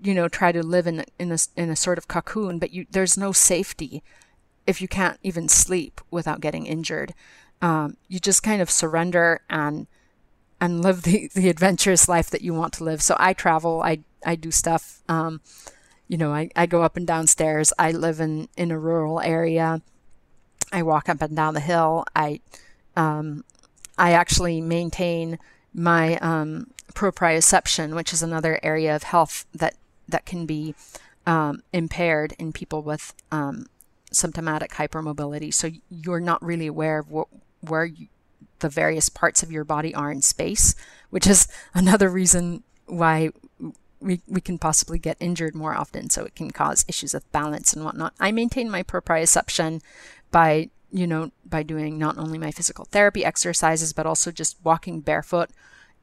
you 0.00 0.14
know 0.14 0.28
try 0.28 0.52
to 0.52 0.62
live 0.62 0.86
in 0.86 1.04
in 1.18 1.32
a 1.32 1.38
in 1.56 1.70
a 1.70 1.76
sort 1.76 1.98
of 1.98 2.06
cocoon, 2.06 2.60
but 2.60 2.70
you 2.70 2.86
there's 2.92 3.18
no 3.18 3.32
safety 3.32 4.04
if 4.66 4.80
you 4.80 4.88
can't 4.88 5.18
even 5.22 5.48
sleep 5.48 6.00
without 6.10 6.40
getting 6.40 6.66
injured. 6.66 7.14
Um, 7.62 7.96
you 8.08 8.18
just 8.18 8.42
kind 8.42 8.60
of 8.60 8.70
surrender 8.70 9.40
and 9.48 9.86
and 10.60 10.82
live 10.82 11.02
the, 11.02 11.30
the 11.34 11.48
adventurous 11.48 12.08
life 12.08 12.30
that 12.30 12.42
you 12.42 12.54
want 12.54 12.72
to 12.74 12.84
live. 12.84 13.02
So 13.02 13.16
I 13.18 13.32
travel, 13.32 13.82
I 13.82 14.00
I 14.24 14.36
do 14.36 14.50
stuff. 14.50 15.02
Um, 15.08 15.40
you 16.08 16.18
know, 16.18 16.32
I, 16.32 16.50
I 16.54 16.66
go 16.66 16.82
up 16.82 16.96
and 16.96 17.06
down 17.06 17.26
stairs. 17.26 17.72
I 17.78 17.90
live 17.90 18.20
in, 18.20 18.48
in 18.56 18.70
a 18.70 18.78
rural 18.78 19.20
area. 19.20 19.80
I 20.72 20.82
walk 20.82 21.08
up 21.08 21.22
and 21.22 21.34
down 21.34 21.54
the 21.54 21.60
hill. 21.60 22.04
I 22.14 22.40
um, 22.96 23.44
I 23.96 24.12
actually 24.12 24.60
maintain 24.60 25.38
my 25.72 26.16
um, 26.18 26.70
proprioception, 26.94 27.94
which 27.94 28.12
is 28.12 28.22
another 28.22 28.58
area 28.62 28.94
of 28.94 29.04
health 29.04 29.46
that 29.54 29.74
that 30.08 30.26
can 30.26 30.46
be 30.46 30.74
um, 31.26 31.62
impaired 31.72 32.34
in 32.38 32.52
people 32.52 32.82
with 32.82 33.14
um, 33.32 33.66
symptomatic 34.14 34.72
hypermobility. 34.72 35.52
So 35.52 35.70
you're 35.88 36.20
not 36.20 36.42
really 36.42 36.66
aware 36.66 36.98
of 36.98 37.10
what, 37.10 37.28
where 37.60 37.84
you, 37.84 38.08
the 38.60 38.68
various 38.68 39.08
parts 39.08 39.42
of 39.42 39.52
your 39.52 39.64
body 39.64 39.94
are 39.94 40.10
in 40.10 40.22
space, 40.22 40.74
which 41.10 41.26
is 41.26 41.48
another 41.74 42.08
reason 42.08 42.62
why 42.86 43.30
we, 44.00 44.20
we 44.28 44.40
can 44.40 44.58
possibly 44.58 44.98
get 44.98 45.16
injured 45.20 45.54
more 45.54 45.74
often. 45.74 46.10
So 46.10 46.24
it 46.24 46.34
can 46.34 46.50
cause 46.50 46.84
issues 46.88 47.14
of 47.14 47.30
balance 47.32 47.72
and 47.72 47.84
whatnot. 47.84 48.14
I 48.20 48.32
maintain 48.32 48.70
my 48.70 48.82
proprioception 48.82 49.80
by, 50.30 50.70
you 50.92 51.06
know, 51.06 51.30
by 51.44 51.62
doing 51.62 51.98
not 51.98 52.18
only 52.18 52.38
my 52.38 52.50
physical 52.50 52.84
therapy 52.84 53.24
exercises, 53.24 53.92
but 53.92 54.06
also 54.06 54.30
just 54.30 54.58
walking 54.62 55.00
barefoot 55.00 55.50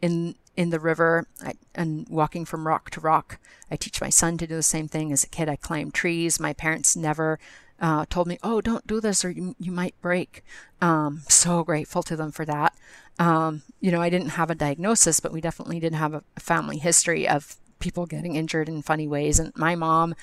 in 0.02 0.36
in 0.58 0.70
the 0.70 0.80
river 0.80 1.28
I, 1.42 1.54
and 1.74 2.08
walking 2.10 2.46
from 2.46 2.68
rock 2.68 2.90
to 2.92 3.00
rock. 3.00 3.40
I 3.70 3.76
teach 3.76 4.02
my 4.02 4.10
son 4.10 4.38
to 4.38 4.48
do 4.48 4.56
the 4.56 4.64
same 4.64 4.88
thing. 4.88 5.12
As 5.12 5.24
a 5.24 5.30
kid, 5.30 5.48
I 5.48 5.56
climbed 5.56 5.94
trees. 5.94 6.40
My 6.40 6.54
parents 6.54 6.96
never 6.96 7.40
uh, 7.82 8.06
told 8.10 8.28
me, 8.28 8.38
"Oh, 8.44 8.62
don't 8.62 8.88
do 8.88 9.02
this, 9.02 9.26
or 9.26 9.32
you, 9.32 9.56
you 9.60 9.72
might 9.72 10.00
break." 10.02 10.44
Um, 10.80 11.24
so 11.28 11.64
grateful 11.64 12.04
to 12.04 12.16
them 12.16 12.32
for 12.32 12.46
that. 12.46 12.74
Um, 13.20 13.64
you 13.80 13.92
know, 13.92 14.02
I 14.02 14.10
didn't 14.10 14.30
have 14.30 14.50
a 14.50 14.56
diagnosis, 14.56 15.20
but 15.20 15.34
we 15.34 15.42
definitely 15.42 15.80
did 15.80 15.94
have 15.94 16.14
a, 16.14 16.24
family 16.40 16.78
history 16.78 17.28
of 17.28 17.58
people 17.80 18.06
getting 18.06 18.36
injured 18.36 18.70
in 18.70 18.82
funny 18.82 19.08
ways. 19.08 19.40
And 19.40 19.52
my 19.56 19.76
mom 19.76 20.16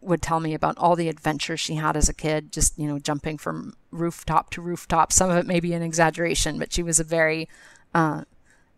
would 0.00 0.22
tell 0.22 0.40
me 0.40 0.54
about 0.54 0.78
all 0.78 0.96
the 0.96 1.08
adventures 1.08 1.60
she 1.60 1.74
had 1.74 1.96
as 1.96 2.08
a 2.08 2.14
kid, 2.14 2.52
just, 2.52 2.78
you 2.78 2.86
know, 2.86 2.98
jumping 2.98 3.38
from 3.38 3.74
rooftop 3.90 4.50
to 4.50 4.60
rooftop. 4.60 5.12
Some 5.12 5.30
of 5.30 5.36
it 5.36 5.46
may 5.46 5.60
be 5.60 5.72
an 5.72 5.82
exaggeration, 5.82 6.58
but 6.58 6.72
she 6.72 6.82
was 6.82 6.98
a 6.98 7.04
very, 7.04 7.48
uh, 7.94 8.24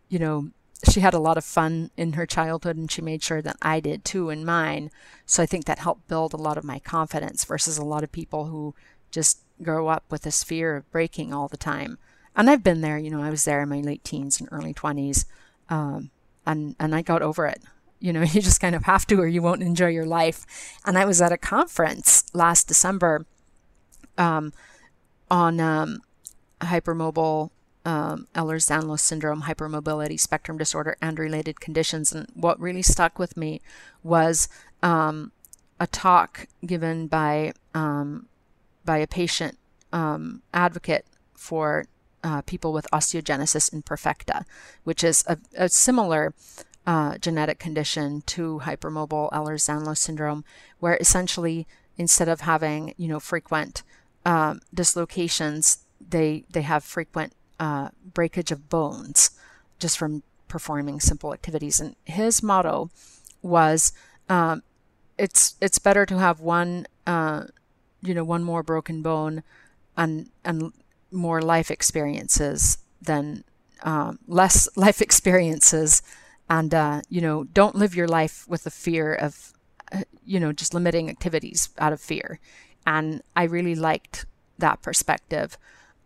you 0.09 0.19
know, 0.19 0.51
she 0.91 1.01
had 1.01 1.15
a 1.15 1.19
lot 1.19 1.39
of 1.39 1.45
fun 1.45 1.91
in 1.97 2.15
her 2.15 2.27
childhood 2.27 2.77
and 2.77 2.91
she 2.91 3.03
made 3.03 3.23
sure 3.23 3.43
that 3.43 3.57
I 3.63 3.81
did 3.81 4.05
too 4.05 4.31
in 4.31 4.45
mine. 4.45 4.91
So 5.27 5.43
I 5.43 5.47
think 5.47 5.65
that 5.65 5.79
helped 5.79 6.09
build 6.09 6.33
a 6.33 6.39
lot 6.39 6.59
of 6.59 6.65
my 6.65 6.79
confidence 6.79 7.45
versus 7.45 7.79
a 7.79 7.85
lot 7.85 8.03
of 8.03 8.11
people 8.11 8.47
who 8.47 8.75
just 9.11 9.41
grow 9.63 9.89
up 9.89 10.05
with 10.11 10.23
this 10.23 10.43
fear 10.43 10.77
of 10.77 10.91
breaking 10.91 11.33
all 11.33 11.49
the 11.49 11.57
time. 11.57 11.99
And 12.35 12.49
I've 12.49 12.65
been 12.65 12.81
there, 12.81 12.99
you 12.99 13.11
know, 13.11 13.23
I 13.23 13.31
was 13.31 13.45
there 13.45 13.63
in 13.63 13.69
my 13.69 13.81
late 13.81 14.03
teens 14.05 14.41
and 14.41 14.49
early 14.51 14.75
20s. 14.75 15.27
Um, 15.69 16.11
and, 16.45 16.75
and 16.81 16.95
I 16.95 17.03
got 17.03 17.23
over 17.23 17.47
it 17.47 17.63
you 18.03 18.13
know, 18.13 18.23
you 18.23 18.43
just 18.43 18.61
kind 18.61 18.75
of 18.75 18.85
have 18.85 19.07
to 19.07 19.21
or 19.21 19.27
you 19.27 19.41
won't 19.41 19.63
enjoy 19.63 19.89
your 19.89 20.05
life. 20.05 20.45
And 20.85 20.99
I 20.99 21.07
was 21.07 21.23
at 21.23 21.33
a 21.33 21.39
conference 21.39 22.25
last 22.35 22.69
December 22.69 23.25
um, 24.19 24.53
on 25.31 25.61
um, 25.61 26.01
hypermobile 26.61 27.51
um, 27.85 28.29
Ehlers-Danlos 28.35 29.01
syndrome, 29.01 29.43
hypermobility 29.43 30.19
spectrum 30.19 30.59
disorder, 30.59 30.97
and 31.01 31.19
related 31.19 31.61
conditions. 31.61 32.13
And 32.13 32.29
what 32.35 32.61
really 32.61 32.83
stuck 32.83 33.19
with 33.19 33.37
me 33.37 33.61
was 34.03 34.49
um, 34.83 35.33
a 35.81 35.87
talk 35.87 36.47
given 36.65 37.07
by 37.07 37.53
um, 37.75 38.27
by 38.85 38.99
a 38.99 39.07
patient 39.07 39.59
um, 39.93 40.43
advocate 40.53 41.07
for 41.35 41.87
uh, 42.25 42.43
people 42.43 42.73
with 42.73 42.87
osteogenesis 42.93 43.73
imperfecta, 43.73 44.45
which 44.85 45.03
is 45.03 45.25
a, 45.27 45.39
a 45.57 45.69
similar 45.69 46.35
uh, 46.87 47.19
genetic 47.19 47.59
condition 47.59 48.23
to 48.27 48.61
hypermobile 48.65 49.31
Ehlers-Danlos 49.31 49.99
syndrome, 49.99 50.45
where 50.81 50.97
essentially 51.01 51.67
instead 51.97 52.29
of 52.29 52.41
having 52.41 52.95
you 52.97 53.09
know 53.09 53.21
frequent 53.21 53.83
um, 54.25 54.61
dislocations, 54.73 55.79
they 56.01 56.45
they 56.51 56.63
have 56.63 56.85
frequent 56.85 57.33
uh, 57.63 57.91
breakage 58.13 58.51
of 58.51 58.69
bones 58.69 59.31
just 59.79 59.97
from 59.97 60.25
performing 60.49 60.99
simple 60.99 61.33
activities. 61.33 61.79
And 61.79 61.95
his 62.05 62.43
motto 62.43 62.91
was, 63.41 63.93
um, 64.29 64.63
"It's 65.17 65.55
it's 65.61 65.79
better 65.79 66.05
to 66.07 66.19
have 66.19 66.41
one 66.41 66.87
uh, 67.07 67.45
you 68.03 68.15
know 68.15 68.25
one 68.25 68.43
more 68.43 68.65
broken 68.65 69.01
bone 69.01 69.45
and 69.97 70.29
and 70.45 70.73
more 71.13 71.41
life 71.41 71.71
experiences 71.71 72.79
than 73.01 73.45
um, 73.85 74.19
less 74.27 74.69
life 74.77 75.01
experiences." 75.01 76.03
and 76.51 76.75
uh, 76.75 77.01
you 77.09 77.21
know 77.21 77.45
don't 77.45 77.77
live 77.77 77.95
your 77.95 78.09
life 78.09 78.45
with 78.49 78.65
the 78.65 78.71
fear 78.71 79.15
of 79.15 79.53
uh, 79.93 80.03
you 80.27 80.41
know 80.41 80.53
just 80.53 80.75
limiting 80.75 81.09
activities 81.09 81.69
out 81.79 81.93
of 81.93 82.01
fear 82.01 82.41
and 82.85 83.23
i 83.37 83.45
really 83.45 83.77
liked 83.77 84.27
that 84.59 84.83
perspective 84.83 85.57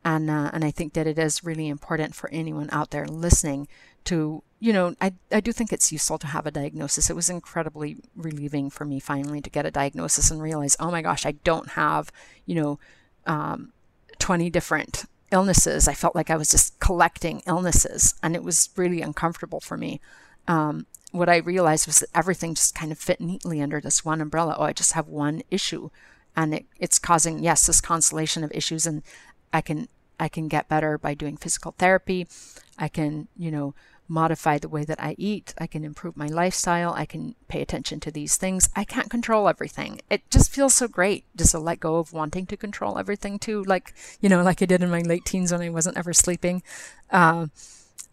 and 0.06 0.30
uh, 0.30 0.50
and 0.54 0.64
i 0.64 0.70
think 0.70 0.94
that 0.94 1.06
it 1.06 1.18
is 1.18 1.44
really 1.44 1.68
important 1.68 2.14
for 2.14 2.30
anyone 2.30 2.68
out 2.70 2.92
there 2.92 3.06
listening 3.06 3.68
to 4.04 4.42
you 4.60 4.72
know 4.72 4.94
I, 5.00 5.12
I 5.32 5.40
do 5.40 5.52
think 5.52 5.72
it's 5.72 5.92
useful 5.92 6.16
to 6.18 6.28
have 6.28 6.46
a 6.46 6.50
diagnosis. 6.50 7.10
It 7.10 7.16
was 7.16 7.28
incredibly 7.28 7.98
relieving 8.14 8.70
for 8.70 8.84
me 8.86 9.00
finally 9.00 9.42
to 9.42 9.50
get 9.50 9.66
a 9.66 9.70
diagnosis 9.70 10.30
and 10.30 10.40
realize 10.40 10.76
oh 10.80 10.90
my 10.90 11.02
gosh 11.02 11.26
i 11.26 11.32
don't 11.32 11.70
have 11.70 12.10
you 12.46 12.54
know 12.54 12.78
um, 13.26 13.72
20 14.20 14.48
different 14.50 15.04
illnesses. 15.32 15.88
I 15.88 15.94
felt 15.94 16.14
like 16.14 16.30
i 16.30 16.36
was 16.36 16.50
just 16.50 16.78
collecting 16.78 17.42
illnesses 17.46 18.14
and 18.22 18.34
it 18.36 18.44
was 18.44 18.70
really 18.76 19.02
uncomfortable 19.02 19.60
for 19.60 19.76
me. 19.76 20.00
Um, 20.46 20.86
what 21.10 21.28
I 21.28 21.38
realized 21.38 21.86
was 21.86 21.98
that 22.00 22.10
everything 22.14 22.54
just 22.54 22.74
kind 22.74 22.92
of 22.92 22.98
fit 22.98 23.20
neatly 23.20 23.60
under 23.60 23.80
this 23.80 24.04
one 24.04 24.20
umbrella. 24.20 24.54
Oh, 24.56 24.64
I 24.64 24.72
just 24.72 24.92
have 24.92 25.08
one 25.08 25.42
issue, 25.50 25.88
and 26.36 26.54
it, 26.54 26.66
it's 26.78 26.98
causing 26.98 27.42
yes 27.42 27.66
this 27.66 27.80
constellation 27.80 28.44
of 28.44 28.52
issues, 28.52 28.86
and 28.86 29.02
I 29.52 29.60
can 29.60 29.88
I 30.18 30.28
can 30.28 30.48
get 30.48 30.68
better 30.68 30.98
by 30.98 31.14
doing 31.14 31.36
physical 31.36 31.74
therapy. 31.78 32.26
I 32.78 32.88
can 32.88 33.28
you 33.36 33.50
know 33.50 33.74
modify 34.08 34.56
the 34.58 34.68
way 34.68 34.84
that 34.84 35.02
I 35.02 35.16
eat. 35.18 35.52
I 35.58 35.66
can 35.66 35.84
improve 35.84 36.16
my 36.16 36.26
lifestyle. 36.26 36.92
I 36.92 37.06
can 37.06 37.34
pay 37.48 37.60
attention 37.60 37.98
to 38.00 38.10
these 38.10 38.36
things. 38.36 38.68
I 38.76 38.84
can't 38.84 39.10
control 39.10 39.48
everything. 39.48 40.00
It 40.08 40.30
just 40.30 40.52
feels 40.52 40.74
so 40.74 40.86
great 40.86 41.24
just 41.36 41.50
to 41.50 41.58
let 41.58 41.80
go 41.80 41.96
of 41.96 42.12
wanting 42.12 42.46
to 42.46 42.56
control 42.56 42.98
everything 42.98 43.38
too, 43.38 43.64
like 43.64 43.94
you 44.20 44.28
know, 44.28 44.42
like 44.42 44.62
I 44.62 44.66
did 44.66 44.82
in 44.82 44.90
my 44.90 45.00
late 45.00 45.24
teens 45.24 45.52
when 45.52 45.60
I 45.60 45.70
wasn't 45.70 45.98
ever 45.98 46.12
sleeping. 46.12 46.62
Uh, 47.10 47.46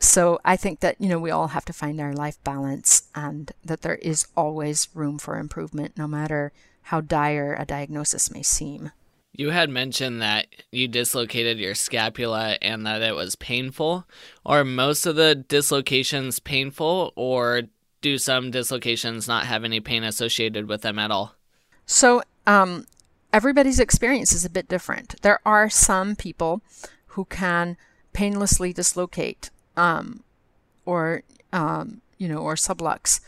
so 0.03 0.37
I 0.43 0.57
think 0.57 0.81
that, 0.81 0.99
you 0.99 1.07
know, 1.07 1.17
we 1.17 1.31
all 1.31 1.47
have 1.47 1.63
to 1.65 1.73
find 1.73 2.01
our 2.01 2.11
life 2.11 2.37
balance 2.43 3.03
and 3.15 3.53
that 3.63 3.83
there 3.83 3.95
is 3.95 4.27
always 4.35 4.89
room 4.93 5.17
for 5.17 5.37
improvement, 5.37 5.97
no 5.97 6.07
matter 6.07 6.51
how 6.83 6.99
dire 6.99 7.55
a 7.57 7.65
diagnosis 7.65 8.29
may 8.29 8.43
seem. 8.43 8.91
You 9.35 9.49
had 9.49 9.69
mentioned 9.69 10.21
that 10.21 10.45
you 10.71 10.87
dislocated 10.87 11.57
your 11.57 11.73
scapula 11.73 12.57
and 12.61 12.85
that 12.85 13.01
it 13.01 13.15
was 13.15 13.35
painful. 13.35 14.05
Are 14.45 14.63
most 14.63 15.07
of 15.07 15.15
the 15.15 15.33
dislocations 15.33 16.39
painful, 16.39 17.13
or 17.15 17.63
do 18.01 18.19
some 18.19 18.51
dislocations 18.51 19.27
not 19.27 19.47
have 19.47 19.63
any 19.63 19.79
pain 19.79 20.03
associated 20.03 20.67
with 20.67 20.81
them 20.81 20.99
at 20.99 21.09
all? 21.09 21.35
So, 21.87 22.21
um, 22.45 22.85
everybody's 23.31 23.79
experience 23.79 24.33
is 24.33 24.45
a 24.45 24.49
bit 24.49 24.67
different. 24.67 25.19
There 25.23 25.39
are 25.45 25.69
some 25.69 26.15
people 26.15 26.61
who 27.07 27.25
can 27.25 27.75
painlessly 28.13 28.71
dislocate 28.71 29.49
um, 29.75 30.23
or, 30.85 31.23
um, 31.51 32.01
you 32.19 32.27
know, 32.27 32.37
or 32.37 32.53
sublux 32.53 33.19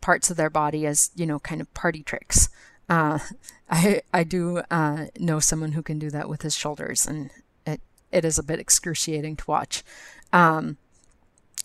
parts 0.00 0.30
of 0.30 0.36
their 0.36 0.50
body 0.50 0.84
as, 0.86 1.12
you 1.14 1.26
know, 1.26 1.38
kind 1.38 1.60
of 1.60 1.72
party 1.74 2.02
tricks. 2.02 2.48
Uh, 2.88 3.18
I 3.70 4.02
I 4.12 4.24
do 4.24 4.62
uh, 4.70 5.06
know 5.18 5.40
someone 5.40 5.72
who 5.72 5.82
can 5.82 5.98
do 5.98 6.10
that 6.10 6.28
with 6.28 6.42
his 6.42 6.54
shoulders, 6.54 7.06
and 7.06 7.30
it 7.66 7.80
it 8.10 8.24
is 8.24 8.38
a 8.38 8.42
bit 8.42 8.60
excruciating 8.60 9.36
to 9.36 9.44
watch. 9.46 9.82
Um, 10.32 10.76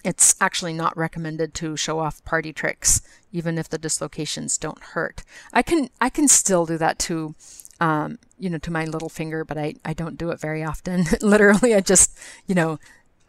it's 0.04 0.36
actually 0.40 0.74
not 0.74 0.96
recommended 0.96 1.54
to 1.56 1.76
show 1.76 2.00
off 2.00 2.24
party 2.24 2.54
tricks, 2.54 3.02
even 3.32 3.58
if 3.58 3.68
the 3.68 3.78
dislocations 3.78 4.58
don't 4.58 4.80
hurt. 4.80 5.24
I 5.52 5.62
can 5.62 5.90
I 6.00 6.10
can 6.10 6.28
still 6.28 6.66
do 6.66 6.78
that 6.78 6.98
to, 7.00 7.36
um, 7.82 8.20
you 8.40 8.50
know, 8.50 8.58
to 8.60 8.72
my 8.72 8.86
little 8.86 9.10
finger, 9.10 9.44
but 9.44 9.58
I, 9.58 9.76
I 9.84 9.94
don't 9.94 10.18
do 10.18 10.30
it 10.30 10.40
very 10.40 10.64
often. 10.64 11.06
Literally, 11.22 11.76
I 11.76 11.82
just, 11.82 12.18
you 12.46 12.56
know, 12.56 12.80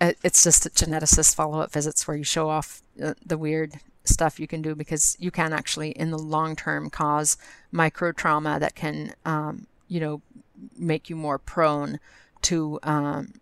it's 0.01 0.45
just 0.45 0.72
geneticist 0.74 1.34
follow 1.34 1.61
up 1.61 1.72
visits 1.72 2.07
where 2.07 2.16
you 2.16 2.24
show 2.24 2.49
off 2.49 2.82
uh, 3.03 3.14
the 3.24 3.39
weird 3.39 3.80
stuff 4.09 4.40
you 4.40 4.46
can 4.46 4.62
do 4.62 4.74
because 4.74 5.16
you 5.18 5.30
can 5.30 5.52
actually, 5.52 5.90
in 5.90 6.11
the 6.11 6.18
long 6.18 6.56
term, 6.56 6.90
cause 6.90 7.36
micro 7.70 8.12
trauma 8.12 8.59
that 8.59 8.74
can, 8.74 9.14
um, 9.24 9.66
you 9.88 10.00
know, 10.00 10.22
make 10.76 11.09
you 11.09 11.16
more 11.16 11.38
prone 11.38 12.00
to 12.42 12.78
um, 12.82 13.34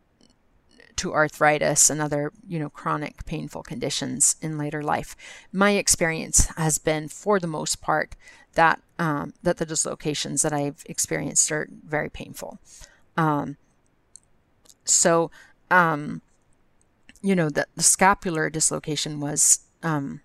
to 0.96 1.12
arthritis 1.12 1.90
and 1.90 2.00
other, 2.00 2.32
you 2.48 2.58
know, 2.58 2.70
chronic 2.70 3.24
painful 3.26 3.62
conditions 3.62 4.36
in 4.40 4.56
later 4.56 4.82
life. 4.82 5.14
My 5.52 5.72
experience 5.72 6.46
has 6.56 6.78
been, 6.78 7.08
for 7.08 7.38
the 7.38 7.46
most 7.46 7.82
part, 7.82 8.16
that 8.54 8.80
um, 8.98 9.34
that 9.42 9.58
the 9.58 9.66
dislocations 9.66 10.42
that 10.42 10.52
I've 10.52 10.82
experienced 10.86 11.52
are 11.52 11.68
very 11.70 12.08
painful. 12.08 12.58
Um, 13.16 13.56
so, 14.84 15.30
um, 15.70 16.22
you 17.22 17.34
know, 17.34 17.50
that 17.50 17.68
the 17.76 17.82
scapular 17.82 18.48
dislocation 18.48 19.20
was 19.20 19.60
um, 19.82 20.20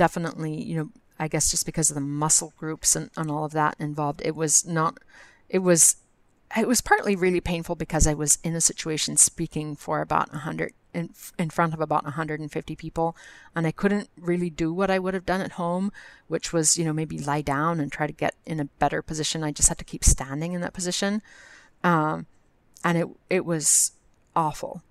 definitely, 0.00 0.54
you 0.62 0.74
know, 0.78 0.88
I 1.18 1.28
guess 1.28 1.50
just 1.50 1.66
because 1.66 1.90
of 1.90 1.94
the 1.94 2.00
muscle 2.00 2.54
groups 2.56 2.96
and, 2.96 3.10
and 3.18 3.30
all 3.30 3.44
of 3.44 3.52
that 3.52 3.76
involved, 3.78 4.22
it 4.24 4.34
was 4.34 4.66
not, 4.66 4.96
it 5.50 5.58
was, 5.58 5.96
it 6.56 6.66
was 6.66 6.80
partly 6.80 7.14
really 7.14 7.42
painful 7.42 7.76
because 7.76 8.06
I 8.06 8.14
was 8.14 8.38
in 8.42 8.54
a 8.54 8.62
situation 8.62 9.18
speaking 9.18 9.76
for 9.76 10.00
about 10.00 10.30
a 10.30 10.48
100 10.48 10.72
in, 10.94 11.10
in 11.38 11.50
front 11.50 11.74
of 11.74 11.82
about 11.82 12.04
150 12.04 12.76
people 12.76 13.14
and 13.54 13.66
I 13.66 13.72
couldn't 13.72 14.08
really 14.16 14.48
do 14.48 14.72
what 14.72 14.90
I 14.90 14.98
would 14.98 15.12
have 15.12 15.26
done 15.26 15.42
at 15.42 15.52
home, 15.52 15.92
which 16.28 16.50
was, 16.50 16.78
you 16.78 16.84
know, 16.86 16.94
maybe 16.94 17.18
lie 17.18 17.42
down 17.42 17.78
and 17.78 17.92
try 17.92 18.06
to 18.06 18.12
get 18.14 18.36
in 18.46 18.58
a 18.58 18.64
better 18.64 19.02
position. 19.02 19.44
I 19.44 19.52
just 19.52 19.68
had 19.68 19.76
to 19.76 19.84
keep 19.84 20.02
standing 20.02 20.54
in 20.54 20.62
that 20.62 20.72
position. 20.72 21.20
Um, 21.84 22.24
and 22.82 22.96
it, 22.96 23.06
it 23.28 23.44
was 23.44 23.92
awful. 24.34 24.82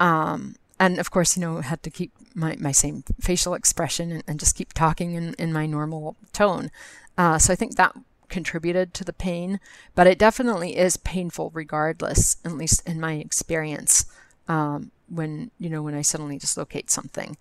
Um, 0.00 0.56
and 0.78 0.98
of 0.98 1.10
course, 1.10 1.36
you 1.36 1.40
know, 1.40 1.60
had 1.60 1.82
to 1.82 1.90
keep 1.90 2.12
my, 2.34 2.56
my 2.58 2.72
same 2.72 3.04
facial 3.20 3.54
expression 3.54 4.10
and, 4.10 4.24
and 4.26 4.40
just 4.40 4.56
keep 4.56 4.72
talking 4.72 5.14
in, 5.14 5.34
in 5.34 5.52
my 5.52 5.66
normal 5.66 6.16
tone. 6.32 6.70
Uh, 7.16 7.38
so 7.38 7.52
I 7.52 7.56
think 7.56 7.76
that 7.76 7.94
contributed 8.28 8.92
to 8.94 9.04
the 9.04 9.12
pain, 9.12 9.60
but 9.94 10.06
it 10.06 10.18
definitely 10.18 10.76
is 10.76 10.96
painful 10.96 11.50
regardless, 11.54 12.36
at 12.44 12.52
least 12.52 12.86
in 12.88 13.00
my 13.00 13.14
experience. 13.14 14.06
Um, 14.48 14.90
when 15.08 15.50
you 15.58 15.70
know 15.70 15.82
when 15.82 15.94
I 15.94 16.02
suddenly 16.02 16.38
dislocate 16.38 16.90
something, 16.90 17.36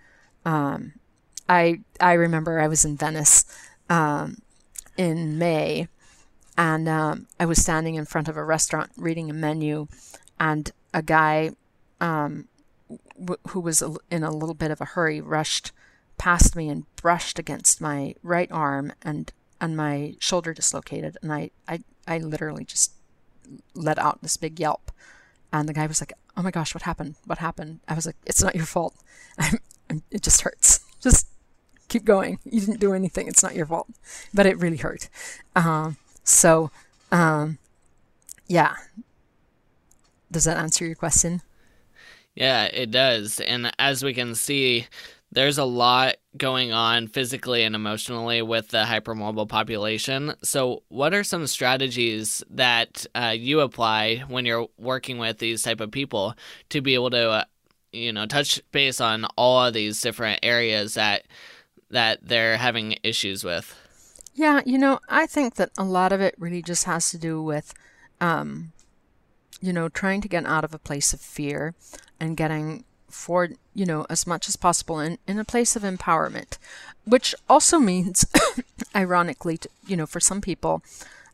um, 0.45 0.93
I 1.49 1.81
I 1.99 2.13
remember 2.13 2.59
I 2.59 2.67
was 2.67 2.85
in 2.85 2.95
Venice 2.95 3.45
um, 3.89 4.37
in 4.95 5.37
May, 5.37 5.87
and 6.57 6.87
um, 6.87 7.27
I 7.39 7.45
was 7.45 7.61
standing 7.61 7.95
in 7.95 8.05
front 8.05 8.27
of 8.27 8.37
a 8.37 8.43
restaurant 8.43 8.91
reading 8.95 9.29
a 9.29 9.33
menu, 9.33 9.87
and 10.39 10.71
a 10.93 11.01
guy 11.01 11.51
um, 11.99 12.47
who 13.49 13.59
was 13.59 13.83
in 14.09 14.23
a 14.23 14.31
little 14.31 14.55
bit 14.55 14.71
of 14.71 14.81
a 14.81 14.85
hurry, 14.85 15.21
rushed 15.21 15.71
past 16.17 16.55
me 16.55 16.69
and 16.69 16.85
brushed 16.95 17.39
against 17.39 17.81
my 17.81 18.15
right 18.23 18.51
arm 18.51 18.93
and 19.01 19.31
and 19.63 19.77
my 19.77 20.15
shoulder 20.19 20.53
dislocated. 20.53 21.17
And 21.21 21.31
I, 21.31 21.51
I, 21.69 21.79
I 22.05 22.17
literally 22.17 22.65
just 22.65 22.91
let 23.73 23.97
out 23.97 24.21
this 24.21 24.35
big 24.35 24.59
yelp. 24.59 24.91
And 25.53 25.69
the 25.69 25.73
guy 25.73 25.85
was 25.85 26.01
like, 26.01 26.11
"Oh 26.35 26.41
my 26.41 26.51
gosh, 26.51 26.75
what 26.75 26.81
happened? 26.81 27.15
What 27.25 27.37
happened?" 27.37 27.79
I 27.87 27.93
was 27.93 28.05
like, 28.05 28.17
"It's 28.25 28.43
not 28.43 28.55
your 28.55 28.65
fault. 28.65 28.93
I'm, 29.37 29.59
I'm, 29.89 30.03
it 30.11 30.21
just 30.21 30.41
hurts. 30.41 30.81
Just 31.01 31.27
keep 31.89 32.05
going. 32.05 32.39
You 32.45 32.61
didn't 32.61 32.79
do 32.79 32.93
anything. 32.93 33.27
It's 33.27 33.43
not 33.43 33.55
your 33.55 33.65
fault." 33.65 33.87
But 34.33 34.45
it 34.45 34.57
really 34.57 34.77
hurt. 34.77 35.09
Um, 35.55 35.97
so, 36.23 36.71
um, 37.11 37.57
yeah. 38.47 38.75
Does 40.31 40.45
that 40.45 40.57
answer 40.57 40.85
your 40.85 40.95
question? 40.95 41.41
Yeah, 42.35 42.65
it 42.65 42.91
does. 42.91 43.39
And 43.39 43.71
as 43.77 44.03
we 44.03 44.13
can 44.13 44.35
see, 44.35 44.87
there's 45.31 45.57
a 45.57 45.63
lot 45.65 46.15
going 46.37 46.71
on 46.71 47.07
physically 47.07 47.63
and 47.63 47.75
emotionally 47.75 48.41
with 48.41 48.69
the 48.69 48.83
hypermobile 48.83 49.49
population. 49.49 50.33
So, 50.43 50.83
what 50.89 51.13
are 51.13 51.23
some 51.23 51.47
strategies 51.47 52.43
that 52.49 53.05
uh, 53.15 53.33
you 53.35 53.59
apply 53.59 54.23
when 54.27 54.45
you're 54.45 54.67
working 54.77 55.17
with 55.17 55.39
these 55.39 55.61
type 55.63 55.79
of 55.79 55.91
people 55.91 56.35
to 56.69 56.81
be 56.81 56.93
able 56.93 57.09
to, 57.11 57.29
uh, 57.29 57.43
you 57.91 58.13
know, 58.13 58.25
touch 58.25 58.61
base 58.71 59.01
on 59.01 59.25
all 59.37 59.65
of 59.65 59.73
these 59.73 60.01
different 60.01 60.39
areas 60.43 60.95
that 60.95 61.23
that 61.89 62.19
they're 62.23 62.57
having 62.57 62.97
issues 63.03 63.43
with? 63.43 63.79
Yeah, 64.35 64.61
you 64.65 64.79
know, 64.79 64.99
I 65.09 65.27
think 65.27 65.55
that 65.55 65.69
a 65.77 65.83
lot 65.83 66.11
of 66.11 66.21
it 66.21 66.35
really 66.39 66.63
just 66.63 66.85
has 66.85 67.11
to 67.11 67.19
do 67.19 67.41
with 67.41 67.73
um, 68.19 68.71
you 69.63 69.71
know, 69.71 69.87
trying 69.87 70.19
to 70.21 70.27
get 70.27 70.45
out 70.45 70.65
of 70.65 70.73
a 70.73 70.79
place 70.79 71.13
of 71.13 71.21
fear 71.21 71.73
and 72.23 72.37
getting 72.37 72.85
for, 73.09 73.49
you 73.73 73.85
know, 73.85 74.05
as 74.09 74.25
much 74.25 74.47
as 74.47 74.55
possible 74.55 74.97
in, 74.99 75.17
in 75.27 75.37
a 75.37 75.43
place 75.43 75.75
of 75.75 75.83
empowerment, 75.83 76.57
which 77.05 77.35
also 77.49 77.79
means, 77.79 78.25
ironically, 78.95 79.57
to, 79.57 79.69
you 79.85 79.97
know, 79.97 80.05
for 80.05 80.21
some 80.21 80.39
people, 80.39 80.81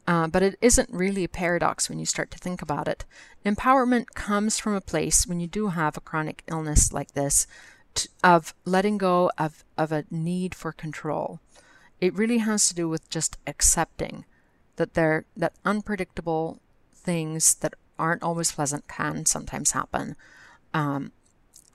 uh, 0.08 0.28
but 0.28 0.42
it 0.42 0.58
isn't 0.62 0.90
really 0.92 1.24
a 1.24 1.30
paradox 1.30 1.88
when 1.88 2.00
you 2.00 2.06
start 2.08 2.32
to 2.32 2.40
think 2.40 2.64
about 2.64 2.88
it. 2.88 3.06
Empowerment 3.46 4.08
comes 4.16 4.58
from 4.58 4.74
a 4.74 4.82
place 4.82 5.28
when 5.28 5.40
you 5.40 5.46
do 5.46 5.68
have 5.68 5.96
a 5.96 6.02
chronic 6.02 6.42
illness 6.48 6.92
like 6.92 7.12
this 7.12 7.46
to, 7.94 8.10
of 8.24 8.56
letting 8.66 8.98
go 8.98 9.32
of, 9.38 9.64
of 9.78 9.92
a 9.92 10.06
need 10.10 10.56
for 10.56 10.72
control. 10.72 11.40
It 12.02 12.16
really 12.16 12.40
has 12.40 12.68
to 12.68 12.74
do 12.74 12.90
with 12.90 13.08
just 13.12 13.38
accepting 13.46 14.26
that 14.78 14.96
there 14.96 15.26
that 15.38 15.54
unpredictable 15.66 16.60
things 16.94 17.54
that 17.56 17.76
aren't 18.00 18.24
always 18.24 18.54
pleasant 18.54 18.88
can 18.88 19.26
sometimes 19.26 19.72
happen. 19.72 20.16
Um, 20.74 21.12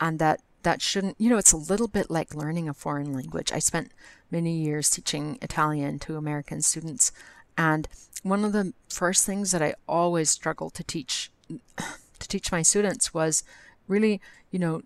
and 0.01 0.19
that 0.19 0.41
that 0.63 0.81
shouldn't, 0.81 1.21
you 1.21 1.29
know, 1.29 1.37
it's 1.37 1.53
a 1.53 1.59
little 1.59 1.89
bit 1.89 2.11
like 2.11 2.35
learning 2.35 2.69
a 2.69 2.75
foreign 2.75 3.13
language. 3.13 3.53
I 3.53 3.59
spent 3.59 3.93
many 4.31 4.57
years 4.57 4.89
teaching 4.89 5.39
Italian 5.43 5.99
to 6.01 6.17
American 6.17 6.63
students, 6.63 7.13
and 7.57 7.87
one 8.23 8.45
of 8.45 8.53
the 8.53 8.73
first 8.89 9.27
things 9.27 9.51
that 9.51 9.63
I 9.63 9.75
always 9.87 10.31
struggled 10.31 10.75
to 10.75 10.85
teach 10.85 11.31
to 12.19 12.29
teach 12.29 12.51
my 12.51 12.63
students 12.63 13.13
was 13.13 13.45
really, 13.87 14.21
you 14.51 14.59
know, 14.59 14.83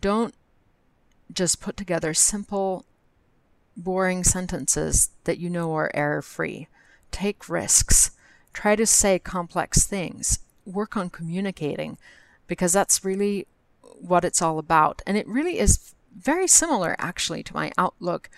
don't 0.00 0.34
just 1.32 1.60
put 1.60 1.76
together 1.76 2.12
simple, 2.12 2.84
boring 3.76 4.22
sentences 4.24 5.10
that 5.24 5.38
you 5.38 5.48
know 5.48 5.74
are 5.74 5.90
error 5.94 6.22
free. 6.22 6.68
Take 7.10 7.48
risks. 7.48 8.10
Try 8.52 8.76
to 8.76 8.86
say 8.86 9.18
complex 9.18 9.86
things 9.86 10.40
work 10.64 10.96
on 10.96 11.10
communicating 11.10 11.98
because 12.46 12.72
that's 12.72 13.04
really 13.04 13.46
what 14.02 14.24
it's 14.24 14.42
all 14.42 14.58
about. 14.58 15.02
And 15.06 15.16
it 15.16 15.26
really 15.26 15.58
is 15.58 15.94
very 16.16 16.46
similar 16.46 16.94
actually 16.98 17.42
to 17.44 17.54
my 17.54 17.72
outlook 17.78 18.28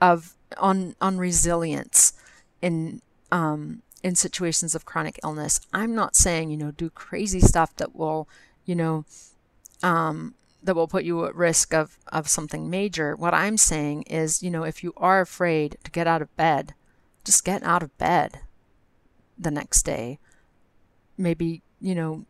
of 0.00 0.36
on 0.58 0.94
on 1.00 1.16
resilience 1.16 2.12
in 2.60 3.00
um, 3.30 3.82
in 4.02 4.14
situations 4.14 4.74
of 4.74 4.84
chronic 4.84 5.18
illness. 5.24 5.60
I'm 5.72 5.94
not 5.94 6.16
saying, 6.16 6.50
you 6.50 6.56
know, 6.56 6.70
do 6.72 6.90
crazy 6.90 7.40
stuff 7.40 7.74
that 7.76 7.94
will, 7.94 8.28
you 8.64 8.74
know, 8.74 9.04
um, 9.82 10.34
that 10.62 10.74
will 10.74 10.88
put 10.88 11.04
you 11.04 11.24
at 11.24 11.34
risk 11.34 11.72
of, 11.72 11.98
of 12.08 12.28
something 12.28 12.68
major. 12.68 13.16
What 13.16 13.32
I'm 13.32 13.56
saying 13.56 14.02
is, 14.02 14.42
you 14.42 14.50
know, 14.50 14.64
if 14.64 14.84
you 14.84 14.92
are 14.96 15.20
afraid 15.20 15.78
to 15.84 15.90
get 15.90 16.06
out 16.06 16.20
of 16.20 16.36
bed, 16.36 16.74
just 17.24 17.44
get 17.44 17.62
out 17.62 17.82
of 17.82 17.96
bed 17.96 18.40
the 19.38 19.50
next 19.50 19.82
day. 19.84 20.18
Maybe 21.16 21.62
you 21.82 21.96
know, 21.96 22.24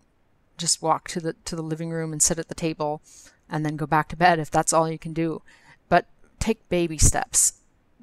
just 0.57 0.82
walk 0.82 1.09
to 1.09 1.20
the 1.20 1.34
to 1.44 1.57
the 1.57 1.62
living 1.62 1.90
room 1.90 2.12
and 2.12 2.22
sit 2.22 2.38
at 2.38 2.48
the 2.48 2.55
table 2.55 3.03
and 3.48 3.64
then 3.64 3.76
go 3.76 3.86
back 3.86 4.09
to 4.09 4.16
bed 4.16 4.38
if 4.38 4.50
that's 4.50 4.72
all 4.72 4.90
you 4.90 4.98
can 4.98 5.12
do. 5.12 5.42
But 5.88 6.07
take 6.38 6.68
baby 6.68 6.98
steps. 6.98 7.55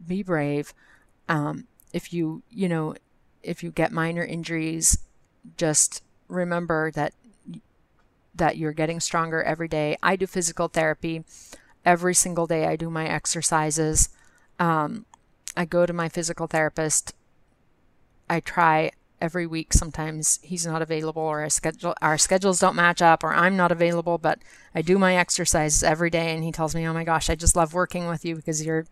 Be 0.08 0.24
brave. 0.24 0.74
Um, 1.28 1.68
if 1.93 2.14
you 2.14 2.43
you 2.50 2.70
know 2.70 2.95
if 3.43 3.64
you 3.64 3.72
get 3.72 3.91
minor 3.91 4.24
injuries, 4.24 5.00
just 5.58 6.04
remember 6.28 6.91
that 6.91 7.14
that 8.36 8.58
you're 8.58 8.74
getting 8.74 9.00
stronger 9.00 9.43
every 9.43 9.68
day. 9.68 9.97
I 10.02 10.16
do 10.16 10.28
physical 10.28 10.68
therapy 10.68 11.24
every 11.86 12.14
single 12.14 12.47
day. 12.47 12.66
I 12.66 12.76
do 12.76 12.89
my 12.89 13.08
exercises. 13.08 14.10
Um, 14.60 15.06
I 15.56 15.66
go 15.66 15.86
to 15.86 15.93
my 15.93 16.10
physical 16.10 16.47
therapist. 16.47 17.14
I 18.30 18.39
try 18.39 18.91
every 19.22 19.45
week. 19.47 19.74
Sometimes 19.74 20.39
he's 20.41 20.65
not 20.65 20.82
available, 20.82 21.22
or 21.22 21.41
our 21.41 21.49
schedule 21.49 21.95
our 22.01 22.17
schedules 22.17 22.59
don't 22.59 22.76
match 22.76 23.01
up, 23.01 23.24
or 23.24 23.34
I'm 23.34 23.57
not 23.57 23.72
available. 23.72 24.17
But 24.17 24.39
I 24.74 24.82
do 24.82 24.97
my 24.97 25.15
exercises 25.15 25.84
every 25.84 26.09
day, 26.09 26.34
and 26.34 26.43
he 26.43 26.51
tells 26.51 26.76
me, 26.76 26.88
"Oh 26.88 26.93
my 26.93 27.03
gosh, 27.03 27.30
I 27.30 27.36
just 27.36 27.55
love 27.55 27.74
working 27.74 28.07
with 28.07 28.26
you 28.26 28.36
because 28.36 28.65
you're 28.65 28.86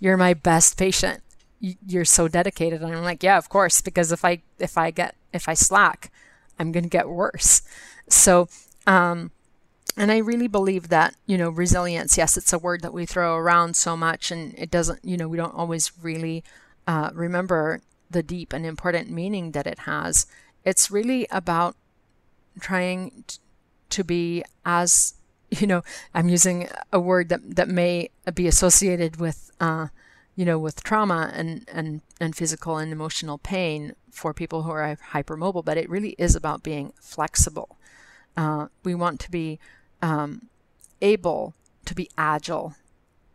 you're 0.00 0.16
my 0.16 0.34
best 0.34 0.76
patient. 0.78 1.22
You're 1.60 2.04
so 2.04 2.28
dedicated." 2.28 2.82
And 2.82 2.94
I'm 2.94 3.04
like, 3.04 3.22
"Yeah, 3.22 3.38
of 3.38 3.48
course, 3.48 3.80
because 3.80 4.12
if 4.12 4.24
I 4.24 4.42
if 4.58 4.76
I 4.78 4.90
get 4.90 5.16
if 5.32 5.48
I 5.48 5.54
slack, 5.54 6.12
I'm 6.58 6.72
gonna 6.72 6.88
get 6.88 7.08
worse." 7.08 7.62
So 8.08 8.48
um, 8.86 9.30
and 9.96 10.10
I 10.10 10.18
really 10.18 10.48
believe 10.48 10.88
that, 10.88 11.14
you 11.26 11.38
know, 11.38 11.50
resilience, 11.50 12.18
yes, 12.18 12.36
it's 12.36 12.52
a 12.52 12.58
word 12.58 12.82
that 12.82 12.92
we 12.92 13.06
throw 13.06 13.36
around 13.36 13.76
so 13.76 13.96
much 13.96 14.30
and 14.30 14.54
it 14.58 14.70
doesn't, 14.70 15.04
you 15.04 15.16
know, 15.16 15.28
we 15.28 15.36
don't 15.36 15.54
always 15.54 15.92
really 16.02 16.42
uh, 16.86 17.10
remember 17.14 17.80
the 18.10 18.22
deep 18.22 18.52
and 18.52 18.64
important 18.66 19.10
meaning 19.10 19.52
that 19.52 19.66
it 19.66 19.80
has. 19.80 20.26
It's 20.64 20.90
really 20.90 21.26
about 21.30 21.76
trying 22.60 23.24
to 23.90 24.04
be 24.04 24.44
as, 24.64 25.14
you 25.50 25.66
know, 25.66 25.82
I'm 26.14 26.28
using 26.28 26.68
a 26.92 27.00
word 27.00 27.28
that, 27.28 27.56
that 27.56 27.68
may 27.68 28.10
be 28.34 28.46
associated 28.46 29.16
with, 29.16 29.50
uh, 29.60 29.88
you 30.36 30.44
know, 30.44 30.58
with 30.58 30.82
trauma 30.82 31.30
and, 31.34 31.68
and, 31.72 32.00
and 32.20 32.34
physical 32.34 32.78
and 32.78 32.92
emotional 32.92 33.38
pain 33.38 33.94
for 34.10 34.32
people 34.32 34.62
who 34.62 34.70
are 34.70 34.96
hypermobile, 35.12 35.64
but 35.64 35.76
it 35.76 35.90
really 35.90 36.14
is 36.18 36.34
about 36.34 36.62
being 36.62 36.92
flexible. 37.00 37.76
Uh, 38.36 38.66
we 38.82 38.94
want 38.94 39.20
to 39.20 39.30
be 39.30 39.58
um, 40.02 40.48
able 41.00 41.54
to 41.84 41.94
be 41.94 42.08
agile, 42.16 42.74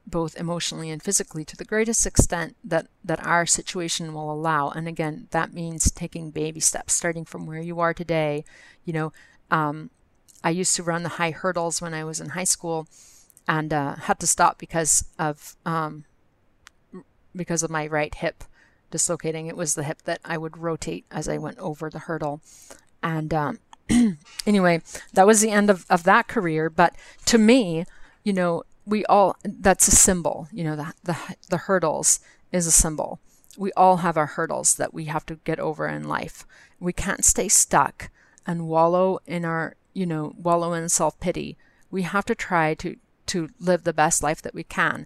both 0.10 0.36
emotionally 0.36 0.89
and 0.89 1.01
physically, 1.01 1.45
to 1.45 1.55
the 1.55 1.66
greatest 1.66 2.05
extent 2.05 2.55
that, 2.64 2.88
that 3.03 3.26
our 3.26 3.45
situation 3.45 4.14
will 4.14 4.32
allow. 4.32 4.70
And 4.70 4.88
again, 4.88 5.28
that 5.32 5.53
means 5.53 5.91
taking 5.91 6.32
baby 6.32 6.60
steps, 6.60 6.93
starting 6.93 7.26
from 7.26 7.45
where 7.45 7.62
you 7.62 7.80
are 7.80 7.93
today. 7.93 8.43
You 8.86 8.93
know, 8.93 9.14
um, 9.51 9.89
I 10.43 10.51
used 10.51 10.76
to 10.76 10.84
run 10.84 11.03
the 11.03 11.10
high 11.10 11.32
hurdles 11.32 11.82
when 11.82 11.93
I 11.93 12.03
was 12.03 12.20
in 12.20 12.30
high 12.30 12.43
school 12.45 12.88
and 13.47 13.74
uh, 13.74 13.95
had 13.95 14.20
to 14.20 14.28
stop 14.28 14.57
because 14.57 15.05
of 15.18 15.55
um, 15.66 16.05
because 17.36 17.64
of 17.64 17.70
my 17.70 17.88
right 17.88 18.14
hip 18.14 18.43
dislocating. 18.91 19.47
It 19.47 19.57
was 19.57 19.76
the 19.76 19.84
hip 19.84 20.03
that 20.03 20.20
I 20.24 20.38
would 20.38 20.57
rotate 20.57 21.05
as 21.12 21.28
I 21.28 21.38
went 21.38 21.57
over 21.57 21.89
the 21.89 21.99
hurdle, 21.99 22.41
and 23.01 23.34
um, 23.34 23.60
anyway, 24.45 24.82
that 25.14 25.28
was 25.28 25.41
the 25.41 25.51
end 25.51 25.70
of, 25.70 25.86
of 25.89 26.03
that 26.03 26.28
career. 26.28 26.70
But 26.70 26.95
to 27.26 27.38
me, 27.38 27.86
you 28.24 28.34
know, 28.34 28.64
we 28.90 29.06
all, 29.06 29.38
that's 29.44 29.88
a 29.88 29.92
symbol, 29.92 30.48
you 30.52 30.64
know, 30.64 30.76
the, 30.76 30.94
the, 31.04 31.18
the 31.50 31.58
hurdles 31.58 32.20
is 32.52 32.66
a 32.66 32.72
symbol. 32.72 33.20
We 33.58 33.72
all 33.74 33.98
have 33.98 34.18
our 34.18 34.26
hurdles 34.26 34.76
that 34.76 34.94
we 34.94 35.06
have 35.06 35.26
to 35.28 35.36
get 35.44 35.60
over 35.60 35.88
in 35.88 36.08
life. 36.08 36.46
We 36.80 36.94
can't 36.94 37.24
stay 37.24 37.50
stuck 37.50 38.10
and 38.48 38.68
wallow 38.68 39.20
in 39.28 39.46
our, 39.46 39.76
you 39.94 40.06
know, 40.06 40.34
wallow 40.38 40.74
in 40.74 40.90
self 40.90 41.20
pity. 41.20 41.58
We 41.92 42.04
have 42.04 42.26
to 42.26 42.36
try 42.36 42.74
to, 42.76 42.96
to 43.28 43.50
live 43.60 43.84
the 43.84 43.94
best 43.94 44.24
life 44.24 44.42
that 44.42 44.56
we 44.56 44.64
can 44.64 45.06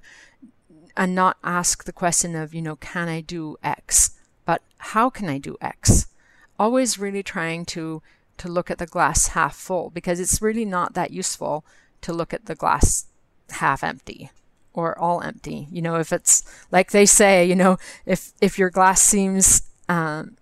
and 0.95 1.15
not 1.15 1.37
ask 1.43 1.83
the 1.83 1.93
question 1.93 2.35
of, 2.35 2.53
you 2.53 2.61
know, 2.61 2.75
can 2.77 3.09
I 3.09 3.21
do 3.21 3.57
X? 3.63 4.11
But 4.45 4.61
how 4.77 5.09
can 5.09 5.27
I 5.27 5.39
do 5.39 5.57
X? 5.59 6.07
Always 6.57 6.99
really 6.99 7.23
trying 7.23 7.65
to 7.67 8.01
to 8.35 8.47
look 8.49 8.71
at 8.71 8.79
the 8.79 8.87
glass 8.87 9.27
half 9.27 9.55
full 9.55 9.91
because 9.91 10.19
it's 10.19 10.41
really 10.41 10.65
not 10.65 10.95
that 10.95 11.11
useful 11.11 11.63
to 12.01 12.11
look 12.11 12.33
at 12.33 12.47
the 12.47 12.55
glass 12.55 13.05
half 13.53 13.83
empty 13.83 14.29
or 14.73 14.97
all 14.97 15.21
empty. 15.21 15.67
You 15.71 15.81
know, 15.81 15.95
if 15.95 16.11
it's 16.11 16.43
like 16.71 16.91
they 16.91 17.05
say, 17.05 17.45
you 17.45 17.55
know, 17.55 17.77
if 18.05 18.33
if 18.41 18.57
your 18.57 18.69
glass 18.69 19.01
seems 19.01 19.63
um, 19.89 20.37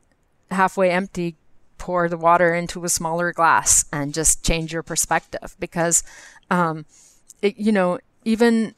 halfway 0.50 0.92
empty, 0.92 1.36
pour 1.78 2.08
the 2.08 2.18
water 2.18 2.54
into 2.54 2.86
a 2.86 2.90
smaller 2.90 3.34
glass 3.34 3.86
and 3.92 4.14
just 4.14 4.46
change 4.46 4.72
your 4.72 4.84
perspective 4.84 5.56
because, 5.60 6.04
um, 6.52 6.86
it, 7.42 7.58
you 7.58 7.72
know, 7.72 7.98
even 8.24 8.76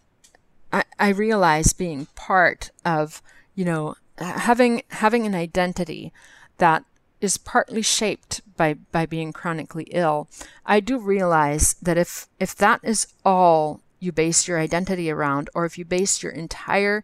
I, 0.71 0.84
I 0.97 1.09
realize 1.09 1.73
being 1.73 2.07
part 2.15 2.71
of, 2.86 3.21
you 3.55 3.65
know, 3.65 3.95
having 4.17 4.84
having 4.89 5.25
an 5.25 5.36
identity 5.36 6.13
that 6.59 6.86
is 7.19 7.38
partly 7.38 7.81
shaped 7.81 8.41
by, 8.55 8.73
by 8.73 9.05
being 9.05 9.34
chronically 9.34 9.88
ill, 9.91 10.29
I 10.65 10.79
do 10.79 10.97
realize 10.97 11.75
that 11.81 11.97
if, 11.97 12.27
if 12.39 12.55
that 12.55 12.79
is 12.84 13.07
all 13.25 13.81
you 14.04 14.12
base 14.12 14.47
your 14.47 14.60
identity 14.60 15.10
around, 15.10 15.49
or 15.56 15.66
if 15.66 15.78
you 15.78 15.86
base 15.86 16.22
your 16.22 16.32
entire 16.32 17.04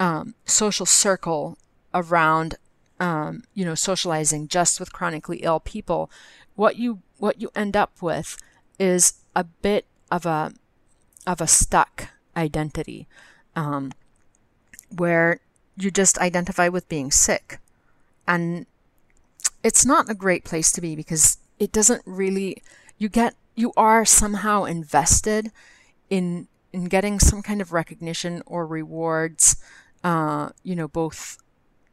um, 0.00 0.34
social 0.44 0.86
circle 0.86 1.58
around, 1.92 2.56
um, 2.98 3.44
you 3.54 3.64
know, 3.64 3.74
socializing 3.74 4.48
just 4.48 4.80
with 4.80 4.92
chronically 4.92 5.38
ill 5.38 5.60
people, 5.60 6.10
what 6.54 6.76
you 6.76 7.00
what 7.18 7.40
you 7.40 7.50
end 7.54 7.76
up 7.76 8.00
with 8.00 8.36
is 8.78 9.14
a 9.36 9.44
bit 9.44 9.86
of 10.10 10.26
a 10.26 10.52
of 11.26 11.40
a 11.40 11.46
stuck 11.46 12.08
identity, 12.36 13.06
um, 13.54 13.92
where 14.90 15.40
you 15.76 15.90
just 15.90 16.18
identify 16.18 16.68
with 16.68 16.88
being 16.88 17.10
sick, 17.10 17.58
and 18.26 18.66
it's 19.62 19.84
not 19.86 20.10
a 20.10 20.14
great 20.14 20.44
place 20.44 20.72
to 20.72 20.80
be 20.80 20.96
because 20.96 21.38
it 21.58 21.72
doesn't 21.72 22.02
really 22.04 22.62
you 22.98 23.08
get 23.08 23.34
you 23.54 23.72
are 23.76 24.04
somehow 24.04 24.64
invested 24.64 25.50
in 26.12 26.46
in 26.74 26.84
getting 26.84 27.18
some 27.18 27.40
kind 27.40 27.62
of 27.62 27.72
recognition 27.72 28.42
or 28.44 28.66
rewards 28.66 29.56
uh, 30.04 30.50
you 30.62 30.76
know 30.76 30.86
both 30.86 31.38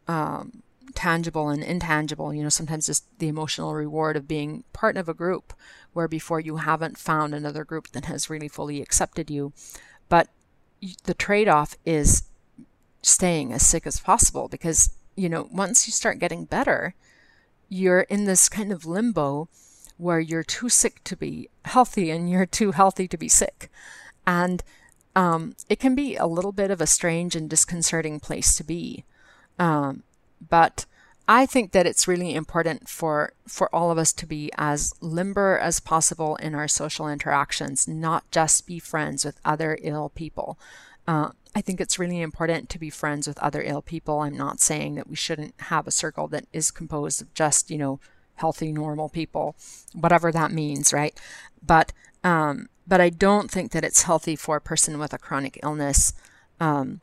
um, 0.09 0.61
tangible 0.93 1.47
and 1.47 1.63
intangible 1.63 2.33
you 2.33 2.43
know 2.43 2.49
sometimes 2.49 2.87
just 2.87 3.05
the 3.19 3.29
emotional 3.29 3.73
reward 3.73 4.17
of 4.17 4.27
being 4.27 4.65
part 4.73 4.97
of 4.97 5.07
a 5.07 5.13
group 5.13 5.53
where 5.93 6.09
before 6.09 6.41
you 6.41 6.57
haven't 6.57 6.97
found 6.97 7.33
another 7.33 7.63
group 7.63 7.87
that 7.93 8.05
has 8.05 8.29
really 8.29 8.49
fully 8.49 8.81
accepted 8.81 9.31
you 9.31 9.53
but 10.09 10.27
the 11.05 11.13
trade-off 11.13 11.77
is 11.85 12.23
staying 13.01 13.53
as 13.53 13.65
sick 13.65 13.87
as 13.87 14.01
possible 14.01 14.49
because 14.49 14.97
you 15.15 15.29
know 15.29 15.47
once 15.49 15.87
you 15.87 15.93
start 15.93 16.19
getting 16.19 16.43
better 16.43 16.93
you're 17.69 18.01
in 18.01 18.25
this 18.25 18.49
kind 18.49 18.73
of 18.73 18.85
limbo 18.85 19.47
where 19.99 20.21
you're 20.21 20.43
too 20.43 20.69
sick 20.69 21.03
to 21.03 21.15
be 21.17 21.49
healthy 21.65 22.09
and 22.09 22.29
you're 22.29 22.45
too 22.45 22.71
healthy 22.71 23.05
to 23.05 23.17
be 23.17 23.27
sick. 23.27 23.69
And 24.29 24.63
um, 25.15 25.55
it 25.69 25.79
can 25.79 25.95
be 25.95 26.15
a 26.15 26.27
little 26.27 26.51
bit 26.51 26.69
of 26.69 26.79
a 26.79 26.85
strange 26.85 27.35
and 27.35 27.49
disconcerting 27.49 28.19
place 28.19 28.55
to 28.57 28.63
be. 28.63 29.03
Um, 29.57 30.03
but 30.49 30.85
I 31.27 31.47
think 31.47 31.71
that 31.71 31.87
it's 31.87 32.07
really 32.07 32.35
important 32.35 32.87
for, 32.87 33.33
for 33.47 33.73
all 33.73 33.89
of 33.89 33.97
us 33.97 34.13
to 34.13 34.27
be 34.27 34.51
as 34.55 34.93
limber 35.01 35.57
as 35.57 35.79
possible 35.79 36.35
in 36.35 36.53
our 36.53 36.67
social 36.67 37.09
interactions, 37.09 37.87
not 37.87 38.29
just 38.29 38.67
be 38.67 38.77
friends 38.77 39.25
with 39.25 39.41
other 39.43 39.79
ill 39.81 40.09
people. 40.09 40.59
Uh, 41.07 41.29
I 41.55 41.61
think 41.61 41.81
it's 41.81 41.97
really 41.97 42.21
important 42.21 42.69
to 42.69 42.79
be 42.79 42.91
friends 42.91 43.27
with 43.27 43.39
other 43.39 43.63
ill 43.63 43.81
people. 43.81 44.19
I'm 44.19 44.37
not 44.37 44.59
saying 44.59 44.93
that 44.95 45.09
we 45.09 45.15
shouldn't 45.15 45.55
have 45.57 45.87
a 45.87 45.91
circle 45.91 46.27
that 46.27 46.45
is 46.53 46.69
composed 46.69 47.19
of 47.19 47.33
just, 47.33 47.71
you 47.71 47.79
know, 47.79 47.99
healthy, 48.35 48.71
normal 48.71 49.09
people, 49.09 49.55
whatever 49.93 50.31
that 50.31 50.51
means, 50.51 50.93
right? 50.93 51.19
But 51.65 51.91
um, 52.23 52.69
but 52.89 52.99
I 52.99 53.09
don't 53.09 53.49
think 53.49 53.71
that 53.71 53.85
it's 53.85 54.03
healthy 54.03 54.35
for 54.35 54.57
a 54.57 54.61
person 54.61 54.99
with 54.99 55.13
a 55.13 55.17
chronic 55.17 55.59
illness 55.63 56.13
um, 56.59 57.01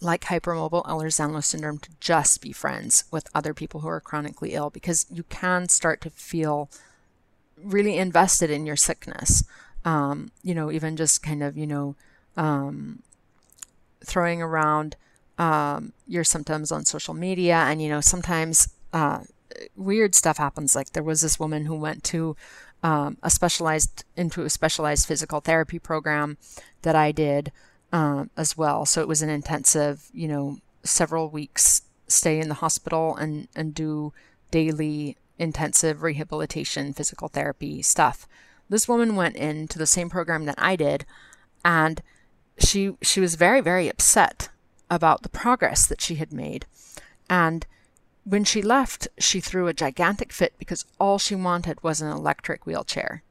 like 0.00 0.22
hypermobile 0.22 0.84
Ehlers-Danlos 0.86 1.44
syndrome 1.44 1.78
to 1.78 1.90
just 2.00 2.40
be 2.40 2.52
friends 2.52 3.04
with 3.10 3.28
other 3.34 3.52
people 3.52 3.80
who 3.80 3.88
are 3.88 4.00
chronically 4.00 4.54
ill 4.54 4.70
because 4.70 5.06
you 5.10 5.24
can 5.24 5.68
start 5.68 6.00
to 6.00 6.10
feel 6.10 6.70
really 7.62 7.98
invested 7.98 8.50
in 8.50 8.64
your 8.64 8.76
sickness. 8.76 9.44
Um, 9.84 10.30
you 10.42 10.54
know, 10.54 10.70
even 10.70 10.96
just 10.96 11.22
kind 11.22 11.42
of, 11.42 11.58
you 11.58 11.66
know, 11.66 11.96
um, 12.36 13.02
throwing 14.04 14.40
around 14.40 14.96
um, 15.38 15.92
your 16.06 16.24
symptoms 16.24 16.70
on 16.70 16.84
social 16.84 17.14
media, 17.14 17.56
and 17.56 17.80
you 17.80 17.88
know 17.88 18.02
sometimes 18.02 18.68
uh, 18.92 19.20
weird 19.74 20.14
stuff 20.14 20.36
happens. 20.36 20.76
Like 20.76 20.92
there 20.92 21.02
was 21.02 21.22
this 21.22 21.40
woman 21.40 21.64
who 21.64 21.74
went 21.74 22.04
to 22.04 22.36
um, 22.82 23.18
a 23.22 23.30
specialized 23.30 24.04
into 24.16 24.42
a 24.42 24.50
specialized 24.50 25.06
physical 25.06 25.40
therapy 25.40 25.78
program 25.78 26.38
that 26.82 26.96
I 26.96 27.12
did 27.12 27.52
um, 27.92 28.30
as 28.36 28.56
well. 28.56 28.86
So 28.86 29.00
it 29.00 29.08
was 29.08 29.22
an 29.22 29.30
intensive, 29.30 30.08
you 30.12 30.28
know, 30.28 30.58
several 30.82 31.28
weeks 31.28 31.82
stay 32.06 32.40
in 32.40 32.48
the 32.48 32.54
hospital 32.54 33.16
and 33.16 33.48
and 33.54 33.74
do 33.74 34.12
daily 34.50 35.16
intensive 35.38 36.02
rehabilitation 36.02 36.92
physical 36.92 37.28
therapy 37.28 37.82
stuff. 37.82 38.26
This 38.68 38.88
woman 38.88 39.16
went 39.16 39.36
into 39.36 39.78
the 39.78 39.86
same 39.86 40.10
program 40.10 40.44
that 40.44 40.56
I 40.58 40.76
did, 40.76 41.04
and 41.64 42.02
she 42.58 42.96
she 43.02 43.20
was 43.20 43.34
very 43.34 43.60
very 43.60 43.88
upset 43.88 44.48
about 44.90 45.22
the 45.22 45.28
progress 45.28 45.86
that 45.86 46.00
she 46.00 46.16
had 46.16 46.32
made 46.32 46.66
and 47.28 47.64
when 48.30 48.44
she 48.44 48.62
left, 48.62 49.08
she 49.18 49.40
threw 49.40 49.66
a 49.66 49.74
gigantic 49.74 50.32
fit 50.32 50.54
because 50.56 50.84
all 51.00 51.18
she 51.18 51.34
wanted 51.34 51.82
was 51.82 52.00
an 52.00 52.12
electric 52.12 52.64
wheelchair. 52.64 53.24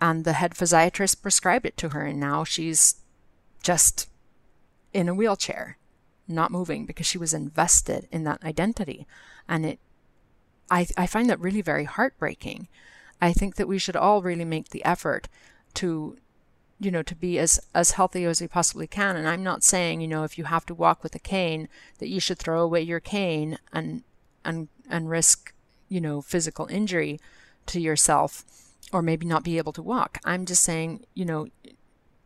And 0.00 0.24
the 0.24 0.32
head 0.34 0.54
physiatrist 0.54 1.22
prescribed 1.22 1.66
it 1.66 1.76
to 1.76 1.90
her, 1.90 2.04
and 2.04 2.18
now 2.18 2.42
she's 2.42 2.96
just 3.62 4.08
in 4.92 5.08
a 5.08 5.14
wheelchair, 5.14 5.78
not 6.26 6.50
moving 6.50 6.84
because 6.84 7.06
she 7.06 7.18
was 7.18 7.32
invested 7.32 8.08
in 8.10 8.24
that 8.24 8.42
identity. 8.42 9.06
And 9.48 9.64
it 9.64 9.78
I, 10.68 10.86
I 10.96 11.06
find 11.06 11.30
that 11.30 11.40
really 11.40 11.62
very 11.62 11.84
heartbreaking. 11.84 12.66
I 13.20 13.32
think 13.32 13.54
that 13.54 13.68
we 13.68 13.78
should 13.78 13.96
all 13.96 14.20
really 14.20 14.44
make 14.44 14.70
the 14.70 14.84
effort 14.84 15.28
to 15.74 16.16
you 16.80 16.90
know 16.90 17.02
to 17.02 17.14
be 17.14 17.38
as 17.38 17.60
as 17.74 17.92
healthy 17.92 18.24
as 18.24 18.40
we 18.40 18.48
possibly 18.48 18.86
can 18.86 19.14
and 19.14 19.28
i'm 19.28 19.42
not 19.42 19.62
saying 19.62 20.00
you 20.00 20.08
know 20.08 20.24
if 20.24 20.38
you 20.38 20.44
have 20.44 20.64
to 20.64 20.74
walk 20.74 21.02
with 21.02 21.14
a 21.14 21.18
cane 21.18 21.68
that 21.98 22.08
you 22.08 22.18
should 22.18 22.38
throw 22.38 22.62
away 22.62 22.80
your 22.80 22.98
cane 22.98 23.58
and 23.70 24.02
and 24.44 24.68
and 24.88 25.10
risk 25.10 25.52
you 25.88 26.00
know 26.00 26.20
physical 26.20 26.66
injury 26.66 27.18
to 27.66 27.80
yourself 27.80 28.44
or 28.92 29.02
maybe 29.02 29.26
not 29.26 29.44
be 29.44 29.58
able 29.58 29.72
to 29.72 29.82
walk 29.82 30.18
i'm 30.24 30.44
just 30.44 30.62
saying 30.62 31.04
you 31.14 31.24
know 31.24 31.48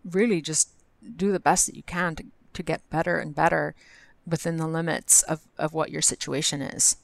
really 0.05 0.41
just 0.41 0.71
do 1.17 1.33
the 1.33 1.41
best 1.41 1.67
that 1.67 1.77
you 1.77 1.83
can 1.83 2.15
to, 2.15 2.25
to 2.53 2.63
get 2.63 2.89
better 2.91 3.19
and 3.19 3.35
better 3.35 3.75
within 4.27 4.57
the 4.57 4.67
limits 4.67 5.23
of, 5.23 5.41
of 5.59 5.75
what 5.75 5.91
your 5.91 6.01
situation 6.01 6.63
is 6.63 6.97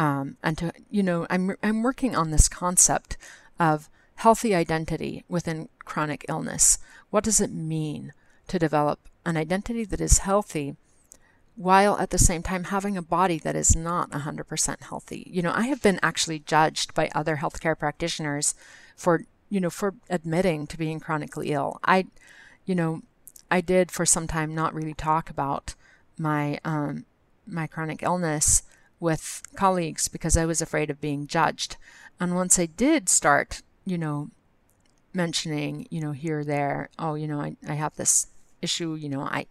um, 0.00 0.36
and 0.42 0.56
to 0.56 0.72
you 0.90 1.02
know 1.02 1.26
I'm 1.28 1.54
I'm 1.62 1.82
working 1.82 2.16
on 2.16 2.30
this 2.30 2.48
concept 2.48 3.18
of 3.58 3.90
healthy 4.16 4.54
identity 4.54 5.24
within 5.28 5.68
chronic 5.84 6.24
illness. 6.28 6.78
What 7.10 7.24
does 7.24 7.40
it 7.40 7.52
mean 7.52 8.14
to 8.48 8.58
develop 8.58 9.00
an 9.26 9.36
identity 9.36 9.84
that 9.84 10.00
is 10.00 10.18
healthy 10.18 10.76
while 11.56 11.98
at 11.98 12.10
the 12.10 12.18
same 12.18 12.42
time 12.42 12.64
having 12.64 12.96
a 12.96 13.02
body 13.02 13.38
that 13.38 13.56
is 13.56 13.76
not 13.76 14.10
100% 14.10 14.82
healthy? 14.82 15.26
You 15.30 15.42
know, 15.42 15.52
I 15.54 15.62
have 15.62 15.82
been 15.82 16.00
actually 16.02 16.38
judged 16.40 16.94
by 16.94 17.10
other 17.14 17.36
healthcare 17.36 17.78
practitioners 17.78 18.54
for, 18.96 19.24
you 19.48 19.60
know, 19.60 19.70
for 19.70 19.94
admitting 20.08 20.66
to 20.68 20.78
being 20.78 21.00
chronically 21.00 21.52
ill. 21.52 21.78
I, 21.84 22.06
you 22.64 22.74
know, 22.74 23.02
I 23.50 23.60
did 23.60 23.90
for 23.90 24.06
some 24.06 24.26
time 24.26 24.54
not 24.54 24.74
really 24.74 24.94
talk 24.94 25.28
about 25.28 25.74
my 26.18 26.60
um, 26.64 27.06
my 27.46 27.66
chronic 27.66 28.02
illness 28.02 28.62
with 29.00 29.42
colleagues 29.56 30.08
because 30.08 30.36
I 30.36 30.44
was 30.44 30.60
afraid 30.60 30.90
of 30.90 31.00
being 31.00 31.26
judged. 31.26 31.76
And 32.20 32.34
once 32.34 32.58
I 32.58 32.66
did 32.66 33.08
start, 33.08 33.62
you 33.84 33.98
know, 33.98 34.30
mentioning, 35.12 35.86
you 35.90 36.00
know, 36.00 36.12
here 36.12 36.40
or 36.40 36.44
there, 36.44 36.90
oh, 36.98 37.14
you 37.14 37.26
know, 37.26 37.40
I, 37.40 37.56
I 37.66 37.74
have 37.74 37.96
this 37.96 38.26
issue, 38.62 38.94
you 38.94 39.08
know, 39.08 39.22
I 39.22 39.46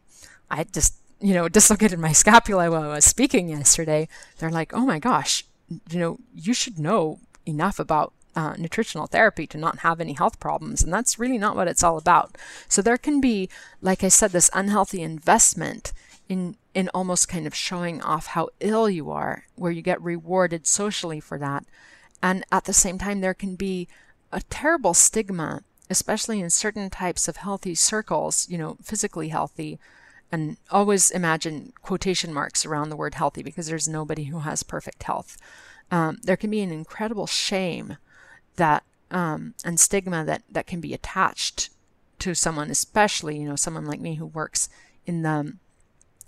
I 0.49 0.63
just, 0.63 0.98
you 1.19 1.33
know, 1.33 1.49
dislocated 1.49 1.99
my 1.99 2.11
scapula 2.11 2.71
while 2.71 2.83
I 2.91 2.95
was 2.95 3.05
speaking 3.05 3.49
yesterday. 3.49 4.07
They're 4.37 4.49
like, 4.49 4.73
oh 4.73 4.85
my 4.85 4.99
gosh, 4.99 5.45
you 5.89 5.99
know, 5.99 6.19
you 6.33 6.53
should 6.53 6.79
know 6.79 7.19
enough 7.45 7.79
about 7.79 8.13
uh, 8.35 8.55
nutritional 8.57 9.07
therapy 9.07 9.45
to 9.47 9.57
not 9.57 9.79
have 9.79 9.99
any 9.99 10.13
health 10.13 10.39
problems. 10.39 10.81
And 10.81 10.93
that's 10.93 11.19
really 11.19 11.37
not 11.37 11.55
what 11.55 11.67
it's 11.67 11.83
all 11.83 11.97
about. 11.97 12.37
So 12.67 12.81
there 12.81 12.97
can 12.97 13.19
be, 13.19 13.49
like 13.81 14.03
I 14.03 14.07
said, 14.07 14.31
this 14.31 14.49
unhealthy 14.53 15.01
investment 15.01 15.91
in 16.27 16.55
in 16.75 16.89
almost 16.93 17.27
kind 17.27 17.47
of 17.47 17.55
showing 17.55 18.01
off 18.01 18.27
how 18.27 18.49
ill 18.59 18.89
you 18.89 19.09
are, 19.09 19.43
where 19.55 19.71
you 19.71 19.81
get 19.81 20.01
rewarded 20.01 20.67
socially 20.67 21.19
for 21.19 21.37
that. 21.39 21.65
And 22.21 22.45
at 22.51 22.65
the 22.65 22.73
same 22.73 22.97
time, 22.99 23.21
there 23.21 23.33
can 23.33 23.55
be 23.55 23.87
a 24.31 24.41
terrible 24.41 24.93
stigma, 24.93 25.63
especially 25.89 26.39
in 26.39 26.49
certain 26.51 26.89
types 26.89 27.27
of 27.27 27.37
healthy 27.37 27.73
circles, 27.73 28.47
you 28.47 28.57
know, 28.57 28.77
physically 28.83 29.29
healthy. 29.29 29.79
And 30.31 30.57
always 30.69 31.09
imagine 31.09 31.73
quotation 31.81 32.33
marks 32.33 32.65
around 32.65 32.89
the 32.89 32.95
word 32.95 33.15
healthy 33.15 33.41
because 33.41 33.67
there's 33.67 33.87
nobody 33.87 34.25
who 34.25 34.39
has 34.39 34.61
perfect 34.63 35.03
health. 35.03 35.37
Um, 35.91 36.19
there 36.21 36.37
can 36.37 36.51
be 36.51 36.61
an 36.61 36.71
incredible 36.71 37.25
shame 37.25 37.97
that 38.57 38.83
um, 39.11 39.55
and 39.65 39.79
stigma 39.79 40.23
that, 40.25 40.43
that 40.51 40.67
can 40.67 40.79
be 40.81 40.93
attached 40.93 41.69
to 42.19 42.35
someone, 42.35 42.69
especially, 42.69 43.39
you 43.39 43.47
know, 43.47 43.55
someone 43.55 43.85
like 43.85 43.99
me 43.99 44.15
who 44.15 44.27
works 44.27 44.69
in 45.05 45.23
the 45.23 45.55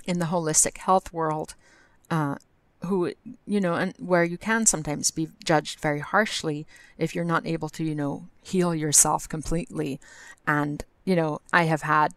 in 0.05 0.17
the 0.17 0.25
holistic 0.25 0.77
health 0.79 1.13
world, 1.13 1.53
uh, 2.09 2.35
who, 2.85 3.13
you 3.45 3.61
know, 3.61 3.75
and 3.75 3.93
where 3.99 4.23
you 4.23 4.37
can 4.37 4.65
sometimes 4.65 5.11
be 5.11 5.29
judged 5.43 5.79
very 5.79 5.99
harshly 5.99 6.65
if 6.97 7.13
you're 7.13 7.23
not 7.23 7.45
able 7.45 7.69
to, 7.69 7.83
you 7.83 7.93
know, 7.93 8.27
heal 8.41 8.73
yourself 8.73 9.29
completely. 9.29 9.99
And, 10.47 10.83
you 11.05 11.15
know, 11.15 11.41
I 11.53 11.63
have 11.65 11.83
had, 11.83 12.13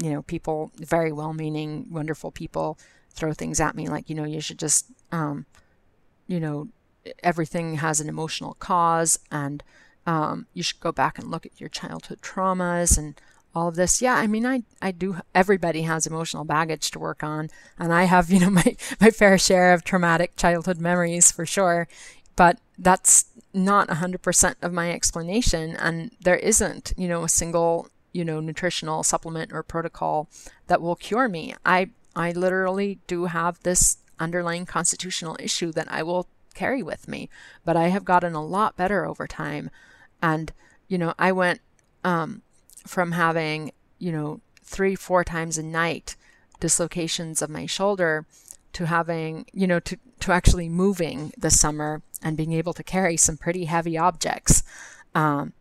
you 0.00 0.10
know, 0.10 0.22
people, 0.22 0.72
very 0.76 1.12
well 1.12 1.32
meaning, 1.32 1.86
wonderful 1.90 2.30
people, 2.30 2.78
throw 3.12 3.32
things 3.32 3.60
at 3.60 3.76
me 3.76 3.88
like, 3.88 4.08
you 4.08 4.14
know, 4.14 4.24
you 4.24 4.40
should 4.40 4.58
just, 4.58 4.86
um, 5.12 5.46
you 6.26 6.40
know, 6.40 6.68
everything 7.22 7.76
has 7.76 8.00
an 8.00 8.08
emotional 8.08 8.54
cause 8.54 9.18
and 9.30 9.62
um, 10.06 10.46
you 10.54 10.62
should 10.62 10.80
go 10.80 10.92
back 10.92 11.18
and 11.18 11.30
look 11.30 11.44
at 11.44 11.60
your 11.60 11.68
childhood 11.68 12.20
traumas 12.22 12.96
and 12.96 13.20
all 13.54 13.68
of 13.68 13.76
this. 13.76 14.00
Yeah, 14.00 14.14
I 14.14 14.26
mean, 14.26 14.46
I, 14.46 14.62
I 14.80 14.92
do, 14.92 15.16
everybody 15.34 15.82
has 15.82 16.06
emotional 16.06 16.44
baggage 16.44 16.90
to 16.92 16.98
work 16.98 17.22
on. 17.22 17.48
And 17.78 17.92
I 17.92 18.04
have, 18.04 18.30
you 18.32 18.40
know, 18.40 18.50
my, 18.50 18.76
my 19.00 19.10
fair 19.10 19.38
share 19.38 19.72
of 19.72 19.84
traumatic 19.84 20.36
childhood 20.36 20.78
memories 20.78 21.30
for 21.30 21.44
sure. 21.46 21.88
But 22.36 22.58
that's 22.78 23.26
not 23.52 23.88
100% 23.88 24.54
of 24.62 24.72
my 24.72 24.92
explanation. 24.92 25.76
And 25.76 26.12
there 26.20 26.36
isn't, 26.36 26.92
you 26.96 27.08
know, 27.08 27.24
a 27.24 27.28
single, 27.28 27.88
you 28.12 28.24
know, 28.24 28.40
nutritional 28.40 29.02
supplement 29.02 29.52
or 29.52 29.62
protocol 29.62 30.28
that 30.66 30.80
will 30.80 30.96
cure 30.96 31.28
me. 31.28 31.54
I, 31.64 31.90
I 32.14 32.32
literally 32.32 32.98
do 33.06 33.26
have 33.26 33.62
this 33.62 33.98
underlying 34.18 34.66
constitutional 34.66 35.36
issue 35.40 35.72
that 35.72 35.90
I 35.90 36.02
will 36.02 36.28
carry 36.54 36.82
with 36.82 37.08
me. 37.08 37.28
But 37.64 37.76
I 37.76 37.88
have 37.88 38.04
gotten 38.04 38.34
a 38.34 38.44
lot 38.44 38.76
better 38.76 39.06
over 39.06 39.26
time. 39.26 39.70
And, 40.20 40.52
you 40.88 40.98
know, 40.98 41.14
I 41.18 41.32
went, 41.32 41.60
um, 42.04 42.42
from 42.86 43.12
having, 43.12 43.72
you 43.98 44.12
know, 44.12 44.40
three, 44.62 44.94
four 44.94 45.24
times 45.24 45.58
a 45.58 45.62
night 45.62 46.16
dislocations 46.60 47.42
of 47.42 47.50
my 47.50 47.66
shoulder 47.66 48.26
to 48.72 48.86
having, 48.86 49.46
you 49.52 49.66
know, 49.66 49.80
to, 49.80 49.96
to 50.20 50.32
actually 50.32 50.68
moving 50.68 51.32
this 51.36 51.58
summer 51.58 52.02
and 52.22 52.36
being 52.36 52.52
able 52.52 52.72
to 52.74 52.82
carry 52.82 53.16
some 53.16 53.36
pretty 53.36 53.64
heavy 53.64 53.96
objects. 53.98 54.62
Um, 55.14 55.52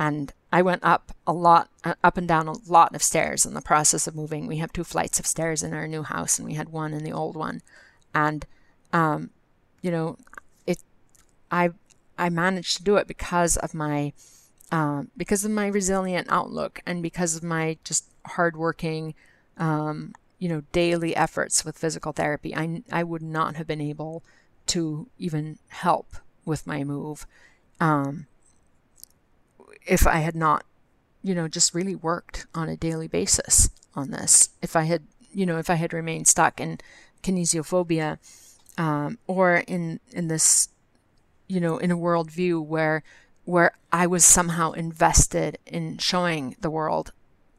and 0.00 0.32
I 0.50 0.62
went 0.62 0.82
up 0.82 1.12
a 1.26 1.32
lot, 1.34 1.68
uh, 1.84 1.94
up 2.02 2.16
and 2.16 2.26
down 2.26 2.48
a 2.48 2.54
lot 2.66 2.94
of 2.94 3.02
stairs 3.02 3.44
in 3.44 3.52
the 3.52 3.60
process 3.60 4.06
of 4.06 4.16
moving. 4.16 4.46
We 4.46 4.56
have 4.56 4.72
two 4.72 4.82
flights 4.82 5.20
of 5.20 5.26
stairs 5.26 5.62
in 5.62 5.74
our 5.74 5.86
new 5.86 6.02
house, 6.02 6.38
and 6.38 6.48
we 6.48 6.54
had 6.54 6.70
one 6.70 6.94
in 6.94 7.04
the 7.04 7.12
old 7.12 7.36
one. 7.36 7.60
And, 8.14 8.46
um, 8.94 9.28
you 9.82 9.90
know, 9.90 10.16
it, 10.66 10.78
I, 11.50 11.72
I 12.16 12.30
managed 12.30 12.78
to 12.78 12.82
do 12.82 12.96
it 12.96 13.06
because 13.06 13.58
of 13.58 13.74
my 13.74 14.14
um, 14.72 15.10
because 15.16 15.44
of 15.44 15.50
my 15.50 15.66
resilient 15.66 16.28
outlook 16.30 16.80
and 16.86 17.02
because 17.02 17.36
of 17.36 17.42
my 17.42 17.76
just 17.84 18.06
hardworking, 18.24 19.14
um, 19.58 20.14
you 20.38 20.48
know, 20.48 20.62
daily 20.72 21.14
efforts 21.14 21.64
with 21.64 21.76
physical 21.76 22.12
therapy, 22.12 22.54
I, 22.54 22.82
I 22.90 23.02
would 23.02 23.22
not 23.22 23.56
have 23.56 23.66
been 23.66 23.80
able 23.80 24.22
to 24.68 25.08
even 25.18 25.58
help 25.68 26.14
with 26.46 26.68
my 26.68 26.84
move 26.84 27.26
um, 27.80 28.28
if 29.86 30.06
I 30.06 30.18
had 30.18 30.34
not, 30.34 30.64
you 31.22 31.34
know, 31.34 31.48
just 31.48 31.74
really 31.74 31.94
worked 31.94 32.46
on 32.54 32.68
a 32.68 32.76
daily 32.76 33.08
basis 33.08 33.70
on 33.94 34.10
this. 34.10 34.50
If 34.62 34.76
I 34.76 34.84
had, 34.84 35.02
you 35.32 35.46
know, 35.46 35.58
if 35.58 35.70
I 35.70 35.74
had 35.74 35.92
remained 35.92 36.28
stuck 36.28 36.60
in 36.60 36.78
kinesiophobia 37.22 38.18
um, 38.78 39.18
or 39.26 39.56
in 39.66 40.00
in 40.12 40.28
this, 40.28 40.68
you 41.48 41.60
know, 41.60 41.78
in 41.78 41.90
a 41.90 41.96
worldview 41.96 42.64
where 42.64 43.02
where 43.44 43.72
I 43.92 44.06
was 44.06 44.24
somehow 44.24 44.72
invested 44.72 45.58
in 45.66 45.98
showing 45.98 46.56
the 46.60 46.70
world 46.70 47.12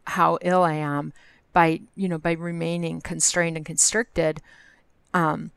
how 0.05 0.37
ill 0.41 0.63
I 0.63 0.73
am 0.73 1.13
by, 1.53 1.81
you 1.95 2.07
know, 2.07 2.17
by 2.17 2.33
remaining 2.33 3.01
constrained 3.01 3.57
and 3.57 3.65
constricted, 3.65 4.41
um, 5.13 5.51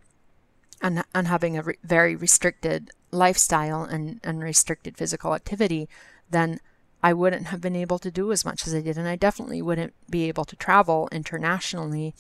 and, 0.82 1.04
and 1.14 1.28
having 1.28 1.56
a 1.56 1.62
re- 1.62 1.78
very 1.84 2.16
restricted 2.16 2.90
lifestyle 3.10 3.84
and, 3.84 4.20
and 4.24 4.42
restricted 4.42 4.96
physical 4.96 5.34
activity, 5.34 5.88
then 6.30 6.60
I 7.02 7.12
wouldn't 7.12 7.48
have 7.48 7.60
been 7.60 7.76
able 7.76 7.98
to 7.98 8.10
do 8.10 8.32
as 8.32 8.44
much 8.44 8.66
as 8.66 8.74
I 8.74 8.80
did. 8.80 8.96
And 8.96 9.06
I 9.06 9.16
definitely 9.16 9.60
wouldn't 9.60 9.92
be 10.08 10.26
able 10.28 10.44
to 10.46 10.56
travel 10.56 11.08
internationally 11.12 12.14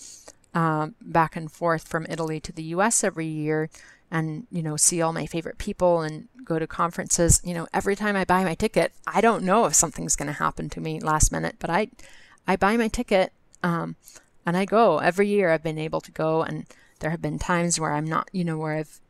um, 0.54 0.94
back 1.00 1.36
and 1.36 1.50
forth 1.50 1.88
from 1.88 2.06
Italy 2.08 2.38
to 2.40 2.52
the 2.52 2.62
US 2.64 3.02
every 3.02 3.26
year 3.26 3.70
and 4.10 4.46
you 4.50 4.62
know 4.62 4.76
see 4.76 5.02
all 5.02 5.12
my 5.12 5.26
favorite 5.26 5.58
people 5.58 6.00
and 6.00 6.28
go 6.44 6.58
to 6.58 6.66
conferences. 6.66 7.40
You 7.44 7.54
know 7.54 7.66
every 7.72 7.96
time 7.96 8.16
i 8.16 8.24
buy 8.24 8.44
my 8.44 8.54
ticket 8.54 8.92
i 9.06 9.20
don't 9.20 9.44
know 9.44 9.64
if 9.66 9.74
something's 9.74 10.16
going 10.16 10.28
to 10.28 10.32
happen 10.32 10.70
to 10.70 10.80
me 10.80 11.00
last 11.00 11.32
minute 11.32 11.56
but 11.58 11.70
i 11.70 11.88
i 12.46 12.56
buy 12.56 12.76
my 12.76 12.88
ticket 12.88 13.32
um, 13.62 13.96
and 14.46 14.56
i 14.56 14.64
go. 14.64 14.98
Every 14.98 15.28
year 15.28 15.50
i've 15.50 15.62
been 15.62 15.78
able 15.78 16.00
to 16.00 16.12
go 16.12 16.42
and 16.42 16.66
there 17.00 17.10
have 17.10 17.22
been 17.22 17.38
times 17.38 17.80
where 17.80 17.92
i'm 17.92 18.06
not 18.06 18.28
you 18.32 18.44
know 18.44 18.56
where 18.56 18.76
i've 18.76 19.00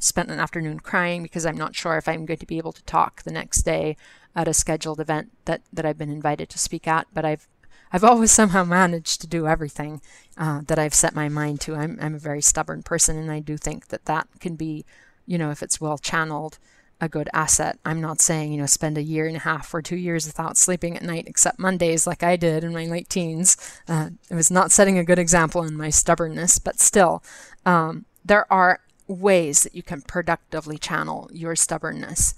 spent 0.00 0.30
an 0.30 0.40
afternoon 0.40 0.80
crying 0.80 1.22
because 1.22 1.46
i'm 1.46 1.56
not 1.56 1.76
sure 1.76 1.96
if 1.98 2.08
i'm 2.08 2.26
going 2.26 2.38
to 2.38 2.46
be 2.46 2.58
able 2.58 2.72
to 2.72 2.82
talk 2.84 3.22
the 3.22 3.30
next 3.30 3.62
day 3.62 3.96
at 4.34 4.48
a 4.48 4.54
scheduled 4.54 5.00
event 5.00 5.30
that 5.44 5.62
that 5.72 5.84
i've 5.84 5.98
been 5.98 6.10
invited 6.10 6.48
to 6.48 6.58
speak 6.58 6.86
at 6.86 7.06
but 7.12 7.24
i've 7.24 7.48
I've 7.92 8.04
always 8.10 8.32
somehow 8.32 8.64
managed 8.64 9.20
to 9.20 9.26
do 9.26 9.46
everything 9.46 10.00
uh, 10.38 10.62
that 10.66 10.78
I've 10.78 10.94
set 10.94 11.14
my 11.14 11.28
mind 11.28 11.60
to. 11.62 11.74
I'm, 11.74 11.98
I'm 12.00 12.14
a 12.14 12.18
very 12.18 12.40
stubborn 12.40 12.82
person, 12.82 13.18
and 13.18 13.30
I 13.30 13.40
do 13.40 13.56
think 13.56 13.88
that 13.88 14.06
that 14.06 14.28
can 14.40 14.56
be, 14.56 14.86
you 15.26 15.36
know, 15.36 15.50
if 15.50 15.62
it's 15.62 15.80
well 15.80 15.98
channeled, 15.98 16.58
a 17.00 17.08
good 17.08 17.28
asset. 17.34 17.78
I'm 17.84 18.00
not 18.00 18.20
saying, 18.20 18.52
you 18.52 18.60
know, 18.60 18.66
spend 18.66 18.96
a 18.96 19.02
year 19.02 19.26
and 19.26 19.36
a 19.36 19.40
half 19.40 19.74
or 19.74 19.82
two 19.82 19.96
years 19.96 20.24
without 20.24 20.56
sleeping 20.56 20.96
at 20.96 21.02
night, 21.02 21.24
except 21.26 21.58
Mondays, 21.58 22.06
like 22.06 22.22
I 22.22 22.36
did 22.36 22.62
in 22.62 22.72
my 22.72 22.86
late 22.86 23.08
teens. 23.08 23.56
Uh, 23.88 24.10
it 24.30 24.36
was 24.36 24.52
not 24.52 24.70
setting 24.70 24.98
a 24.98 25.04
good 25.04 25.18
example 25.18 25.64
in 25.64 25.76
my 25.76 25.90
stubbornness, 25.90 26.60
but 26.60 26.78
still, 26.78 27.22
um, 27.66 28.04
there 28.24 28.50
are 28.52 28.80
ways 29.08 29.64
that 29.64 29.74
you 29.74 29.82
can 29.82 30.00
productively 30.00 30.78
channel 30.78 31.28
your 31.32 31.56
stubbornness 31.56 32.34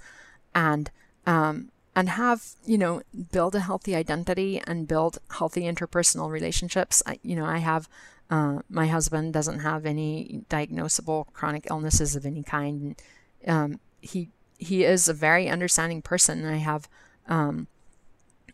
and 0.55 0.89
um, 1.27 1.69
and 1.95 2.09
have 2.09 2.43
you 2.65 2.77
know 2.77 3.01
build 3.31 3.55
a 3.55 3.61
healthy 3.61 3.95
identity 3.95 4.61
and 4.67 4.87
build 4.87 5.19
healthy 5.31 5.61
interpersonal 5.61 6.29
relationships. 6.29 7.01
I, 7.05 7.19
you 7.23 7.35
know 7.35 7.45
i 7.45 7.59
have 7.59 7.87
uh, 8.29 8.59
my 8.69 8.87
husband 8.87 9.33
doesn't 9.33 9.59
have 9.59 9.85
any 9.85 10.43
diagnosable 10.49 11.31
chronic 11.33 11.67
illnesses 11.69 12.15
of 12.15 12.25
any 12.25 12.41
kind. 12.41 12.99
Um, 13.47 13.79
he 14.01 14.29
he 14.57 14.83
is 14.83 15.07
a 15.07 15.13
very 15.13 15.47
understanding 15.47 16.01
person. 16.01 16.45
I 16.45 16.57
have 16.57 16.89
um, 17.27 17.67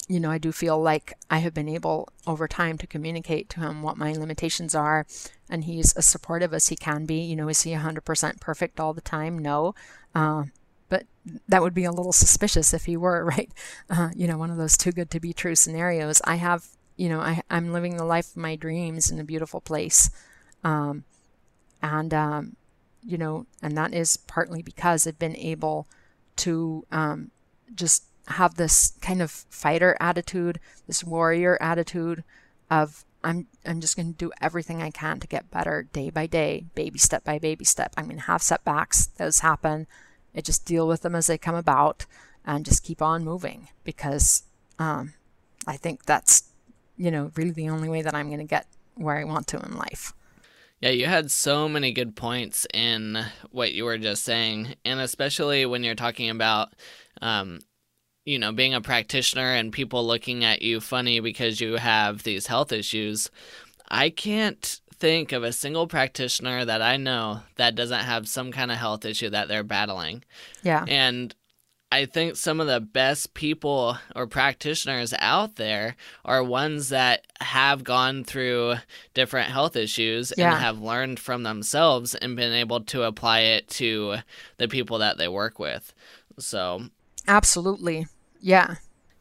you 0.08 0.20
know 0.20 0.32
i 0.32 0.38
do 0.38 0.52
feel 0.52 0.82
like 0.82 1.14
i 1.30 1.38
have 1.38 1.54
been 1.54 1.70
able 1.70 2.10
over 2.28 2.48
time 2.48 2.78
to 2.78 2.88
communicate 2.88 3.48
to 3.50 3.60
him 3.62 3.82
what 3.82 3.98
my 3.98 4.12
limitations 4.14 4.76
are. 4.76 5.06
And 5.50 5.64
he's 5.66 5.94
as 5.94 6.06
supportive 6.06 6.54
as 6.54 6.68
he 6.68 6.76
can 6.76 7.06
be. 7.06 7.22
You 7.22 7.36
know 7.36 7.48
is 7.50 7.64
he 7.64 7.72
100% 7.72 8.40
perfect 8.40 8.80
all 8.80 8.94
the 8.94 9.02
time? 9.02 9.40
No. 9.40 9.74
Uh, 10.14 10.46
that 11.48 11.62
would 11.62 11.74
be 11.74 11.84
a 11.84 11.92
little 11.92 12.14
suspicious 12.14 12.74
if 12.74 12.86
he 12.86 12.98
were, 12.98 13.24
right? 13.38 13.52
Uh, 13.90 14.10
you 14.16 14.28
know, 14.28 14.38
one 14.38 14.52
of 14.52 14.58
those 14.58 14.78
too 14.78 14.92
good 14.92 15.10
to 15.12 15.20
be 15.20 15.34
true 15.34 15.56
scenarios. 15.56 16.22
I 16.26 16.36
have, 16.36 16.66
you 16.98 17.10
know, 17.10 17.20
I, 17.20 17.42
I'm 17.50 17.74
living 17.74 17.98
the 17.98 18.06
life 18.06 18.32
of 18.32 18.38
my 18.38 18.56
dreams 18.56 19.12
in 19.12 19.20
a 19.20 19.24
beautiful 19.24 19.62
place. 19.62 20.10
Um, 20.64 21.04
and, 21.82 22.14
um, 22.14 22.56
you 23.04 23.18
know, 23.18 23.46
and 23.62 23.76
that 23.78 23.94
is 23.94 24.18
partly 24.18 24.62
because 24.62 25.08
I've 25.08 25.20
been 25.20 25.36
able 25.36 25.88
to 26.38 26.86
um, 26.92 27.32
just 27.74 28.04
have 28.28 28.56
this 28.56 28.94
kind 29.02 29.22
of 29.22 29.32
fighter 29.32 29.98
attitude, 30.00 30.60
this 30.88 31.04
warrior 31.04 31.58
attitude 31.62 32.24
of 32.70 33.04
I'm 33.24 33.48
I'm 33.66 33.82
just 33.82 33.96
going 33.96 34.14
to 34.14 34.18
do 34.18 34.32
everything 34.42 34.82
I 34.82 34.90
can 34.90 35.20
to 35.20 35.28
get 35.28 35.52
better 35.52 35.88
day 35.94 36.10
by 36.10 36.26
day, 36.26 36.66
baby 36.74 36.98
step 36.98 37.24
by 37.24 37.38
baby 37.40 37.66
step. 37.66 37.94
I'm 37.98 38.06
going 38.06 38.18
to 38.18 38.24
have 38.24 38.42
setbacks. 38.42 39.08
Those 39.18 39.40
happen. 39.40 39.88
I 40.36 40.42
just 40.42 40.66
deal 40.66 40.88
with 40.88 41.02
them 41.02 41.16
as 41.16 41.28
they 41.28 41.38
come 41.38 41.56
about 41.56 42.06
and 42.46 42.66
just 42.66 42.84
keep 42.84 43.02
on 43.02 43.24
moving 43.24 43.70
because 43.84 44.44
um, 44.80 45.14
I 45.68 45.78
think 45.78 46.06
that's, 46.06 46.44
you 46.98 47.12
know, 47.12 47.32
really 47.36 47.52
the 47.52 47.70
only 47.70 47.90
way 47.90 48.02
that 48.02 48.16
I'm 48.16 48.28
going 48.28 48.40
to 48.40 48.46
get 48.46 48.68
where 48.96 49.18
I 49.18 49.24
want 49.24 49.48
to 49.48 49.60
in 49.60 49.76
life. 49.76 50.14
Yeah, 50.82 50.90
you 50.90 51.06
had 51.06 51.30
so 51.30 51.70
many 51.70 51.92
good 51.92 52.16
points 52.16 52.66
in 52.74 53.24
what 53.52 53.74
you 53.74 53.86
were 53.86 54.00
just 54.00 54.24
saying, 54.24 54.76
and 54.84 55.00
especially 55.00 55.66
when 55.68 55.84
you're 55.84 55.94
talking 55.94 56.32
about, 56.32 56.74
um, 57.22 57.60
you 58.26 58.40
know, 58.40 58.52
being 58.52 58.74
a 58.74 58.82
practitioner 58.82 59.54
and 59.54 59.72
people 59.72 60.06
looking 60.06 60.44
at 60.44 60.64
you 60.64 60.80
funny 60.80 61.20
because 61.20 61.62
you 61.62 61.76
have 61.76 62.24
these 62.24 62.48
health 62.48 62.72
issues. 62.72 63.30
I 63.90 64.10
can't 64.10 64.81
think 65.02 65.32
of 65.32 65.44
a 65.44 65.52
single 65.52 65.88
practitioner 65.88 66.64
that 66.64 66.82
I 66.82 66.96
know 66.96 67.42
that 67.56 67.76
doesn't 67.76 68.00
have 68.06 68.30
some 68.30 68.52
kind 68.52 68.72
of 68.72 68.78
health 68.78 69.04
issue 69.04 69.30
that 69.32 69.48
they're 69.48 69.64
battling. 69.64 70.24
Yeah. 70.64 70.86
And 70.88 71.36
I 71.92 72.06
think 72.06 72.38
some 72.38 72.62
of 72.62 72.68
the 72.68 72.80
best 72.80 73.34
people 73.34 73.98
or 74.16 74.26
practitioners 74.28 75.14
out 75.20 75.58
there 75.58 75.98
are 76.24 76.42
ones 76.44 76.90
that 76.90 77.26
have 77.42 77.84
gone 77.84 78.24
through 78.24 78.76
different 79.14 79.50
health 79.52 79.76
issues 79.76 80.32
Yeah. 80.38 80.54
and 80.54 80.62
have 80.62 80.80
learned 80.80 81.20
from 81.20 81.44
themselves 81.44 82.16
and 82.16 82.38
been 82.38 82.54
able 82.54 82.80
to 82.82 83.04
apply 83.04 83.40
it 83.42 83.68
to 83.72 84.18
the 84.58 84.70
people 84.70 85.00
that 85.00 85.18
they 85.18 85.28
work 85.28 85.60
with. 85.60 85.94
So, 86.40 86.84
Absolutely. 87.28 88.06
Yeah. 88.40 88.76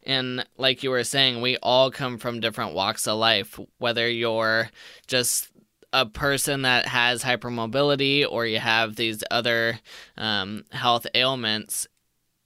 and 0.05 0.47
like 0.57 0.83
you 0.83 0.91
were 0.91 1.05
saying, 1.05 1.41
we 1.41 1.57
all 1.63 1.91
come 1.91 2.19
from 2.19 2.39
different 2.41 2.75
walks 2.75 3.09
of 3.09 3.19
life, 3.19 3.59
whether 3.79 4.09
you're 4.09 4.71
just 5.09 5.49
a 5.93 6.07
person 6.07 6.63
that 6.63 6.87
has 6.87 7.23
hypermobility 7.25 8.25
or 8.29 8.47
you 8.47 8.59
have 8.59 8.97
these 8.97 9.23
other 9.31 9.79
um, 10.17 10.65
health 10.71 11.07
ailments. 11.15 11.87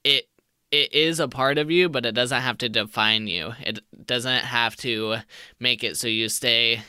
It 0.05 0.29
it 0.71 0.93
is 0.93 1.21
a 1.21 1.29
part 1.29 1.59
of 1.59 1.71
you, 1.71 1.89
but 1.89 2.05
it 2.05 2.15
doesn't 2.17 2.41
have 2.43 2.59
to 2.59 2.69
define 2.69 3.29
you. 3.29 3.53
It 3.61 3.79
doesn't 4.07 4.45
have 4.45 4.75
to 4.79 5.17
make 5.61 5.85
it 5.85 5.97
so 5.97 6.09
you 6.09 6.29
stay, 6.29 6.83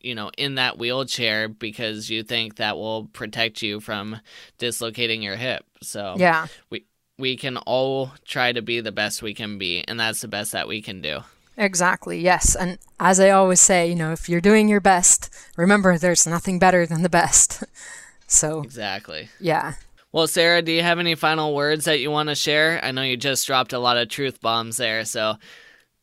you 0.00 0.14
know, 0.14 0.30
in 0.36 0.56
that 0.56 0.76
wheelchair 0.78 1.48
because 1.48 2.10
you 2.10 2.22
think 2.24 2.56
that 2.56 2.76
will 2.76 3.06
protect 3.12 3.62
you 3.62 3.78
from 3.78 4.18
dislocating 4.58 5.22
your 5.22 5.36
hip. 5.36 5.64
So 5.82 6.16
Yeah. 6.18 6.46
we 6.70 6.84
we 7.18 7.36
can 7.36 7.56
all 7.58 8.12
try 8.24 8.52
to 8.52 8.62
be 8.62 8.80
the 8.80 8.92
best 8.92 9.22
we 9.22 9.34
can 9.34 9.58
be, 9.58 9.84
and 9.86 9.98
that's 10.00 10.20
the 10.20 10.28
best 10.28 10.52
that 10.52 10.68
we 10.68 10.80
can 10.82 11.00
do. 11.00 11.20
Exactly. 11.58 12.20
Yes. 12.20 12.54
And 12.54 12.78
as 13.00 13.18
I 13.18 13.30
always 13.30 13.60
say, 13.60 13.88
you 13.88 13.96
know, 13.96 14.12
if 14.12 14.28
you're 14.28 14.40
doing 14.40 14.68
your 14.68 14.80
best, 14.80 15.28
remember 15.56 15.98
there's 15.98 16.26
nothing 16.26 16.58
better 16.58 16.86
than 16.86 17.02
the 17.02 17.08
best. 17.08 17.64
so, 18.26 18.62
Exactly. 18.62 19.28
yeah. 19.40 19.74
Well, 20.12 20.26
Sarah, 20.28 20.62
do 20.62 20.72
you 20.72 20.82
have 20.82 20.98
any 20.98 21.14
final 21.16 21.54
words 21.54 21.84
that 21.84 22.00
you 22.00 22.10
want 22.10 22.30
to 22.30 22.34
share? 22.34 22.80
I 22.82 22.92
know 22.92 23.02
you 23.02 23.16
just 23.16 23.46
dropped 23.46 23.72
a 23.74 23.78
lot 23.78 23.98
of 23.98 24.08
truth 24.08 24.40
bombs 24.40 24.78
there, 24.78 25.04
so 25.04 25.34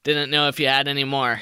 didn't 0.03 0.29
know 0.29 0.47
if 0.47 0.59
you 0.59 0.67
had 0.67 0.87
any 0.87 1.05
more. 1.05 1.41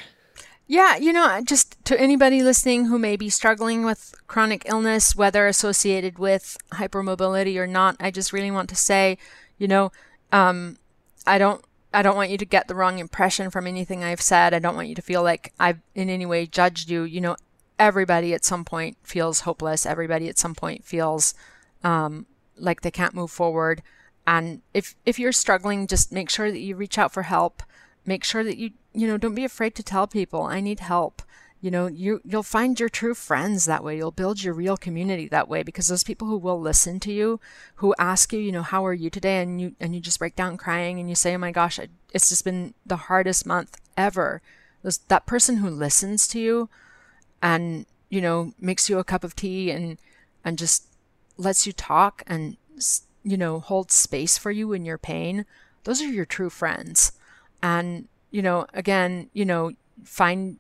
Yeah, 0.66 0.96
you 0.96 1.12
know, 1.12 1.42
just 1.44 1.76
to 1.86 2.00
anybody 2.00 2.42
listening 2.42 2.86
who 2.86 2.98
may 2.98 3.18
be 3.18 3.30
struggling 3.30 3.84
with 3.84 4.16
chronic 4.28 4.64
illness, 4.66 5.14
whether 5.14 5.46
associated 5.46 6.18
with 6.18 6.56
hypermobility 6.72 7.58
or 7.58 7.68
not, 7.68 7.98
I 8.00 8.12
just 8.12 8.32
really 8.32 8.50
want 8.52 8.70
to 8.70 8.76
say, 8.76 9.18
you 9.58 9.68
know, 9.68 9.92
um, 10.32 10.78
I 11.28 11.38
don't, 11.38 11.64
I 11.94 12.02
don't 12.02 12.16
want 12.16 12.32
you 12.32 12.38
to 12.38 12.46
get 12.46 12.68
the 12.68 12.76
wrong 12.76 13.00
impression 13.00 13.50
from 13.50 13.68
anything 13.68 14.04
I've 14.04 14.22
said. 14.22 14.54
I 14.54 14.60
don't 14.60 14.76
want 14.76 14.88
you 14.88 14.96
to 14.96 15.02
feel 15.02 15.24
like 15.24 15.54
I've 15.60 15.80
in 15.94 16.10
any 16.10 16.26
way 16.26 16.46
judged 16.48 16.90
you. 16.90 17.04
You 17.04 17.22
know, 17.22 17.36
everybody 17.78 18.34
at 18.34 18.46
some 18.46 18.66
point 18.66 18.98
feels 19.04 19.42
hopeless. 19.42 19.86
Everybody 19.86 20.28
at 20.30 20.40
some 20.40 20.56
point 20.56 20.84
feels 20.84 21.34
um, 21.84 22.26
like 22.58 22.82
they 22.82 22.92
can't 22.92 23.14
move 23.14 23.32
forward. 23.32 23.84
And 24.26 24.62
if 24.74 24.96
if 25.06 25.20
you're 25.20 25.32
struggling, 25.32 25.86
just 25.88 26.12
make 26.12 26.30
sure 26.30 26.52
that 26.52 26.60
you 26.60 26.76
reach 26.76 26.98
out 26.98 27.12
for 27.12 27.24
help. 27.24 27.62
Make 28.06 28.24
sure 28.24 28.44
that 28.44 28.58
you 28.58 28.72
you 28.94 29.08
know 29.08 29.18
don't 29.18 29.36
be 29.36 29.46
afraid 29.46 29.76
to 29.76 29.84
tell 29.84 30.08
people 30.08 30.44
I 30.44 30.62
need 30.62 30.80
help. 30.80 31.22
You 31.64 31.72
know 31.72 31.88
you 31.88 32.20
you'll 32.26 32.44
find 32.44 32.78
your 32.78 32.90
true 32.90 33.14
friends 33.14 33.64
that 33.64 33.86
way. 33.86 33.96
You'll 33.96 34.12
build 34.12 34.44
your 34.44 34.54
real 34.54 34.76
community 34.76 35.30
that 35.30 35.48
way 35.48 35.64
because 35.64 35.88
those 35.88 36.04
people 36.04 36.28
who 36.28 36.38
will 36.38 36.60
listen 36.60 37.00
to 37.00 37.14
you, 37.14 37.40
who 37.76 37.96
ask 37.98 38.34
you, 38.34 38.40
you 38.42 38.52
know, 38.52 38.64
how 38.64 38.86
are 38.86 38.94
you 38.94 39.10
today, 39.10 39.42
and 39.42 39.62
you 39.62 39.74
and 39.80 39.96
you 39.96 40.02
just 40.02 40.20
break 40.20 40.36
down 40.36 40.58
crying 40.58 41.00
and 41.00 41.08
you 41.08 41.16
say, 41.16 41.34
oh 41.34 41.38
my 41.38 41.52
gosh, 41.52 41.80
it's 42.14 42.28
just 42.28 42.44
been 42.44 42.74
the 42.86 42.98
hardest 43.08 43.46
month 43.46 43.80
ever. 43.96 44.42
Those, 44.82 44.98
that 45.08 45.26
person 45.26 45.58
who 45.58 45.70
listens 45.70 46.28
to 46.28 46.40
you 46.40 46.70
and 47.42 47.86
you 48.10 48.20
know 48.20 48.54
makes 48.60 48.90
you 48.90 49.00
a 49.00 49.06
cup 49.06 49.24
of 49.24 49.34
tea 49.34 49.72
and 49.72 50.00
and 50.44 50.58
just 50.58 50.88
lets 51.38 51.66
you 51.66 51.72
talk 51.72 52.24
and 52.28 52.58
you 53.24 53.38
know 53.38 53.62
holds 53.62 53.94
space 53.94 54.38
for 54.38 54.52
you 54.52 54.74
in 54.74 54.84
your 54.84 54.98
pain 54.98 55.46
those 55.86 56.02
are 56.02 56.08
your 56.08 56.26
true 56.26 56.50
friends 56.50 57.14
and 57.62 58.10
you 58.32 58.42
know 58.42 58.68
again 58.74 59.30
you 59.32 59.46
know 59.46 59.72
find 60.04 60.60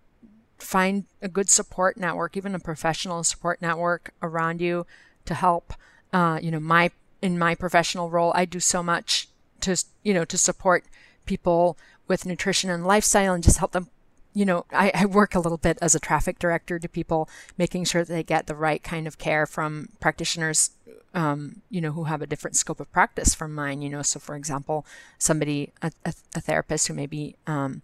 find 0.63 1.05
a 1.21 1.27
good 1.27 1.49
support 1.49 1.97
network 1.97 2.35
even 2.37 2.55
a 2.55 2.59
professional 2.59 3.23
support 3.23 3.61
network 3.61 4.13
around 4.21 4.61
you 4.61 4.85
to 5.25 5.33
help 5.33 5.73
uh, 6.11 6.39
you 6.41 6.51
know 6.51 6.59
my 6.59 6.91
in 7.21 7.37
my 7.37 7.55
professional 7.55 8.09
role 8.09 8.31
i 8.35 8.45
do 8.45 8.59
so 8.59 8.83
much 8.83 9.27
to 9.59 9.75
you 10.03 10.13
know 10.13 10.25
to 10.25 10.37
support 10.37 10.85
people 11.25 11.77
with 12.07 12.25
nutrition 12.25 12.69
and 12.69 12.85
lifestyle 12.85 13.33
and 13.33 13.43
just 13.43 13.57
help 13.57 13.71
them 13.71 13.89
you 14.33 14.45
know, 14.45 14.65
I, 14.71 14.91
I 14.93 15.05
work 15.05 15.35
a 15.35 15.39
little 15.39 15.57
bit 15.57 15.77
as 15.81 15.93
a 15.95 15.99
traffic 15.99 16.39
director 16.39 16.79
to 16.79 16.89
people, 16.89 17.29
making 17.57 17.85
sure 17.85 18.03
that 18.03 18.11
they 18.11 18.23
get 18.23 18.47
the 18.47 18.55
right 18.55 18.83
kind 18.83 19.07
of 19.07 19.17
care 19.17 19.45
from 19.45 19.89
practitioners, 19.99 20.71
um, 21.13 21.61
you 21.69 21.79
know, 21.81 21.91
who 21.91 22.05
have 22.05 22.21
a 22.21 22.27
different 22.27 22.55
scope 22.55 22.79
of 22.79 22.91
practice 22.91 23.35
from 23.35 23.53
mine. 23.53 23.81
You 23.81 23.89
know, 23.89 24.01
so 24.01 24.19
for 24.19 24.35
example, 24.35 24.85
somebody, 25.17 25.71
a, 25.81 25.91
a, 26.05 26.13
a 26.35 26.41
therapist 26.41 26.87
who 26.87 26.93
may 26.93 27.05
be, 27.05 27.35
um, 27.45 27.83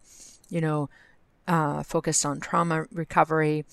you 0.49 0.59
know, 0.59 0.89
uh, 1.49 1.83
focused 1.83 2.25
on 2.25 2.39
trauma 2.39 2.85
recovery, 2.93 3.65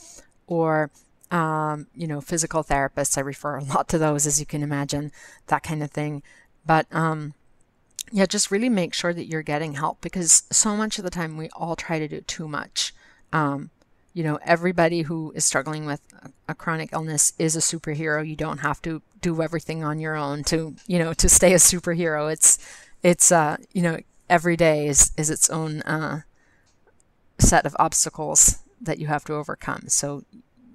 or 0.48 0.90
um, 1.30 1.86
you 1.94 2.06
know, 2.06 2.20
physical 2.20 2.64
therapists. 2.64 3.18
I 3.18 3.20
refer 3.20 3.56
a 3.56 3.64
lot 3.64 3.88
to 3.90 3.98
those, 3.98 4.26
as 4.26 4.40
you 4.40 4.46
can 4.46 4.62
imagine, 4.62 5.12
that 5.48 5.62
kind 5.62 5.82
of 5.82 5.90
thing. 5.90 6.22
But 6.64 6.86
um, 6.90 7.34
yeah, 8.10 8.26
just 8.26 8.50
really 8.50 8.68
make 8.68 8.94
sure 8.94 9.12
that 9.12 9.26
you're 9.26 9.42
getting 9.42 9.74
help 9.74 10.00
because 10.00 10.44
so 10.50 10.76
much 10.76 10.98
of 10.98 11.04
the 11.04 11.10
time 11.10 11.36
we 11.36 11.50
all 11.50 11.76
try 11.76 11.98
to 11.98 12.08
do 12.08 12.20
too 12.22 12.48
much. 12.48 12.94
Um, 13.32 13.70
you 14.14 14.24
know, 14.24 14.38
everybody 14.46 15.02
who 15.02 15.30
is 15.32 15.44
struggling 15.44 15.84
with 15.84 16.00
a, 16.48 16.54
chronic 16.54 16.90
illness 16.94 17.34
is 17.38 17.54
a 17.54 17.58
superhero. 17.58 18.26
You 18.26 18.34
don't 18.34 18.58
have 18.58 18.80
to 18.82 19.02
do 19.20 19.42
everything 19.42 19.84
on 19.84 19.98
your 19.98 20.16
own 20.16 20.42
to, 20.44 20.74
you 20.86 20.98
know, 20.98 21.12
to 21.12 21.28
stay 21.28 21.52
a 21.52 21.56
superhero. 21.56 22.32
It's, 22.32 22.58
it's, 23.02 23.30
uh, 23.30 23.58
you 23.74 23.82
know, 23.82 23.98
every 24.30 24.56
day 24.56 24.86
is, 24.86 25.12
is 25.18 25.28
its 25.28 25.50
own, 25.50 25.82
uh, 25.82 26.22
set 27.38 27.66
of 27.66 27.76
obstacles 27.78 28.58
that 28.80 28.98
you 28.98 29.06
have 29.06 29.24
to 29.24 29.34
overcome. 29.34 29.84
So, 29.88 30.24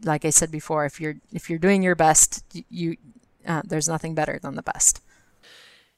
like 0.04 0.26
I 0.26 0.32
said 0.32 0.52
before, 0.52 0.86
if 0.86 1.00
you're 1.00 1.16
if 1.32 1.50
you're 1.50 1.60
doing 1.60 1.84
your 1.84 1.96
best, 1.96 2.44
you 2.70 2.98
uh, 3.48 3.62
there's 3.66 3.88
nothing 3.88 4.16
better 4.16 4.40
than 4.42 4.56
the 4.56 4.64
best. 4.64 5.02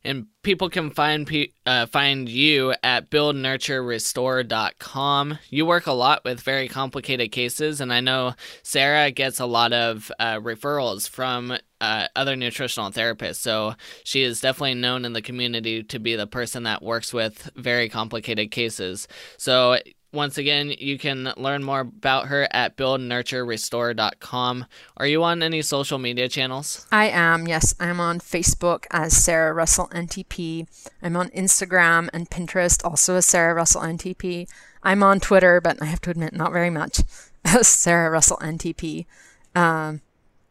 And 0.05 0.27
people 0.41 0.69
can 0.69 0.91
find 0.91 1.25
uh, 1.65 1.85
find 1.85 2.27
you 2.27 2.73
at 2.83 3.09
buildnurturerestore.com. 3.09 5.39
You 5.49 5.65
work 5.65 5.87
a 5.87 5.93
lot 5.93 6.25
with 6.25 6.41
very 6.41 6.67
complicated 6.67 7.31
cases, 7.31 7.79
and 7.79 7.93
I 7.93 8.01
know 8.01 8.35
Sarah 8.63 9.11
gets 9.11 9.39
a 9.39 9.45
lot 9.45 9.71
of 9.71 10.11
uh, 10.19 10.39
referrals 10.39 11.07
from 11.07 11.57
uh, 11.79 12.07
other 12.17 12.35
nutritional 12.35 12.91
therapists. 12.91 13.37
So 13.37 13.75
she 14.03 14.23
is 14.23 14.41
definitely 14.41 14.73
known 14.73 15.05
in 15.05 15.13
the 15.13 15.21
community 15.21 15.83
to 15.83 15.99
be 15.99 16.17
the 16.17 16.27
person 16.27 16.63
that 16.63 16.83
works 16.83 17.13
with 17.13 17.49
very 17.55 17.87
complicated 17.87 18.51
cases. 18.51 19.07
So 19.37 19.77
once 20.13 20.37
again, 20.37 20.73
you 20.77 20.99
can 20.99 21.33
learn 21.35 21.63
more 21.63 21.81
about 21.81 22.27
her 22.27 22.47
at 22.51 22.77
buildnurturerestore.com. 22.77 24.65
Are 24.97 25.07
you 25.07 25.23
on 25.23 25.41
any 25.41 25.61
social 25.63 25.97
media 25.97 26.29
channels? 26.29 26.85
I 26.91 27.07
am, 27.09 27.47
yes. 27.47 27.73
I'm 27.79 27.99
on 27.99 28.19
Facebook 28.19 28.85
as 28.91 29.17
Sarah 29.17 29.53
Russell 29.53 29.87
NTP. 29.87 30.67
I'm 31.01 31.17
on 31.17 31.29
Instagram 31.29 32.09
and 32.13 32.29
Pinterest, 32.29 32.85
also 32.85 33.15
as 33.15 33.25
Sarah 33.25 33.55
Russell 33.55 33.81
NTP. 33.81 34.47
I'm 34.83 35.01
on 35.01 35.19
Twitter, 35.19 35.59
but 35.59 35.81
I 35.81 35.85
have 35.85 36.01
to 36.01 36.11
admit, 36.11 36.33
not 36.33 36.51
very 36.51 36.69
much, 36.69 37.01
as 37.45 37.67
Sarah 37.67 38.11
Russell 38.11 38.37
NTP. 38.37 39.07
Um, 39.55 40.01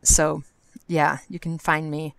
so, 0.02 0.42
yeah, 0.88 1.18
you 1.28 1.38
can 1.38 1.58
find 1.58 1.90
me 1.90 2.14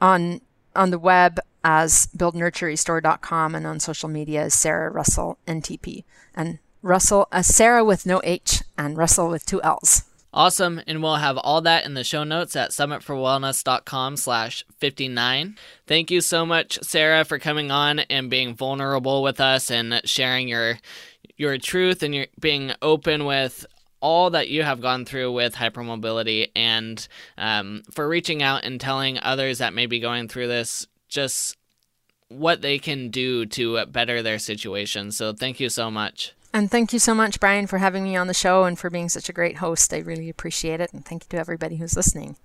on 0.00 0.40
on 0.76 0.90
the 0.90 0.98
web 0.98 1.40
as 1.64 2.06
buildnurturerestore.com 2.16 3.54
and 3.54 3.66
on 3.66 3.80
social 3.80 4.08
media 4.08 4.42
as 4.42 4.54
Sarah 4.54 4.90
Russell 4.90 5.38
NTP. 5.48 6.04
And 6.34 6.58
Russell, 6.86 7.28
uh, 7.32 7.42
Sarah 7.42 7.84
with 7.84 8.06
no 8.06 8.20
H, 8.24 8.62
and 8.78 8.96
Russell 8.96 9.28
with 9.28 9.44
two 9.44 9.60
L's. 9.62 10.04
Awesome, 10.32 10.82
and 10.86 11.02
we'll 11.02 11.16
have 11.16 11.38
all 11.38 11.62
that 11.62 11.86
in 11.86 11.94
the 11.94 12.04
show 12.04 12.22
notes 12.22 12.54
at 12.54 12.70
summitforwellness.com 12.70 14.16
slash 14.18 14.64
59. 14.78 15.56
Thank 15.86 16.10
you 16.10 16.20
so 16.20 16.44
much, 16.44 16.78
Sarah, 16.82 17.24
for 17.24 17.38
coming 17.38 17.70
on 17.70 18.00
and 18.00 18.28
being 18.28 18.54
vulnerable 18.54 19.22
with 19.22 19.40
us 19.40 19.70
and 19.70 20.02
sharing 20.04 20.48
your 20.48 20.78
your 21.38 21.58
truth 21.58 22.02
and 22.02 22.14
your 22.14 22.26
being 22.40 22.72
open 22.82 23.24
with 23.24 23.66
all 24.00 24.30
that 24.30 24.48
you 24.48 24.62
have 24.62 24.80
gone 24.80 25.04
through 25.04 25.32
with 25.32 25.54
hypermobility 25.54 26.50
and 26.54 27.08
um, 27.36 27.82
for 27.90 28.08
reaching 28.08 28.42
out 28.42 28.64
and 28.64 28.80
telling 28.80 29.18
others 29.18 29.58
that 29.58 29.74
may 29.74 29.86
be 29.86 30.00
going 30.00 30.28
through 30.28 30.48
this 30.48 30.86
just 31.08 31.56
what 32.28 32.60
they 32.60 32.78
can 32.78 33.08
do 33.08 33.46
to 33.46 33.84
better 33.86 34.22
their 34.22 34.38
situation. 34.38 35.10
So 35.12 35.32
thank 35.32 35.60
you 35.60 35.68
so 35.68 35.90
much. 35.90 36.34
And 36.56 36.70
thank 36.70 36.94
you 36.94 36.98
so 36.98 37.14
much, 37.14 37.38
Brian, 37.38 37.66
for 37.66 37.76
having 37.76 38.04
me 38.04 38.16
on 38.16 38.28
the 38.28 38.32
show 38.32 38.64
and 38.64 38.78
for 38.78 38.88
being 38.88 39.10
such 39.10 39.28
a 39.28 39.32
great 39.34 39.58
host. 39.58 39.92
I 39.92 39.98
really 39.98 40.30
appreciate 40.30 40.80
it. 40.80 40.90
And 40.90 41.04
thank 41.04 41.24
you 41.24 41.28
to 41.28 41.36
everybody 41.36 41.76
who's 41.76 41.94
listening. 41.94 42.36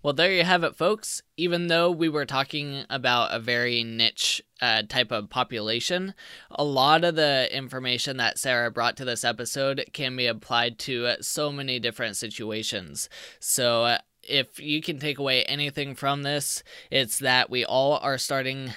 Well, 0.00 0.12
there 0.12 0.30
you 0.30 0.44
have 0.44 0.62
it, 0.62 0.76
folks. 0.76 1.24
Even 1.36 1.66
though 1.66 1.90
we 1.90 2.08
were 2.08 2.24
talking 2.24 2.84
about 2.88 3.34
a 3.34 3.40
very 3.40 3.82
niche 3.82 4.42
uh, 4.60 4.82
type 4.88 5.10
of 5.10 5.28
population, 5.28 6.14
a 6.52 6.62
lot 6.62 7.02
of 7.02 7.16
the 7.16 7.48
information 7.52 8.16
that 8.18 8.38
Sarah 8.38 8.70
brought 8.70 8.96
to 8.98 9.04
this 9.04 9.24
episode 9.24 9.86
can 9.92 10.14
be 10.14 10.28
applied 10.28 10.78
to 10.78 11.16
so 11.20 11.50
many 11.50 11.80
different 11.80 12.16
situations. 12.16 13.08
So, 13.40 13.86
uh, 13.86 13.98
if 14.22 14.60
you 14.60 14.80
can 14.80 15.00
take 15.00 15.18
away 15.18 15.42
anything 15.46 15.96
from 15.96 16.22
this, 16.22 16.62
it's 16.92 17.18
that 17.18 17.50
we 17.50 17.64
all 17.64 17.98
are 18.02 18.18
starting 18.18 18.72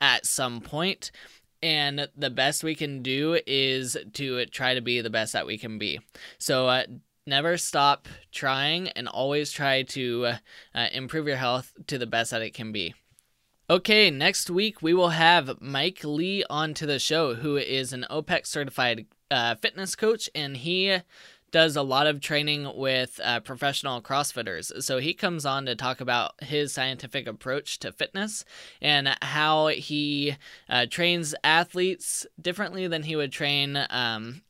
at 0.00 0.26
some 0.26 0.60
point 0.60 1.12
and 1.62 2.08
the 2.16 2.30
best 2.30 2.64
we 2.64 2.74
can 2.74 3.02
do 3.02 3.38
is 3.46 3.96
to 4.14 4.46
try 4.46 4.74
to 4.74 4.80
be 4.80 5.00
the 5.00 5.10
best 5.10 5.32
that 5.32 5.46
we 5.46 5.58
can 5.58 5.78
be. 5.78 6.00
So 6.38 6.66
uh, 6.68 6.84
never 7.26 7.56
stop 7.56 8.08
trying 8.32 8.88
and 8.88 9.08
always 9.08 9.52
try 9.52 9.82
to 9.82 10.34
uh, 10.74 10.86
improve 10.92 11.26
your 11.26 11.36
health 11.36 11.72
to 11.86 11.98
the 11.98 12.06
best 12.06 12.32
that 12.32 12.42
it 12.42 12.54
can 12.54 12.72
be. 12.72 12.94
Okay, 13.70 14.10
next 14.10 14.50
week 14.50 14.82
we 14.82 14.92
will 14.92 15.10
have 15.10 15.60
Mike 15.60 16.00
Lee 16.04 16.44
onto 16.50 16.84
the 16.84 16.98
show, 16.98 17.34
who 17.34 17.56
is 17.56 17.92
an 17.92 18.04
OPEX 18.10 18.46
certified 18.46 19.06
uh, 19.30 19.54
fitness 19.54 19.94
coach, 19.94 20.28
and 20.34 20.58
he 20.58 20.98
does 21.52 21.76
a 21.76 21.82
lot 21.82 22.06
of 22.06 22.20
training 22.20 22.68
with 22.74 23.20
uh, 23.22 23.38
professional 23.40 24.02
CrossFitters. 24.02 24.82
So 24.82 24.98
he 24.98 25.14
comes 25.14 25.46
on 25.46 25.66
to 25.66 25.76
talk 25.76 26.00
about 26.00 26.42
his 26.42 26.72
scientific 26.72 27.28
approach 27.28 27.78
to 27.80 27.92
fitness 27.92 28.44
and 28.80 29.16
how 29.22 29.68
he 29.68 30.36
uh, 30.68 30.86
trains 30.90 31.34
athletes 31.44 32.26
differently 32.40 32.88
than 32.88 33.04
he 33.04 33.14
would 33.14 33.30
train 33.30 33.78
um, 33.90 34.42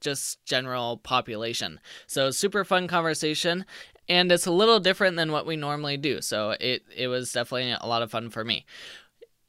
just 0.00 0.44
general 0.44 0.96
population. 0.96 1.78
So 2.06 2.30
super 2.30 2.64
fun 2.64 2.88
conversation. 2.88 3.64
And 4.08 4.30
it's 4.30 4.46
a 4.46 4.52
little 4.52 4.78
different 4.80 5.16
than 5.16 5.32
what 5.32 5.46
we 5.46 5.56
normally 5.56 5.96
do. 5.96 6.20
So 6.20 6.50
it, 6.60 6.84
it 6.96 7.08
was 7.08 7.32
definitely 7.32 7.72
a 7.72 7.86
lot 7.86 8.02
of 8.02 8.10
fun 8.10 8.30
for 8.30 8.44
me. 8.44 8.64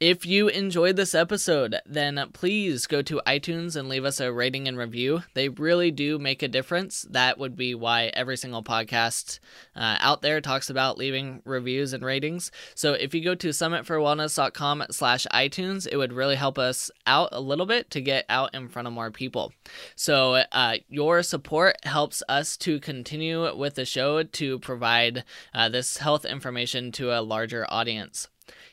If 0.00 0.24
you 0.24 0.46
enjoyed 0.46 0.94
this 0.94 1.12
episode, 1.12 1.74
then 1.84 2.24
please 2.32 2.86
go 2.86 3.02
to 3.02 3.20
iTunes 3.26 3.74
and 3.74 3.88
leave 3.88 4.04
us 4.04 4.20
a 4.20 4.32
rating 4.32 4.68
and 4.68 4.78
review. 4.78 5.24
They 5.34 5.48
really 5.48 5.90
do 5.90 6.20
make 6.20 6.40
a 6.40 6.46
difference. 6.46 7.04
That 7.10 7.36
would 7.36 7.56
be 7.56 7.74
why 7.74 8.12
every 8.14 8.36
single 8.36 8.62
podcast 8.62 9.40
uh, 9.74 9.96
out 9.98 10.22
there 10.22 10.40
talks 10.40 10.70
about 10.70 10.98
leaving 10.98 11.42
reviews 11.44 11.92
and 11.92 12.04
ratings. 12.04 12.52
So 12.76 12.92
if 12.92 13.12
you 13.12 13.24
go 13.24 13.34
to 13.34 13.48
summitforwellness.com 13.48 14.84
slash 14.92 15.26
iTunes, 15.34 15.88
it 15.90 15.96
would 15.96 16.12
really 16.12 16.36
help 16.36 16.58
us 16.58 16.92
out 17.04 17.30
a 17.32 17.40
little 17.40 17.66
bit 17.66 17.90
to 17.90 18.00
get 18.00 18.24
out 18.28 18.54
in 18.54 18.68
front 18.68 18.86
of 18.86 18.94
more 18.94 19.10
people. 19.10 19.52
So 19.96 20.44
uh, 20.52 20.76
your 20.88 21.24
support 21.24 21.74
helps 21.84 22.22
us 22.28 22.56
to 22.58 22.78
continue 22.78 23.52
with 23.56 23.74
the 23.74 23.84
show 23.84 24.22
to 24.22 24.60
provide 24.60 25.24
uh, 25.52 25.68
this 25.68 25.96
health 25.96 26.24
information 26.24 26.92
to 26.92 27.10
a 27.10 27.20
larger 27.20 27.66
audience. 27.68 28.28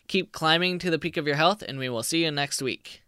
Keep 0.07 0.31
climbing 0.31 0.79
to 0.79 0.91
the 0.91 0.99
peak 0.99 1.17
of 1.17 1.25
your 1.25 1.35
health, 1.35 1.63
and 1.67 1.79
we 1.79 1.89
will 1.89 2.03
see 2.03 2.23
you 2.23 2.31
next 2.31 2.61
week. 2.61 3.04